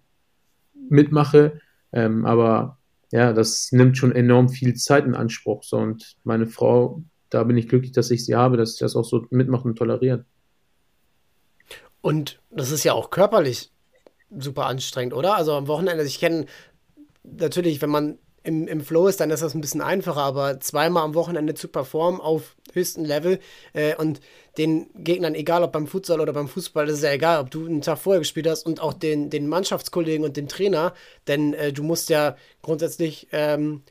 mitmache. 0.88 1.60
Ähm, 1.92 2.24
aber 2.24 2.78
ja, 3.10 3.32
das 3.32 3.72
nimmt 3.72 3.98
schon 3.98 4.12
enorm 4.12 4.48
viel 4.48 4.74
Zeit 4.74 5.04
in 5.04 5.14
Anspruch. 5.14 5.64
So, 5.64 5.78
und 5.78 6.16
meine 6.24 6.46
Frau 6.46 7.02
da 7.32 7.44
bin 7.44 7.56
ich 7.56 7.68
glücklich, 7.68 7.92
dass 7.92 8.10
ich 8.10 8.24
sie 8.24 8.36
habe, 8.36 8.56
dass 8.56 8.74
ich 8.74 8.78
das 8.78 8.94
auch 8.94 9.04
so 9.04 9.24
mitmachen 9.30 9.70
und 9.70 9.76
tolerieren. 9.76 10.26
Und 12.02 12.40
das 12.50 12.70
ist 12.70 12.84
ja 12.84 12.92
auch 12.92 13.10
körperlich 13.10 13.72
super 14.30 14.66
anstrengend, 14.66 15.14
oder? 15.14 15.36
Also 15.36 15.54
am 15.54 15.66
Wochenende, 15.66 16.04
ich 16.04 16.18
kenne 16.18 16.46
natürlich, 17.22 17.80
wenn 17.80 17.90
man 17.90 18.18
im, 18.45 18.66
im 18.66 18.80
Flow 18.80 19.07
ist, 19.07 19.20
dann 19.20 19.30
ist 19.30 19.43
das 19.43 19.55
ein 19.55 19.61
bisschen 19.61 19.80
einfacher, 19.80 20.22
aber 20.22 20.61
zweimal 20.61 21.05
am 21.05 21.14
Wochenende 21.14 21.55
zu 21.55 21.68
performen 21.68 22.20
auf 22.20 22.57
höchstem 22.72 23.05
Level 23.05 23.38
äh, 23.72 23.95
und 23.97 24.20
den 24.59 24.86
Gegnern, 24.95 25.34
egal 25.34 25.62
ob 25.62 25.72
beim 25.72 25.86
Futsal 25.86 26.20
oder 26.20 26.32
beim 26.32 26.49
Fußball, 26.49 26.86
das 26.86 26.97
ist 26.97 27.05
ja 27.05 27.12
egal, 27.12 27.40
ob 27.40 27.51
du 27.51 27.66
einen 27.66 27.80
Tag 27.80 27.99
vorher 27.99 28.20
gespielt 28.20 28.47
hast 28.49 28.66
und 28.66 28.80
auch 28.80 28.93
den, 28.93 29.30
den 29.30 29.49
Mannschaftskollegen 29.49 30.24
und 30.24 30.36
den 30.36 30.49
Trainer, 30.49 30.93
denn 31.26 31.55
äh, 31.55 31.72
du 31.72 31.82
musst 31.82 32.11
ja 32.11 32.36
grundsätzlich 32.62 33.28
ähm, 33.32 33.82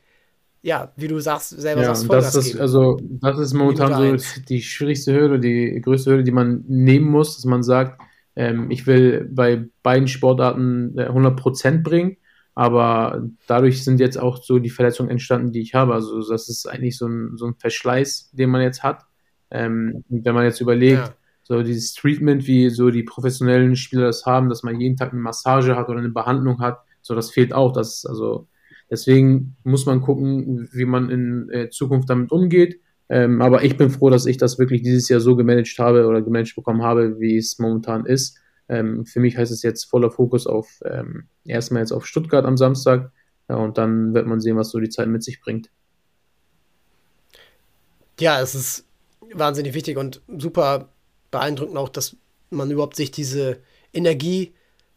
ja, 0.62 0.92
wie 0.96 1.08
du 1.08 1.18
sagst, 1.18 1.50
selber 1.50 1.82
ja, 1.82 1.88
sagst, 1.88 2.06
Vollgas 2.06 2.32
das 2.32 2.46
ist, 2.46 2.52
geben. 2.52 2.62
Also, 2.62 3.00
das 3.20 3.38
ist 3.38 3.52
momentan 3.52 4.18
so 4.18 4.26
die 4.48 4.62
schwierigste 4.62 5.12
Hürde, 5.12 5.40
die 5.40 5.80
größte 5.80 6.10
Hürde, 6.12 6.24
die 6.24 6.30
man 6.30 6.64
nehmen 6.68 7.10
muss, 7.10 7.34
dass 7.34 7.44
man 7.44 7.64
sagt, 7.64 8.00
ähm, 8.36 8.70
ich 8.70 8.86
will 8.86 9.28
bei 9.30 9.64
beiden 9.82 10.08
Sportarten 10.08 10.96
äh, 10.96 11.08
100% 11.08 11.82
bringen, 11.82 12.16
aber 12.54 13.22
dadurch 13.46 13.82
sind 13.82 14.00
jetzt 14.00 14.18
auch 14.18 14.42
so 14.42 14.58
die 14.58 14.70
Verletzungen 14.70 15.10
entstanden, 15.10 15.52
die 15.52 15.60
ich 15.60 15.74
habe. 15.74 15.94
Also, 15.94 16.26
das 16.28 16.48
ist 16.48 16.66
eigentlich 16.66 16.98
so 16.98 17.06
ein, 17.06 17.36
so 17.36 17.46
ein 17.46 17.54
Verschleiß, 17.54 18.30
den 18.32 18.50
man 18.50 18.62
jetzt 18.62 18.82
hat. 18.82 19.04
Ähm, 19.50 20.04
wenn 20.08 20.34
man 20.34 20.44
jetzt 20.44 20.60
überlegt, 20.60 20.98
ja. 20.98 21.14
so 21.42 21.62
dieses 21.62 21.94
Treatment, 21.94 22.46
wie 22.46 22.70
so 22.70 22.90
die 22.90 23.02
professionellen 23.02 23.76
Spieler 23.76 24.06
das 24.06 24.26
haben, 24.26 24.48
dass 24.48 24.62
man 24.62 24.80
jeden 24.80 24.96
Tag 24.96 25.12
eine 25.12 25.20
Massage 25.20 25.76
hat 25.76 25.88
oder 25.88 25.98
eine 25.98 26.10
Behandlung 26.10 26.60
hat, 26.60 26.80
so 27.00 27.14
das 27.14 27.30
fehlt 27.30 27.52
auch. 27.52 27.72
Das, 27.72 28.06
also, 28.06 28.48
Deswegen 28.92 29.56
muss 29.64 29.86
man 29.86 30.02
gucken, 30.02 30.68
wie 30.70 30.84
man 30.84 31.08
in 31.08 31.48
äh, 31.48 31.70
Zukunft 31.70 32.10
damit 32.10 32.30
umgeht. 32.30 32.78
Ähm, 33.08 33.40
aber 33.40 33.64
ich 33.64 33.78
bin 33.78 33.88
froh, 33.88 34.10
dass 34.10 34.26
ich 34.26 34.36
das 34.36 34.58
wirklich 34.58 34.82
dieses 34.82 35.08
Jahr 35.08 35.20
so 35.20 35.34
gemanagt 35.34 35.78
habe 35.78 36.06
oder 36.06 36.20
gemanagt 36.20 36.54
bekommen 36.54 36.82
habe, 36.82 37.18
wie 37.18 37.38
es 37.38 37.58
momentan 37.58 38.04
ist. 38.04 38.38
Ähm, 38.72 39.04
für 39.04 39.20
mich 39.20 39.36
heißt 39.36 39.52
es 39.52 39.62
jetzt 39.62 39.84
voller 39.84 40.10
Fokus 40.10 40.46
auf 40.46 40.80
ähm, 40.86 41.24
erstmal 41.44 41.82
jetzt 41.82 41.92
auf 41.92 42.06
Stuttgart 42.06 42.46
am 42.46 42.56
Samstag 42.56 43.12
ja, 43.50 43.56
und 43.56 43.76
dann 43.76 44.14
wird 44.14 44.26
man 44.26 44.40
sehen, 44.40 44.56
was 44.56 44.70
so 44.70 44.80
die 44.80 44.88
Zeit 44.88 45.08
mit 45.08 45.22
sich 45.22 45.42
bringt. 45.42 45.68
Ja, 48.18 48.40
es 48.40 48.54
ist 48.54 48.86
wahnsinnig 49.34 49.74
wichtig 49.74 49.98
und 49.98 50.22
super 50.38 50.88
beeindruckend 51.30 51.76
auch, 51.76 51.90
dass 51.90 52.16
man 52.48 52.70
überhaupt 52.70 52.96
sich 52.96 53.10
diese 53.10 53.58
Energie 53.92 54.54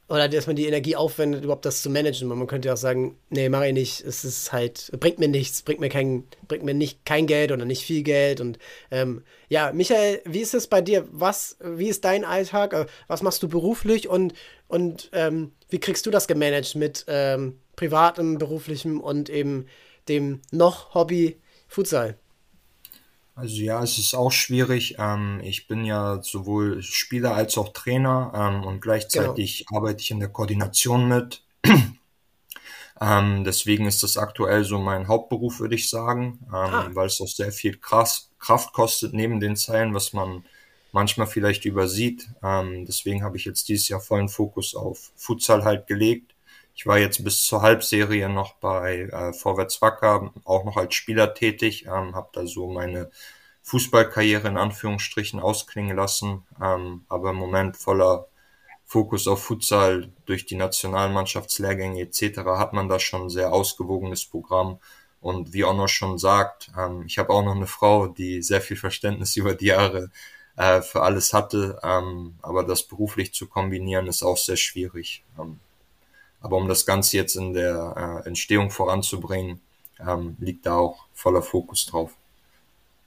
oder 0.07 0.29
dass 0.29 0.45
man 0.45 0.55
die 0.55 0.67
Energie 0.67 0.95
aufwendet, 0.95 1.43
überhaupt 1.43 1.65
das 1.65 1.81
zu 1.81 1.89
managen. 1.89 2.27
Man 2.27 2.45
könnte 2.45 2.67
ja 2.67 2.75
auch 2.75 2.77
sagen, 2.77 3.17
nee, 3.29 3.49
mache 3.49 3.67
ich 3.67 3.73
nicht. 3.73 4.01
Es 4.01 4.23
ist 4.23 4.51
halt, 4.53 4.91
bringt 4.99 5.17
mir 5.17 5.27
nichts, 5.27 5.63
bringt 5.63 5.79
mir 5.79 5.89
kein, 5.89 6.25
bringt 6.47 6.63
mir 6.63 6.75
nicht 6.75 7.05
kein 7.05 7.25
Geld 7.25 7.51
oder 7.51 7.65
nicht 7.65 7.83
viel 7.83 8.03
Geld. 8.03 8.39
Und 8.39 8.59
ähm, 8.91 9.23
ja, 9.49 9.71
Michael, 9.73 10.21
wie 10.25 10.41
ist 10.41 10.53
es 10.53 10.67
bei 10.67 10.81
dir? 10.81 11.07
Was, 11.11 11.57
wie 11.59 11.89
ist 11.89 12.05
dein 12.05 12.23
Alltag? 12.23 12.73
Äh, 12.73 12.85
was 13.07 13.23
machst 13.23 13.41
du 13.41 13.49
beruflich 13.49 14.07
und, 14.07 14.33
und 14.67 15.09
ähm, 15.11 15.53
wie 15.69 15.79
kriegst 15.79 16.05
du 16.05 16.11
das 16.11 16.27
gemanagt 16.27 16.75
mit 16.75 17.05
ähm, 17.07 17.59
privatem, 17.75 18.37
beruflichem 18.37 19.01
und 19.01 19.29
eben 19.29 19.65
dem 20.07 20.41
noch 20.51 20.93
Hobby 20.93 21.39
Futsal? 21.67 22.15
Also 23.35 23.61
ja, 23.61 23.83
es 23.83 23.97
ist 23.97 24.13
auch 24.13 24.31
schwierig. 24.31 24.95
Ähm, 24.97 25.41
ich 25.43 25.67
bin 25.67 25.83
ja 25.83 26.21
sowohl 26.23 26.81
Spieler 26.81 27.35
als 27.35 27.57
auch 27.57 27.73
Trainer 27.73 28.31
ähm, 28.33 28.63
und 28.63 28.79
gleichzeitig 28.79 29.65
genau. 29.67 29.79
arbeite 29.79 30.01
ich 30.01 30.11
in 30.11 30.21
der 30.21 30.29
Koordination 30.29 31.09
mit. 31.09 31.43
ähm, 33.01 33.43
deswegen 33.43 33.87
ist 33.87 34.03
das 34.03 34.15
aktuell 34.17 34.63
so 34.63 34.79
mein 34.79 35.09
Hauptberuf, 35.09 35.59
würde 35.59 35.75
ich 35.75 35.89
sagen, 35.89 36.39
ähm, 36.47 36.53
ah. 36.53 36.89
weil 36.93 37.07
es 37.07 37.19
auch 37.19 37.27
sehr 37.27 37.51
viel 37.51 37.77
Kraft, 37.77 38.29
Kraft 38.39 38.71
kostet 38.71 39.13
neben 39.13 39.41
den 39.41 39.57
Zeilen, 39.57 39.93
was 39.93 40.13
man 40.13 40.45
manchmal 40.93 41.27
vielleicht 41.27 41.65
übersieht. 41.65 42.29
Ähm, 42.41 42.85
deswegen 42.85 43.21
habe 43.21 43.35
ich 43.35 43.43
jetzt 43.43 43.67
dieses 43.67 43.89
Jahr 43.89 43.99
vollen 43.99 44.29
Fokus 44.29 44.75
auf 44.75 45.11
Futsal 45.17 45.65
halt 45.65 45.87
gelegt. 45.87 46.34
Ich 46.75 46.85
war 46.85 46.97
jetzt 46.97 47.23
bis 47.23 47.43
zur 47.45 47.61
Halbserie 47.61 48.29
noch 48.29 48.55
bei 48.55 49.03
äh, 49.11 49.33
Vorwärts 49.33 49.81
Wacker, 49.81 50.33
auch 50.43 50.65
noch 50.65 50.77
als 50.77 50.93
Spieler 50.93 51.33
tätig, 51.33 51.85
ähm, 51.85 52.15
habe 52.15 52.29
da 52.33 52.45
so 52.45 52.69
meine 52.69 53.09
Fußballkarriere 53.63 54.47
in 54.47 54.57
Anführungsstrichen 54.57 55.39
ausklingen 55.39 55.95
lassen, 55.95 56.43
ähm, 56.61 57.05
aber 57.09 57.31
im 57.31 57.37
Moment 57.37 57.77
voller 57.77 58.27
Fokus 58.85 59.27
auf 59.27 59.43
Futsal 59.43 60.11
durch 60.25 60.45
die 60.45 60.55
Nationalmannschaftslehrgänge 60.55 62.01
etc. 62.01 62.39
hat 62.57 62.73
man 62.73 62.89
da 62.89 62.99
schon 62.99 63.23
ein 63.23 63.29
sehr 63.29 63.51
ausgewogenes 63.53 64.25
Programm. 64.25 64.79
Und 65.21 65.53
wie 65.53 65.63
Onno 65.65 65.87
schon 65.87 66.19
sagt, 66.19 66.71
ähm, 66.77 67.03
ich 67.07 67.17
habe 67.17 67.31
auch 67.31 67.43
noch 67.43 67.55
eine 67.55 67.67
Frau, 67.67 68.07
die 68.07 68.43
sehr 68.43 68.61
viel 68.61 68.77
Verständnis 68.77 69.35
über 69.37 69.55
die 69.55 69.67
Jahre 69.67 70.11
äh, 70.57 70.81
für 70.81 71.01
alles 71.01 71.33
hatte. 71.33 71.79
Ähm, 71.83 72.35
aber 72.41 72.63
das 72.63 72.83
beruflich 72.83 73.33
zu 73.33 73.47
kombinieren 73.47 74.07
ist 74.07 74.23
auch 74.23 74.37
sehr 74.37 74.57
schwierig. 74.57 75.23
Ähm, 75.39 75.59
aber 76.45 76.57
um 76.57 76.67
das 76.67 76.85
Ganze 76.85 77.17
jetzt 77.17 77.35
in 77.35 77.53
der 77.53 78.21
äh, 78.23 78.27
Entstehung 78.27 78.69
voranzubringen, 78.69 79.61
ähm, 79.99 80.37
liegt 80.39 80.67
da 80.67 80.77
auch 80.77 81.07
voller 81.11 81.41
Fokus 81.41 81.87
drauf. 81.87 82.11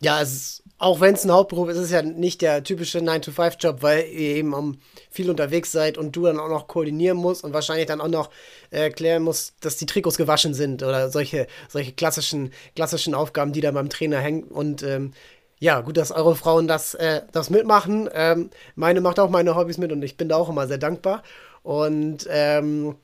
Ja, 0.01 0.21
ist, 0.21 0.65
auch 0.79 1.01
wenn 1.01 1.15
es 1.15 1.25
ein 1.25 1.31
Hauptberuf 1.31 1.69
ist, 1.69 1.77
ist 1.77 1.85
es 1.85 1.91
ja 1.93 2.03
nicht 2.03 2.43
der 2.43 2.65
typische 2.65 2.99
9-to-5-Job, 2.99 3.83
weil 3.83 4.07
ihr 4.09 4.37
eben 4.37 4.55
um, 4.55 4.81
viel 5.09 5.31
unterwegs 5.31 5.71
seid 5.71 5.99
und 5.99 6.17
du 6.17 6.25
dann 6.25 6.41
auch 6.41 6.49
noch 6.49 6.67
koordinieren 6.67 7.17
musst 7.17 7.45
und 7.45 7.53
wahrscheinlich 7.53 7.87
dann 7.87 8.01
auch 8.01 8.09
noch 8.09 8.31
erklären 8.71 9.23
musst, 9.23 9.55
dass 9.61 9.77
die 9.77 9.87
Trikots 9.87 10.17
gewaschen 10.17 10.53
sind 10.53 10.83
oder 10.83 11.11
solche, 11.11 11.47
solche 11.69 11.93
klassischen, 11.93 12.53
klassischen 12.75 13.15
Aufgaben, 13.15 13.53
die 13.53 13.61
da 13.61 13.71
beim 13.71 13.89
Trainer 13.89 14.19
hängen. 14.19 14.45
Und 14.45 14.83
ähm, 14.83 15.13
ja, 15.61 15.81
gut, 15.81 15.97
dass 15.97 16.11
eure 16.11 16.35
Frauen 16.35 16.67
das, 16.67 16.95
äh, 16.95 17.23
das 17.31 17.51
mitmachen. 17.51 18.09
Ähm, 18.13 18.51
meine 18.75 19.01
macht 19.01 19.21
auch 19.21 19.31
meine 19.31 19.55
Hobbys 19.55 19.79
mit 19.79 19.93
und 19.93 20.03
ich 20.03 20.17
bin 20.17 20.29
da 20.29 20.37
auch 20.37 20.49
immer 20.49 20.67
sehr 20.67 20.79
dankbar. 20.79 21.23
Und 21.63 22.27
ähm, 22.31 22.97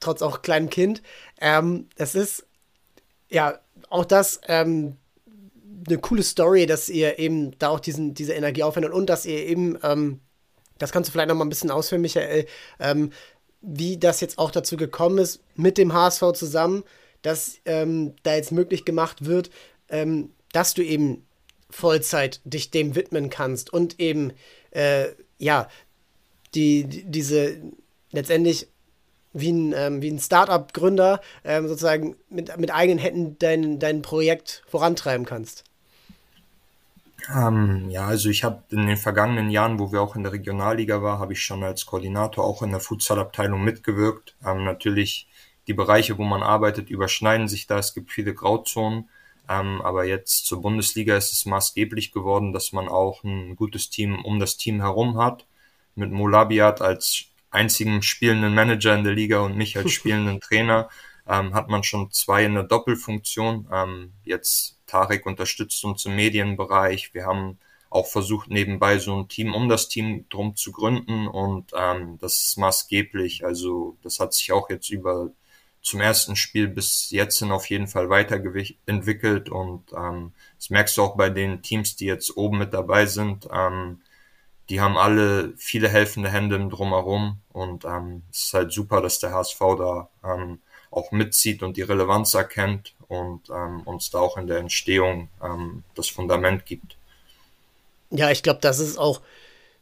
trotz 0.00 0.22
auch 0.22 0.42
kleinem 0.42 0.70
Kind. 0.70 1.02
Ähm, 1.40 1.88
es 1.96 2.14
ist 2.14 2.46
ja 3.28 3.58
auch 3.88 4.04
das 4.04 4.40
ähm, 4.48 4.96
eine 5.86 5.98
coole 5.98 6.22
Story, 6.22 6.66
dass 6.66 6.88
ihr 6.88 7.18
eben 7.18 7.56
da 7.58 7.68
auch 7.68 7.80
diesen, 7.80 8.14
diese 8.14 8.32
Energie 8.32 8.62
aufwendet 8.62 8.92
und 8.92 9.06
dass 9.06 9.26
ihr 9.26 9.46
eben, 9.46 9.78
ähm, 9.82 10.20
das 10.78 10.92
kannst 10.92 11.08
du 11.08 11.12
vielleicht 11.12 11.28
noch 11.28 11.36
mal 11.36 11.44
ein 11.44 11.50
bisschen 11.50 11.70
ausführen, 11.70 12.02
Michael, 12.02 12.46
ähm, 12.78 13.12
wie 13.60 13.98
das 13.98 14.20
jetzt 14.20 14.38
auch 14.38 14.50
dazu 14.50 14.76
gekommen 14.76 15.18
ist, 15.18 15.40
mit 15.54 15.78
dem 15.78 15.92
HSV 15.92 16.32
zusammen, 16.34 16.84
dass 17.22 17.58
ähm, 17.66 18.14
da 18.22 18.34
jetzt 18.34 18.52
möglich 18.52 18.84
gemacht 18.84 19.24
wird, 19.26 19.50
ähm, 19.90 20.30
dass 20.52 20.74
du 20.74 20.82
eben 20.82 21.26
Vollzeit 21.68 22.40
dich 22.44 22.70
dem 22.70 22.94
widmen 22.94 23.30
kannst 23.30 23.72
und 23.72 24.00
eben, 24.00 24.32
äh, 24.70 25.08
ja, 25.38 25.68
die, 26.54 26.84
die, 26.84 27.04
diese 27.04 27.60
letztendlich 28.10 28.68
wie 29.32 29.52
ein, 29.52 29.74
ähm, 29.76 30.02
wie 30.02 30.10
ein 30.10 30.18
Startup-Gründer 30.18 31.20
ähm, 31.44 31.68
sozusagen 31.68 32.16
mit, 32.28 32.56
mit 32.58 32.72
eigenen 32.72 32.98
Händen 32.98 33.36
dein, 33.38 33.78
dein 33.78 34.02
Projekt 34.02 34.62
vorantreiben 34.66 35.26
kannst. 35.26 35.64
Ähm, 37.34 37.90
ja, 37.90 38.06
also 38.06 38.28
ich 38.28 38.44
habe 38.44 38.62
in 38.70 38.86
den 38.86 38.96
vergangenen 38.96 39.50
Jahren, 39.50 39.78
wo 39.78 39.92
wir 39.92 40.00
auch 40.00 40.16
in 40.16 40.22
der 40.22 40.32
Regionalliga 40.32 41.02
waren, 41.02 41.20
habe 41.20 41.34
ich 41.34 41.42
schon 41.42 41.62
als 41.62 41.86
Koordinator 41.86 42.44
auch 42.44 42.62
in 42.62 42.70
der 42.70 42.80
Futsal-Abteilung 42.80 43.62
mitgewirkt. 43.62 44.34
Ähm, 44.44 44.64
natürlich 44.64 45.28
die 45.66 45.74
Bereiche, 45.74 46.18
wo 46.18 46.24
man 46.24 46.42
arbeitet, 46.42 46.90
überschneiden 46.90 47.46
sich 47.46 47.66
da. 47.66 47.78
Es 47.78 47.94
gibt 47.94 48.10
viele 48.10 48.34
Grauzonen. 48.34 49.08
Ähm, 49.48 49.82
aber 49.82 50.04
jetzt 50.04 50.46
zur 50.46 50.62
Bundesliga 50.62 51.16
ist 51.16 51.32
es 51.32 51.44
maßgeblich 51.44 52.12
geworden, 52.12 52.52
dass 52.52 52.72
man 52.72 52.88
auch 52.88 53.22
ein 53.24 53.56
gutes 53.56 53.90
Team 53.90 54.24
um 54.24 54.38
das 54.38 54.56
Team 54.56 54.80
herum 54.80 55.18
hat. 55.18 55.46
Mit 55.94 56.12
Molabiat 56.12 56.80
als 56.80 57.26
einzigen 57.50 58.02
spielenden 58.02 58.54
Manager 58.54 58.94
in 58.94 59.04
der 59.04 59.14
Liga 59.14 59.40
und 59.40 59.56
mich 59.56 59.76
als 59.76 59.90
spielenden 59.92 60.40
Trainer 60.40 60.88
ähm, 61.28 61.54
hat 61.54 61.68
man 61.68 61.82
schon 61.82 62.10
zwei 62.10 62.44
in 62.44 62.54
der 62.54 62.64
Doppelfunktion. 62.64 63.68
Ähm, 63.72 64.12
jetzt 64.24 64.78
Tarek 64.86 65.26
unterstützt 65.26 65.84
uns 65.84 66.04
im 66.04 66.16
Medienbereich. 66.16 67.14
Wir 67.14 67.24
haben 67.24 67.58
auch 67.88 68.06
versucht, 68.06 68.50
nebenbei 68.50 68.98
so 68.98 69.16
ein 69.16 69.28
Team 69.28 69.54
um 69.54 69.68
das 69.68 69.88
Team 69.88 70.26
drum 70.28 70.56
zu 70.56 70.72
gründen 70.72 71.26
und 71.26 71.72
ähm, 71.76 72.18
das 72.20 72.42
ist 72.44 72.58
maßgeblich. 72.58 73.44
Also 73.44 73.96
das 74.02 74.20
hat 74.20 74.32
sich 74.32 74.52
auch 74.52 74.70
jetzt 74.70 74.90
über 74.90 75.30
zum 75.82 76.00
ersten 76.00 76.36
Spiel 76.36 76.68
bis 76.68 77.10
jetzt 77.10 77.38
hin 77.38 77.50
auf 77.52 77.66
jeden 77.66 77.86
Fall 77.88 78.10
weiterentwickelt 78.10 79.48
und 79.48 79.92
ähm, 79.96 80.32
das 80.56 80.70
merkst 80.70 80.96
du 80.96 81.02
auch 81.02 81.16
bei 81.16 81.30
den 81.30 81.62
Teams, 81.62 81.96
die 81.96 82.06
jetzt 82.06 82.36
oben 82.36 82.58
mit 82.58 82.74
dabei 82.74 83.06
sind. 83.06 83.48
Ähm, 83.52 84.02
die 84.70 84.80
haben 84.80 84.96
alle 84.96 85.52
viele 85.56 85.88
helfende 85.88 86.30
Hände 86.30 86.68
drumherum 86.68 87.40
und 87.52 87.84
ähm, 87.84 88.22
es 88.30 88.44
ist 88.44 88.54
halt 88.54 88.72
super, 88.72 89.02
dass 89.02 89.18
der 89.18 89.32
HSV 89.32 89.58
da 89.58 90.08
ähm, 90.24 90.60
auch 90.92 91.10
mitzieht 91.10 91.64
und 91.64 91.76
die 91.76 91.82
Relevanz 91.82 92.34
erkennt 92.34 92.94
und 93.08 93.50
ähm, 93.50 93.82
uns 93.82 94.10
da 94.10 94.18
auch 94.20 94.36
in 94.36 94.46
der 94.46 94.58
Entstehung 94.58 95.28
ähm, 95.42 95.82
das 95.96 96.08
Fundament 96.08 96.66
gibt. 96.66 96.96
Ja, 98.10 98.30
ich 98.30 98.44
glaube, 98.44 98.60
das 98.60 98.78
ist 98.78 98.96
auch, 98.96 99.20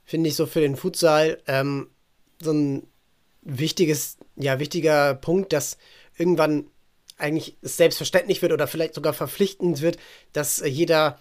finde 0.05 0.30
ich, 0.30 0.36
so 0.36 0.47
für 0.47 0.61
den 0.61 0.76
Futsal 0.76 1.43
ähm, 1.47 1.91
so 2.41 2.53
ein 2.53 2.86
wichtiges, 3.43 4.16
ja, 4.36 4.59
wichtiger 4.59 5.14
Punkt, 5.14 5.53
dass 5.53 5.76
irgendwann 6.16 6.66
eigentlich 7.18 7.59
selbstverständlich 7.61 8.41
wird 8.41 8.53
oder 8.53 8.66
vielleicht 8.66 8.95
sogar 8.95 9.12
verpflichtend 9.12 9.82
wird, 9.82 9.99
dass 10.32 10.62
jeder 10.64 11.18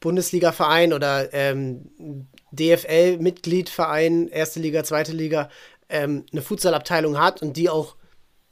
Bundesliga-Verein 0.00 0.92
oder 0.92 1.32
ähm, 1.34 2.28
DFL-Mitgliedverein, 2.52 4.28
erste 4.28 4.60
Liga, 4.60 4.84
zweite 4.84 5.12
Liga, 5.12 5.50
ähm, 5.88 6.24
eine 6.32 6.42
Futsalabteilung 6.42 7.18
hat 7.18 7.42
und 7.42 7.56
die 7.56 7.68
auch 7.68 7.96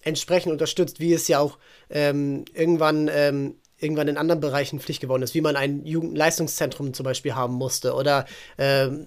entsprechend 0.03 0.53
unterstützt, 0.53 1.01
wie 1.01 1.13
es 1.13 1.29
ja 1.29 1.39
auch 1.39 1.59
ähm, 1.91 2.45
irgendwann, 2.53 3.11
ähm, 3.13 3.57
irgendwann 3.79 4.09
in 4.09 4.17
anderen 4.17 4.41
Bereichen 4.41 4.81
Pflicht 4.81 5.01
geworden 5.01 5.23
ist, 5.23 5.35
wie 5.35 5.41
man 5.41 5.57
ein 5.57 5.85
Jugendleistungszentrum 5.85 6.95
zum 6.95 7.05
Beispiel 7.05 7.35
haben 7.35 7.55
musste 7.55 7.95
oder 7.95 8.27
ähm, 8.59 9.07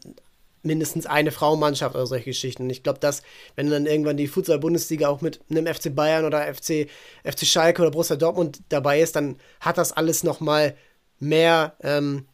mindestens 0.63 1.05
eine 1.05 1.31
Frauenmannschaft 1.31 1.95
oder 1.95 2.05
solche 2.05 2.25
Geschichten. 2.25 2.63
Und 2.63 2.69
ich 2.69 2.83
glaube, 2.83 2.99
dass, 2.99 3.23
wenn 3.55 3.69
dann 3.69 3.85
irgendwann 3.85 4.17
die 4.17 4.27
Futsal-Bundesliga 4.27 5.07
auch 5.07 5.21
mit 5.21 5.39
einem 5.49 5.65
FC 5.65 5.95
Bayern 5.95 6.25
oder 6.25 6.53
FC, 6.53 6.89
FC 7.23 7.45
Schalke 7.45 7.81
oder 7.81 7.91
Borussia 7.91 8.15
Dortmund 8.15 8.61
dabei 8.69 9.01
ist, 9.01 9.15
dann 9.15 9.37
hat 9.59 9.77
das 9.77 9.93
alles 9.93 10.23
nochmal 10.23 10.75
mehr, 11.19 11.75
ähm, 11.81 12.27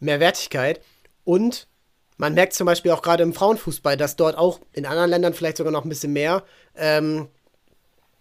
mehr 0.00 0.20
Wertigkeit. 0.20 0.80
Und 1.24 1.68
man 2.20 2.34
merkt 2.34 2.52
zum 2.52 2.66
Beispiel 2.66 2.90
auch 2.90 3.00
gerade 3.00 3.22
im 3.22 3.32
Frauenfußball, 3.32 3.96
dass 3.96 4.14
dort 4.14 4.36
auch 4.36 4.60
in 4.74 4.84
anderen 4.84 5.08
Ländern 5.08 5.32
vielleicht 5.32 5.56
sogar 5.56 5.72
noch 5.72 5.84
ein 5.84 5.88
bisschen 5.88 6.12
mehr 6.12 6.44
ähm, 6.76 7.28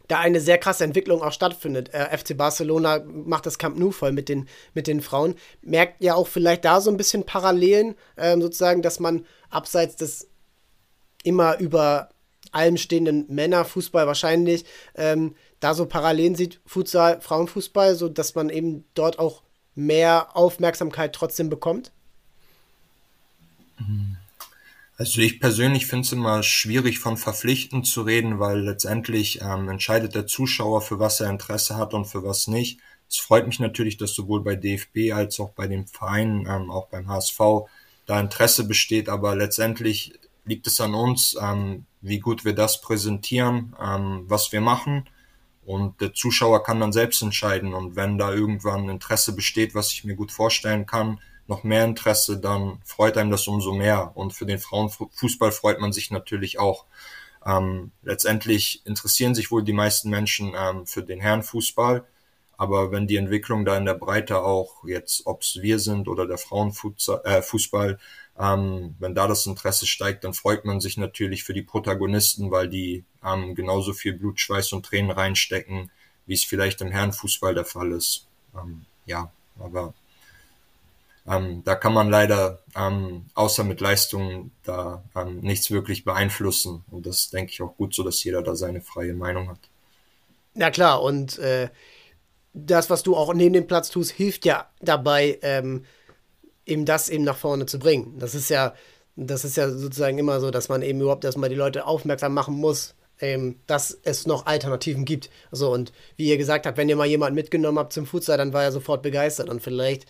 da 0.08 0.20
eine 0.20 0.40
sehr 0.40 0.58
krasse 0.58 0.86
Entwicklung 0.86 1.22
auch 1.22 1.34
stattfindet. 1.34 1.94
Äh, 1.94 2.18
FC 2.18 2.36
Barcelona 2.36 3.04
macht 3.06 3.46
das 3.46 3.58
Camp 3.58 3.78
Nou 3.78 3.92
voll 3.92 4.14
mit 4.14 4.30
den, 4.30 4.48
mit 4.74 4.88
den 4.88 5.02
Frauen. 5.02 5.36
Merkt 5.62 6.02
ja 6.02 6.16
auch 6.16 6.28
vielleicht 6.28 6.64
da 6.64 6.80
so 6.80 6.90
ein 6.90 6.96
bisschen 6.96 7.26
Parallelen, 7.26 7.96
ähm, 8.18 8.42
sozusagen, 8.42 8.82
dass 8.82 9.02
man 9.02 9.26
abseits 9.50 9.98
des 9.98 10.30
immer 11.24 11.60
über 11.60 12.10
allem 12.54 12.78
stehenden 12.78 13.26
Männerfußball 13.28 14.08
wahrscheinlich 14.08 14.64
ähm, 14.96 15.36
da 15.60 15.74
so 15.74 15.86
Parallelen 15.86 16.36
sieht, 16.36 16.62
Futsal, 16.66 17.20
Frauenfußball, 17.20 17.96
so 17.96 18.08
dass 18.08 18.34
man 18.34 18.50
eben 18.50 18.86
dort 18.94 19.20
auch 19.20 19.44
mehr 19.76 20.38
Aufmerksamkeit 20.38 21.14
trotzdem 21.14 21.50
bekommt? 21.50 21.92
Also 24.98 25.22
ich 25.22 25.40
persönlich 25.40 25.86
finde 25.86 26.06
es 26.06 26.12
immer 26.12 26.44
schwierig 26.44 27.00
von 27.00 27.16
verpflichtend 27.16 27.88
zu 27.88 28.02
reden, 28.02 28.40
weil 28.40 28.60
letztendlich 28.60 29.40
ähm, 29.42 29.70
entscheidet 29.70 30.14
der 30.14 30.28
Zuschauer, 30.28 30.82
für 30.82 31.00
was 31.00 31.22
er 31.22 31.30
Interesse 31.30 31.78
hat 31.78 31.94
und 31.94 32.06
für 32.06 32.24
was 32.24 32.48
nicht. 32.48 32.82
Es 33.10 33.18
freut 33.18 33.48
mich 33.48 33.60
natürlich, 33.60 33.96
dass 33.96 34.14
sowohl 34.14 34.44
bei 34.44 34.56
DFB 34.56 35.14
als 35.14 35.40
auch 35.40 35.52
bei 35.52 35.68
den 35.68 35.88
Vereinen, 35.88 36.46
ähm, 36.48 36.70
auch 36.70 36.88
beim 36.90 37.08
HSV, 37.08 37.40
da 38.06 38.20
Interesse 38.20 38.68
besteht, 38.68 39.08
aber 39.08 39.36
letztendlich 39.36 40.20
liegt 40.44 40.68
es 40.68 40.82
an 40.82 40.94
uns, 40.94 41.38
ähm, 41.42 41.86
wie 42.02 42.20
gut 42.20 42.44
wir 42.44 42.54
das 42.54 42.82
präsentieren, 42.82 43.76
ähm, 43.82 44.26
was 44.28 44.52
wir 44.52 44.62
machen. 44.62 45.08
Und 45.64 46.02
der 46.02 46.14
Zuschauer 46.14 46.64
kann 46.64 46.80
dann 46.80 46.92
selbst 46.92 47.22
entscheiden. 47.22 47.74
Und 47.74 47.96
wenn 47.96 48.18
da 48.18 48.34
irgendwann 48.34 48.90
Interesse 48.90 49.34
besteht, 49.34 49.76
was 49.76 49.92
ich 49.92 50.04
mir 50.04 50.16
gut 50.16 50.32
vorstellen 50.32 50.86
kann, 50.86 51.20
noch 51.50 51.64
mehr 51.64 51.84
Interesse, 51.86 52.40
dann 52.40 52.80
freut 52.86 53.18
einem 53.18 53.32
das 53.32 53.48
umso 53.48 53.74
mehr. 53.74 54.12
Und 54.16 54.34
für 54.34 54.46
den 54.46 54.60
Frauenfußball 54.60 55.52
freut 55.52 55.80
man 55.80 55.92
sich 55.92 56.12
natürlich 56.12 56.60
auch. 56.60 56.86
Ähm, 57.46 57.92
letztendlich 58.04 58.86
interessieren 58.86 59.36
sich 59.36 59.52
wohl 59.52 59.64
die 59.64 59.74
meisten 59.74 60.10
Menschen 60.10 60.54
ähm, 60.56 60.86
für 60.86 61.04
den 61.04 61.20
Herrenfußball, 61.22 62.06
Aber 62.58 62.92
wenn 62.92 63.08
die 63.08 63.16
Entwicklung 63.16 63.64
da 63.64 63.78
in 63.78 63.86
der 63.86 63.94
Breite 63.94 64.44
auch 64.44 64.84
jetzt, 64.84 65.26
ob 65.26 65.44
es 65.44 65.62
wir 65.62 65.80
sind 65.80 66.10
oder 66.10 66.28
der 66.28 66.38
Frauenfußball, 66.38 67.92
äh, 67.94 67.96
ähm, 68.38 68.96
wenn 69.00 69.16
da 69.16 69.28
das 69.30 69.46
Interesse 69.46 69.86
steigt, 69.88 70.26
dann 70.26 70.34
freut 70.34 70.66
man 70.66 70.82
sich 70.82 70.98
natürlich 70.98 71.46
für 71.46 71.54
die 71.54 71.62
Protagonisten, 71.62 72.52
weil 72.52 72.68
die 72.68 73.06
ähm, 73.26 73.56
genauso 73.56 73.94
viel 73.94 74.12
Blut, 74.12 74.42
Schweiß 74.42 74.74
und 74.74 74.86
Tränen 74.86 75.12
reinstecken, 75.12 75.90
wie 76.26 76.34
es 76.34 76.44
vielleicht 76.44 76.82
im 76.82 76.92
Herrenfußball 76.92 77.56
der 77.56 77.66
Fall 77.66 77.94
ist. 77.94 78.28
Ähm, 78.54 78.86
ja, 79.06 79.32
aber 79.58 79.94
ähm, 81.28 81.64
da 81.64 81.76
kann 81.76 81.94
man 81.94 82.10
leider 82.10 82.60
ähm, 82.76 83.26
außer 83.36 83.64
mit 83.64 83.82
Leistungen 83.82 84.52
da 84.64 85.04
ähm, 85.16 85.40
nichts 85.42 85.72
wirklich 85.72 86.04
beeinflussen. 86.04 86.84
Und 86.90 87.06
das 87.06 87.30
denke 87.30 87.52
ich 87.52 87.62
auch 87.62 87.76
gut 87.78 87.94
so, 87.94 88.04
dass 88.04 88.24
jeder 88.24 88.42
da 88.42 88.56
seine 88.56 88.82
freie 88.82 89.14
Meinung 89.14 89.50
hat. 89.50 89.60
Na 90.56 90.72
klar, 90.72 91.02
und 91.02 91.38
äh, 91.40 91.70
das, 92.54 92.90
was 92.90 93.04
du 93.04 93.16
auch 93.16 93.34
neben 93.34 93.54
dem 93.54 93.68
Platz 93.68 93.90
tust, 93.90 94.12
hilft 94.12 94.46
ja 94.46 94.70
dabei, 94.82 95.40
ähm, 95.42 95.86
eben 96.66 96.86
das 96.86 97.10
eben 97.10 97.24
nach 97.24 97.38
vorne 97.38 97.66
zu 97.66 97.80
bringen. 97.80 98.18
Das 98.20 98.36
ist 98.36 98.50
ja, 98.50 98.74
das 99.16 99.46
ist 99.46 99.58
ja 99.58 99.70
sozusagen 99.70 100.18
immer 100.18 100.40
so, 100.40 100.52
dass 100.52 100.70
man 100.70 100.82
eben 100.82 101.02
überhaupt 101.02 101.26
erstmal 101.26 101.50
die 101.50 101.56
Leute 101.56 101.86
aufmerksam 101.86 102.34
machen 102.34 102.56
muss, 102.56 102.96
ähm, 103.20 103.60
dass 103.68 103.98
es 104.04 104.26
noch 104.26 104.46
Alternativen 104.46 105.06
gibt. 105.06 105.30
So, 105.52 105.72
und 105.72 105.92
wie 106.16 106.30
ihr 106.30 106.38
gesagt 106.38 106.66
habt, 106.66 106.78
wenn 106.78 106.90
ihr 106.90 106.96
mal 106.96 107.06
jemanden 107.06 107.36
mitgenommen 107.36 107.80
habt 107.80 107.94
zum 107.94 108.06
Futsal, 108.06 108.38
dann 108.38 108.54
war 108.54 108.64
er 108.64 108.72
sofort 108.72 109.02
begeistert. 109.02 109.50
Und 109.50 109.62
vielleicht 109.62 110.06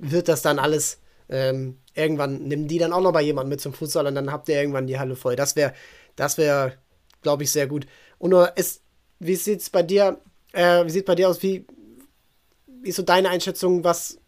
wird 0.00 0.28
das 0.28 0.42
dann 0.42 0.58
alles 0.58 0.98
ähm, 1.28 1.78
irgendwann, 1.94 2.42
nehmen 2.42 2.66
die 2.66 2.78
dann 2.78 2.92
auch 2.92 3.00
noch 3.00 3.12
bei 3.12 3.22
jemandem 3.22 3.50
mit 3.50 3.60
zum 3.60 3.72
Futsal 3.72 4.06
und 4.06 4.14
dann 4.14 4.32
habt 4.32 4.48
ihr 4.48 4.56
irgendwann 4.56 4.86
die 4.86 4.98
Halle 4.98 5.16
voll. 5.16 5.36
Das 5.36 5.56
wäre, 5.56 5.72
das 6.16 6.38
wäre, 6.38 6.74
glaube 7.22 7.44
ich, 7.44 7.52
sehr 7.52 7.66
gut. 7.66 7.86
Und 8.18 8.30
nur 8.30 8.56
ist, 8.56 8.82
wie 9.18 9.36
sieht 9.36 9.60
es 9.60 9.70
bei 9.70 9.82
dir, 9.82 10.20
äh, 10.52 10.84
wie 10.84 10.90
sieht 10.90 11.06
bei 11.06 11.14
dir 11.14 11.28
aus, 11.28 11.42
wie, 11.42 11.66
wie 12.66 12.88
ist 12.88 12.96
so 12.96 13.02
deine 13.02 13.28
Einschätzung, 13.28 13.84
was, 13.84 14.18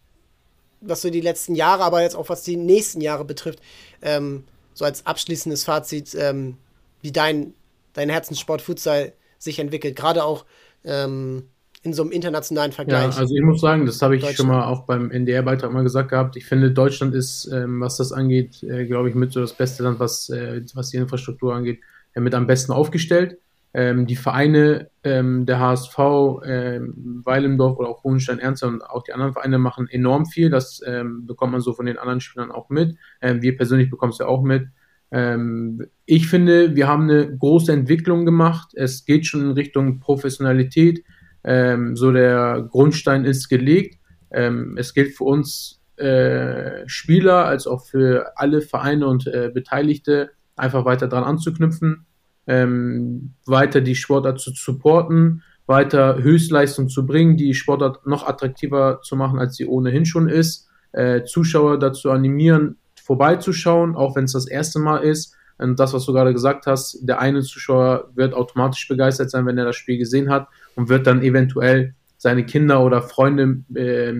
was 0.80 1.02
so 1.02 1.10
die 1.10 1.20
letzten 1.20 1.54
Jahre, 1.54 1.82
aber 1.82 2.02
jetzt 2.02 2.16
auch 2.16 2.28
was 2.28 2.42
die 2.42 2.56
nächsten 2.56 3.00
Jahre 3.00 3.24
betrifft, 3.24 3.60
ähm, 4.02 4.44
so 4.74 4.84
als 4.84 5.04
abschließendes 5.06 5.64
Fazit, 5.64 6.14
ähm, 6.14 6.56
wie 7.00 7.12
dein, 7.12 7.54
dein 7.94 8.10
Herzenssport 8.10 8.62
Futsal 8.62 9.12
sich 9.38 9.58
entwickelt, 9.58 9.96
gerade 9.96 10.24
auch 10.24 10.44
ähm, 10.84 11.48
in 11.82 11.92
so 11.92 12.02
einem 12.02 12.12
internationalen 12.12 12.72
Vergleich. 12.72 13.14
Ja, 13.14 13.20
also 13.20 13.34
ich 13.34 13.42
muss 13.42 13.60
sagen, 13.60 13.86
das 13.86 14.00
habe 14.02 14.16
ich 14.16 14.36
schon 14.36 14.46
mal 14.46 14.66
auch 14.66 14.84
beim 14.86 15.10
NDR-Beitrag 15.10 15.72
mal 15.72 15.82
gesagt 15.82 16.10
gehabt. 16.10 16.36
Ich 16.36 16.46
finde, 16.46 16.70
Deutschland 16.70 17.14
ist, 17.14 17.50
ähm, 17.52 17.80
was 17.80 17.96
das 17.96 18.12
angeht, 18.12 18.62
äh, 18.62 18.86
glaube 18.86 19.08
ich, 19.08 19.16
mit 19.16 19.32
so 19.32 19.40
das 19.40 19.52
beste 19.52 19.82
Land, 19.82 19.98
was, 19.98 20.30
äh, 20.30 20.62
was 20.74 20.90
die 20.90 20.98
Infrastruktur 20.98 21.54
angeht, 21.54 21.80
äh, 22.14 22.20
mit 22.20 22.34
am 22.34 22.46
besten 22.46 22.72
aufgestellt. 22.72 23.38
Ähm, 23.74 24.06
die 24.06 24.16
Vereine, 24.16 24.90
ähm, 25.02 25.46
der 25.46 25.58
HSV, 25.58 25.98
ähm, 26.44 27.22
Weilendorf 27.24 27.78
oder 27.78 27.88
auch 27.88 28.04
Hohenstein 28.04 28.38
Ernst 28.38 28.62
und 28.62 28.82
auch 28.82 29.02
die 29.02 29.12
anderen 29.12 29.32
Vereine 29.32 29.58
machen 29.58 29.88
enorm 29.88 30.26
viel. 30.26 30.50
Das 30.50 30.82
ähm, 30.86 31.26
bekommt 31.26 31.52
man 31.52 31.62
so 31.62 31.72
von 31.72 31.86
den 31.86 31.98
anderen 31.98 32.20
Spielern 32.20 32.52
auch 32.52 32.68
mit. 32.68 32.96
Ähm, 33.20 33.42
wir 33.42 33.56
persönlich 33.56 33.90
bekommen 33.90 34.12
es 34.12 34.18
ja 34.18 34.26
auch 34.26 34.42
mit. 34.42 34.68
Ähm, 35.10 35.86
ich 36.06 36.28
finde, 36.28 36.76
wir 36.76 36.86
haben 36.86 37.04
eine 37.04 37.36
große 37.36 37.72
Entwicklung 37.72 38.24
gemacht. 38.24 38.72
Es 38.74 39.04
geht 39.04 39.26
schon 39.26 39.40
in 39.40 39.50
Richtung 39.52 40.00
Professionalität. 40.00 41.02
Ähm, 41.44 41.96
so 41.96 42.12
der 42.12 42.68
Grundstein 42.70 43.24
ist 43.24 43.48
gelegt. 43.48 43.98
Ähm, 44.30 44.76
es 44.78 44.94
gilt 44.94 45.16
für 45.16 45.24
uns 45.24 45.80
äh, 45.96 46.88
Spieler 46.88 47.46
als 47.46 47.66
auch 47.66 47.84
für 47.84 48.32
alle 48.36 48.62
Vereine 48.62 49.06
und 49.06 49.26
äh, 49.26 49.50
Beteiligte 49.52 50.30
einfach 50.56 50.84
weiter 50.84 51.08
dran 51.08 51.24
anzuknüpfen, 51.24 52.06
ähm, 52.46 53.34
weiter 53.46 53.80
die 53.80 53.94
Sportart 53.94 54.40
zu 54.40 54.52
supporten, 54.54 55.42
weiter 55.66 56.22
Höchstleistung 56.22 56.88
zu 56.88 57.06
bringen, 57.06 57.36
die 57.36 57.54
Sportart 57.54 58.06
noch 58.06 58.26
attraktiver 58.26 59.00
zu 59.02 59.16
machen, 59.16 59.38
als 59.38 59.56
sie 59.56 59.66
ohnehin 59.66 60.04
schon 60.04 60.28
ist, 60.28 60.68
äh, 60.92 61.24
Zuschauer 61.24 61.78
dazu 61.78 62.10
animieren, 62.10 62.78
vorbeizuschauen, 63.02 63.94
auch 63.94 64.16
wenn 64.16 64.24
es 64.24 64.32
das 64.32 64.48
erste 64.48 64.78
Mal 64.78 64.98
ist. 64.98 65.34
Und 65.58 65.78
das, 65.78 65.92
was 65.92 66.06
du 66.06 66.12
gerade 66.12 66.32
gesagt 66.32 66.66
hast, 66.66 66.98
der 67.02 67.20
eine 67.20 67.42
Zuschauer 67.42 68.10
wird 68.14 68.34
automatisch 68.34 68.88
begeistert 68.88 69.30
sein, 69.30 69.46
wenn 69.46 69.58
er 69.58 69.66
das 69.66 69.76
Spiel 69.76 69.98
gesehen 69.98 70.30
hat 70.30 70.48
und 70.76 70.88
wird 70.88 71.06
dann 71.06 71.22
eventuell 71.22 71.94
seine 72.16 72.44
Kinder 72.44 72.84
oder 72.84 73.02
Freunde 73.02 73.62
äh, 73.74 74.14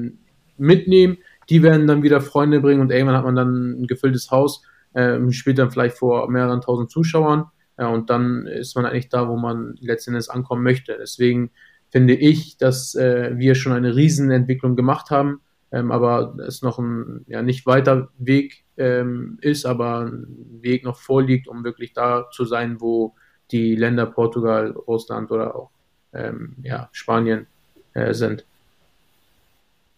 mitnehmen. 0.59 1.19
Die 1.49 1.63
werden 1.63 1.87
dann 1.87 2.03
wieder 2.03 2.21
Freunde 2.21 2.61
bringen 2.61 2.81
und 2.81 2.91
irgendwann 2.91 3.17
hat 3.17 3.25
man 3.25 3.37
dann 3.37 3.83
ein 3.83 3.87
gefülltes 3.87 4.31
Haus, 4.31 4.63
äh, 4.95 5.19
spielt 5.33 5.59
dann 5.59 5.71
vielleicht 5.71 5.99
vor 5.99 6.31
mehreren 6.31 6.61
tausend 6.61 6.91
Zuschauern 6.91 7.47
ja, 7.79 7.89
und 7.89 8.11
dann 8.11 8.47
ist 8.47 8.77
man 8.77 8.87
eigentlich 8.87 9.09
da, 9.09 9.29
wo 9.29 9.37
man 9.37 9.75
letztendlich 9.81 10.31
ankommen 10.31 10.63
möchte. 10.63 10.97
Deswegen 11.01 11.51
finde 11.91 12.15
ich, 12.15 12.57
dass 12.57 12.95
äh, 12.95 13.33
wir 13.37 13.55
schon 13.55 13.73
eine 13.73 13.97
Riesenentwicklung 13.97 14.77
gemacht 14.77 15.11
haben, 15.11 15.41
ähm, 15.73 15.91
aber 15.91 16.37
es 16.47 16.63
noch 16.63 16.79
ein 16.79 17.25
ja, 17.27 17.43
nicht 17.43 17.67
weiter 17.67 18.11
Weg 18.19 18.65
ähm, 18.77 19.39
ist, 19.41 19.67
aber 19.67 20.07
ein 20.07 20.27
Weg 20.61 20.85
noch 20.85 20.97
vorliegt, 20.97 21.49
um 21.49 21.65
wirklich 21.65 21.93
da 21.93 22.29
zu 22.31 22.45
sein, 22.45 22.81
wo 22.81 23.15
die 23.51 23.75
Länder 23.75 24.07
Portugal, 24.07 24.71
Russland 24.71 25.31
oder 25.31 25.57
auch 25.57 25.71
ähm, 26.13 26.57
ja, 26.63 26.89
Spanien 26.93 27.47
äh, 27.95 28.15
sind. 28.15 28.45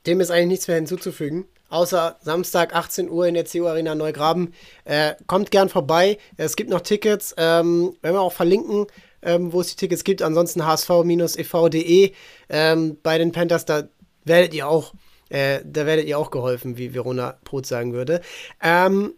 Dem 0.07 0.21
ist 0.21 0.31
eigentlich 0.31 0.49
nichts 0.49 0.69
mehr 0.69 0.77
hinzuzufügen. 0.77 1.47
Außer 1.71 2.17
Samstag 2.21 2.75
18 2.75 3.11
Uhr 3.11 3.27
in 3.27 3.35
der 3.35 3.45
CU 3.45 3.67
Arena 3.67 3.95
Neugraben. 3.95 4.53
Äh, 4.85 5.15
kommt 5.27 5.51
gern 5.51 5.69
vorbei. 5.69 6.19
Es 6.37 6.57
gibt 6.57 6.71
noch 6.71 6.83
Tickets. 6.83 7.35
Ähm, 7.37 7.97
werden 8.03 8.15
wir 8.15 8.21
auch 8.21 8.33
verlinken, 8.33 8.87
ähm, 9.23 9.53
wo 9.53 9.61
es 9.61 9.69
die 9.69 9.77
Tickets 9.77 10.05
gibt. 10.05 10.23
Ansonsten 10.23 10.67
hsv-ev.de. 10.67 12.13
Ähm, 12.49 12.97
bei 13.03 13.19
den 13.19 13.33
Panthers, 13.33 13.65
da 13.65 13.89
werdet 14.25 14.55
ihr 14.55 14.69
auch, 14.69 14.93
äh, 15.31 15.61
da 15.65 15.87
werdet 15.87 16.07
ihr 16.07 16.19
auch 16.19 16.31
geholfen, 16.31 16.77
wie 16.77 16.95
Verona 16.95 17.39
Brot 17.45 17.67
sagen 17.67 17.95
würde. 17.95 18.21
Ähm, 18.63 19.15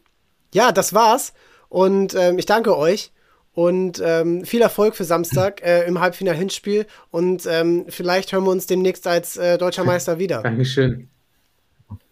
ja, 0.54 0.72
das 0.72 0.94
war's. 0.94 1.34
Und 1.68 2.14
ähm, 2.14 2.38
ich 2.38 2.46
danke 2.46 2.76
euch. 2.76 3.12
Und 3.56 4.02
ähm, 4.04 4.44
viel 4.44 4.60
Erfolg 4.60 4.94
für 4.94 5.04
Samstag 5.04 5.62
äh, 5.62 5.86
im 5.86 5.98
Halbfinal-Hinspiel. 5.98 6.86
Und 7.10 7.46
ähm, 7.46 7.86
vielleicht 7.88 8.30
hören 8.32 8.44
wir 8.44 8.50
uns 8.50 8.66
demnächst 8.66 9.06
als 9.06 9.38
äh, 9.38 9.56
deutscher 9.56 9.82
Meister 9.92 10.18
wieder. 10.18 10.42
Dankeschön. 10.42 11.08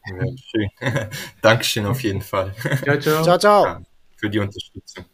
Ja, 0.07 0.26
schön. 0.42 0.70
Dankeschön 1.42 1.84
auf 1.84 2.03
jeden 2.03 2.22
Fall. 2.22 2.55
Ciao, 2.82 2.99
ciao. 2.99 3.22
ciao, 3.22 3.38
ciao. 3.38 3.64
Ja, 3.66 3.82
für 4.16 4.30
die 4.30 4.38
Unterstützung. 4.38 5.05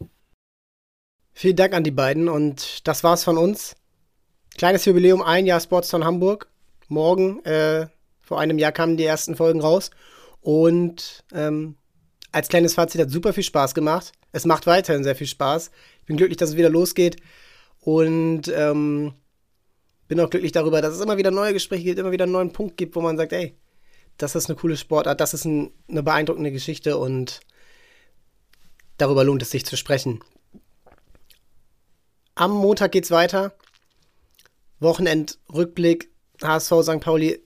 Vielen 1.33 1.57
Dank 1.57 1.74
an 1.74 1.83
die 1.83 1.91
beiden 1.91 2.28
und 2.28 2.87
das 2.87 3.03
war's 3.03 3.24
von 3.24 3.37
uns. 3.37 3.74
Kleines 4.57 4.85
Jubiläum, 4.85 5.22
ein 5.22 5.47
Jahr 5.47 5.59
Sportstown 5.59 6.05
Hamburg. 6.05 6.47
Morgen, 6.87 7.45
äh, 7.45 7.89
vor 8.20 8.39
einem 8.39 8.59
Jahr 8.59 8.70
kamen 8.70 8.97
die 8.97 9.05
ersten 9.05 9.35
Folgen 9.35 9.61
raus. 9.61 9.91
Und 10.43 11.24
ähm, 11.33 11.74
als 12.33 12.49
kleines 12.49 12.74
Fazit 12.74 13.01
hat 13.01 13.11
super 13.11 13.33
viel 13.33 13.43
Spaß 13.43 13.74
gemacht. 13.74 14.12
Es 14.33 14.45
macht 14.45 14.66
weiterhin 14.66 15.05
sehr 15.05 15.16
viel 15.16 15.26
Spaß 15.26 15.70
bin 16.11 16.16
glücklich, 16.16 16.39
dass 16.39 16.51
es 16.51 16.57
wieder 16.57 16.68
losgeht 16.70 17.18
und 17.83 18.49
ähm, 18.49 19.14
bin 20.09 20.18
auch 20.18 20.28
glücklich 20.28 20.51
darüber, 20.51 20.83
dass 20.83 20.93
es 20.93 21.01
immer 21.01 21.18
wieder 21.18 21.31
neue 21.31 21.53
Gespräche 21.53 21.85
gibt, 21.85 22.01
immer 22.01 22.11
wieder 22.11 22.24
einen 22.24 22.33
neuen 22.33 22.53
Punkt 22.53 22.76
gibt, 22.76 22.97
wo 22.97 23.01
man 23.01 23.16
sagt, 23.16 23.33
ey, 23.33 23.57
das 24.18 24.35
ist 24.35 24.51
eine 24.51 24.59
coole 24.59 24.76
Sportart, 24.76 25.20
das 25.20 25.35
ist 25.35 25.45
ein, 25.45 25.70
eine 25.89 26.03
beeindruckende 26.03 26.51
Geschichte 26.51 26.99
und 26.99 27.39
darüber 28.99 29.22
lohnt 29.22 29.41
es 29.43 29.53
sich 29.53 29.64
zu 29.64 29.76
sprechen. 29.76 30.20
Am 32.35 32.51
Montag 32.51 32.91
geht's 32.91 33.12
weiter. 33.12 33.55
Wochenendrückblick 34.81 36.11
HSV 36.43 36.72
St. 36.83 37.01
Pauli. 37.01 37.41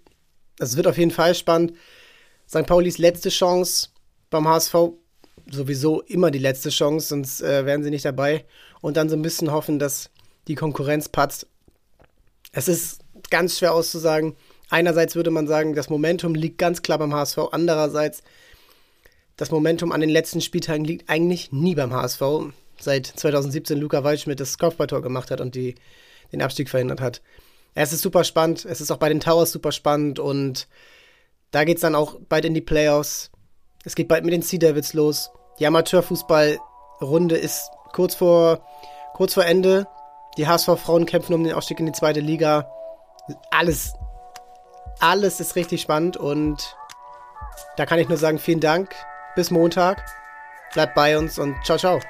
Es 0.59 0.79
wird 0.79 0.87
auf 0.87 0.97
jeden 0.97 1.11
Fall 1.11 1.35
spannend. 1.35 1.77
St. 2.49 2.65
Paulis 2.67 2.97
letzte 2.97 3.29
Chance 3.29 3.91
beim 4.35 4.49
HSV 4.49 4.75
sowieso 5.51 6.01
immer 6.03 6.31
die 6.31 6.39
letzte 6.39 6.71
Chance, 6.71 7.09
sonst 7.09 7.41
äh, 7.41 7.65
wären 7.67 7.83
sie 7.83 7.91
nicht 7.91 8.05
dabei. 8.05 8.45
Und 8.81 8.97
dann 8.97 9.09
so 9.09 9.17
ein 9.17 9.23
bisschen 9.23 9.53
hoffen, 9.53 9.79
dass 9.79 10.11
die 10.49 10.55
Konkurrenz 10.55 11.09
patzt. 11.09 11.47
Es 12.53 12.69
ist 12.69 13.01
ganz 13.31 13.59
schwer 13.59 13.73
auszusagen. 13.73 14.37
Einerseits 14.71 15.17
würde 15.17 15.31
man 15.31 15.47
sagen, 15.47 15.75
das 15.75 15.89
Momentum 15.89 16.35
liegt 16.35 16.59
ganz 16.59 16.83
klar 16.83 16.99
beim 16.99 17.15
HSV. 17.15 17.39
Andererseits, 17.53 18.23
das 19.37 19.51
Momentum 19.51 19.93
an 19.93 20.01
den 20.01 20.11
letzten 20.11 20.41
Spieltagen 20.41 20.85
liegt 20.85 21.09
eigentlich 21.09 21.53
nie 21.53 21.75
beim 21.75 21.93
HSV. 21.93 22.23
Seit 22.79 23.07
2017 23.07 23.79
Luca 23.79 24.05
Waldschmidt 24.05 24.41
das 24.41 24.59
Kopfballtor 24.59 25.03
gemacht 25.03 25.31
hat 25.31 25.41
und 25.41 25.55
die, 25.55 25.77
den 26.33 26.43
Abstieg 26.43 26.69
verhindert 26.69 27.01
hat. 27.01 27.23
Es 27.75 27.93
ist 27.93 28.03
super 28.03 28.25
spannend. 28.25 28.65
Es 28.65 28.81
ist 28.81 28.91
auch 28.91 28.99
bei 28.99 29.09
den 29.09 29.21
Towers 29.21 29.53
super 29.53 29.73
spannend 29.73 30.19
und 30.19 30.69
da 31.51 31.65
geht 31.65 31.77
es 31.77 31.83
dann 31.83 31.95
auch 31.95 32.19
bald 32.29 32.45
in 32.45 32.55
die 32.55 32.61
Playoffs. 32.61 33.31
Es 33.85 33.95
geht 33.95 34.09
bald 34.09 34.25
mit 34.25 34.33
den 34.33 34.43
Sea 34.43 34.59
Devils 34.59 34.95
los. 34.95 35.31
Die 35.59 35.67
Amateurfußballrunde 35.67 37.37
ist 37.37 37.71
kurz 37.93 38.15
vor, 38.15 38.61
kurz 39.15 39.35
vor 39.35 39.45
Ende. 39.45 39.87
Die 40.37 40.47
HSV-Frauen 40.47 41.07
kämpfen 41.07 41.35
um 41.35 41.45
den 41.45 41.53
Aufstieg 41.53 41.79
in 41.81 41.87
die 41.87 41.93
zweite 41.93 42.21
Liga. 42.21 42.69
Alles, 43.51 43.95
alles 45.01 45.41
ist 45.41 45.55
richtig 45.55 45.83
spannend 45.83 46.17
und 46.17 46.77
da 47.77 47.87
kann 47.87 47.99
ich 47.99 48.09
nur 48.09 48.19
sagen, 48.19 48.39
vielen 48.39 48.61
Dank. 48.61 48.95
Bis 49.37 49.51
Montag. 49.51 50.05
Bleibt 50.73 50.95
bei 50.95 51.17
uns 51.19 51.39
und 51.39 51.55
ciao, 51.65 51.79
ciao. 51.79 52.01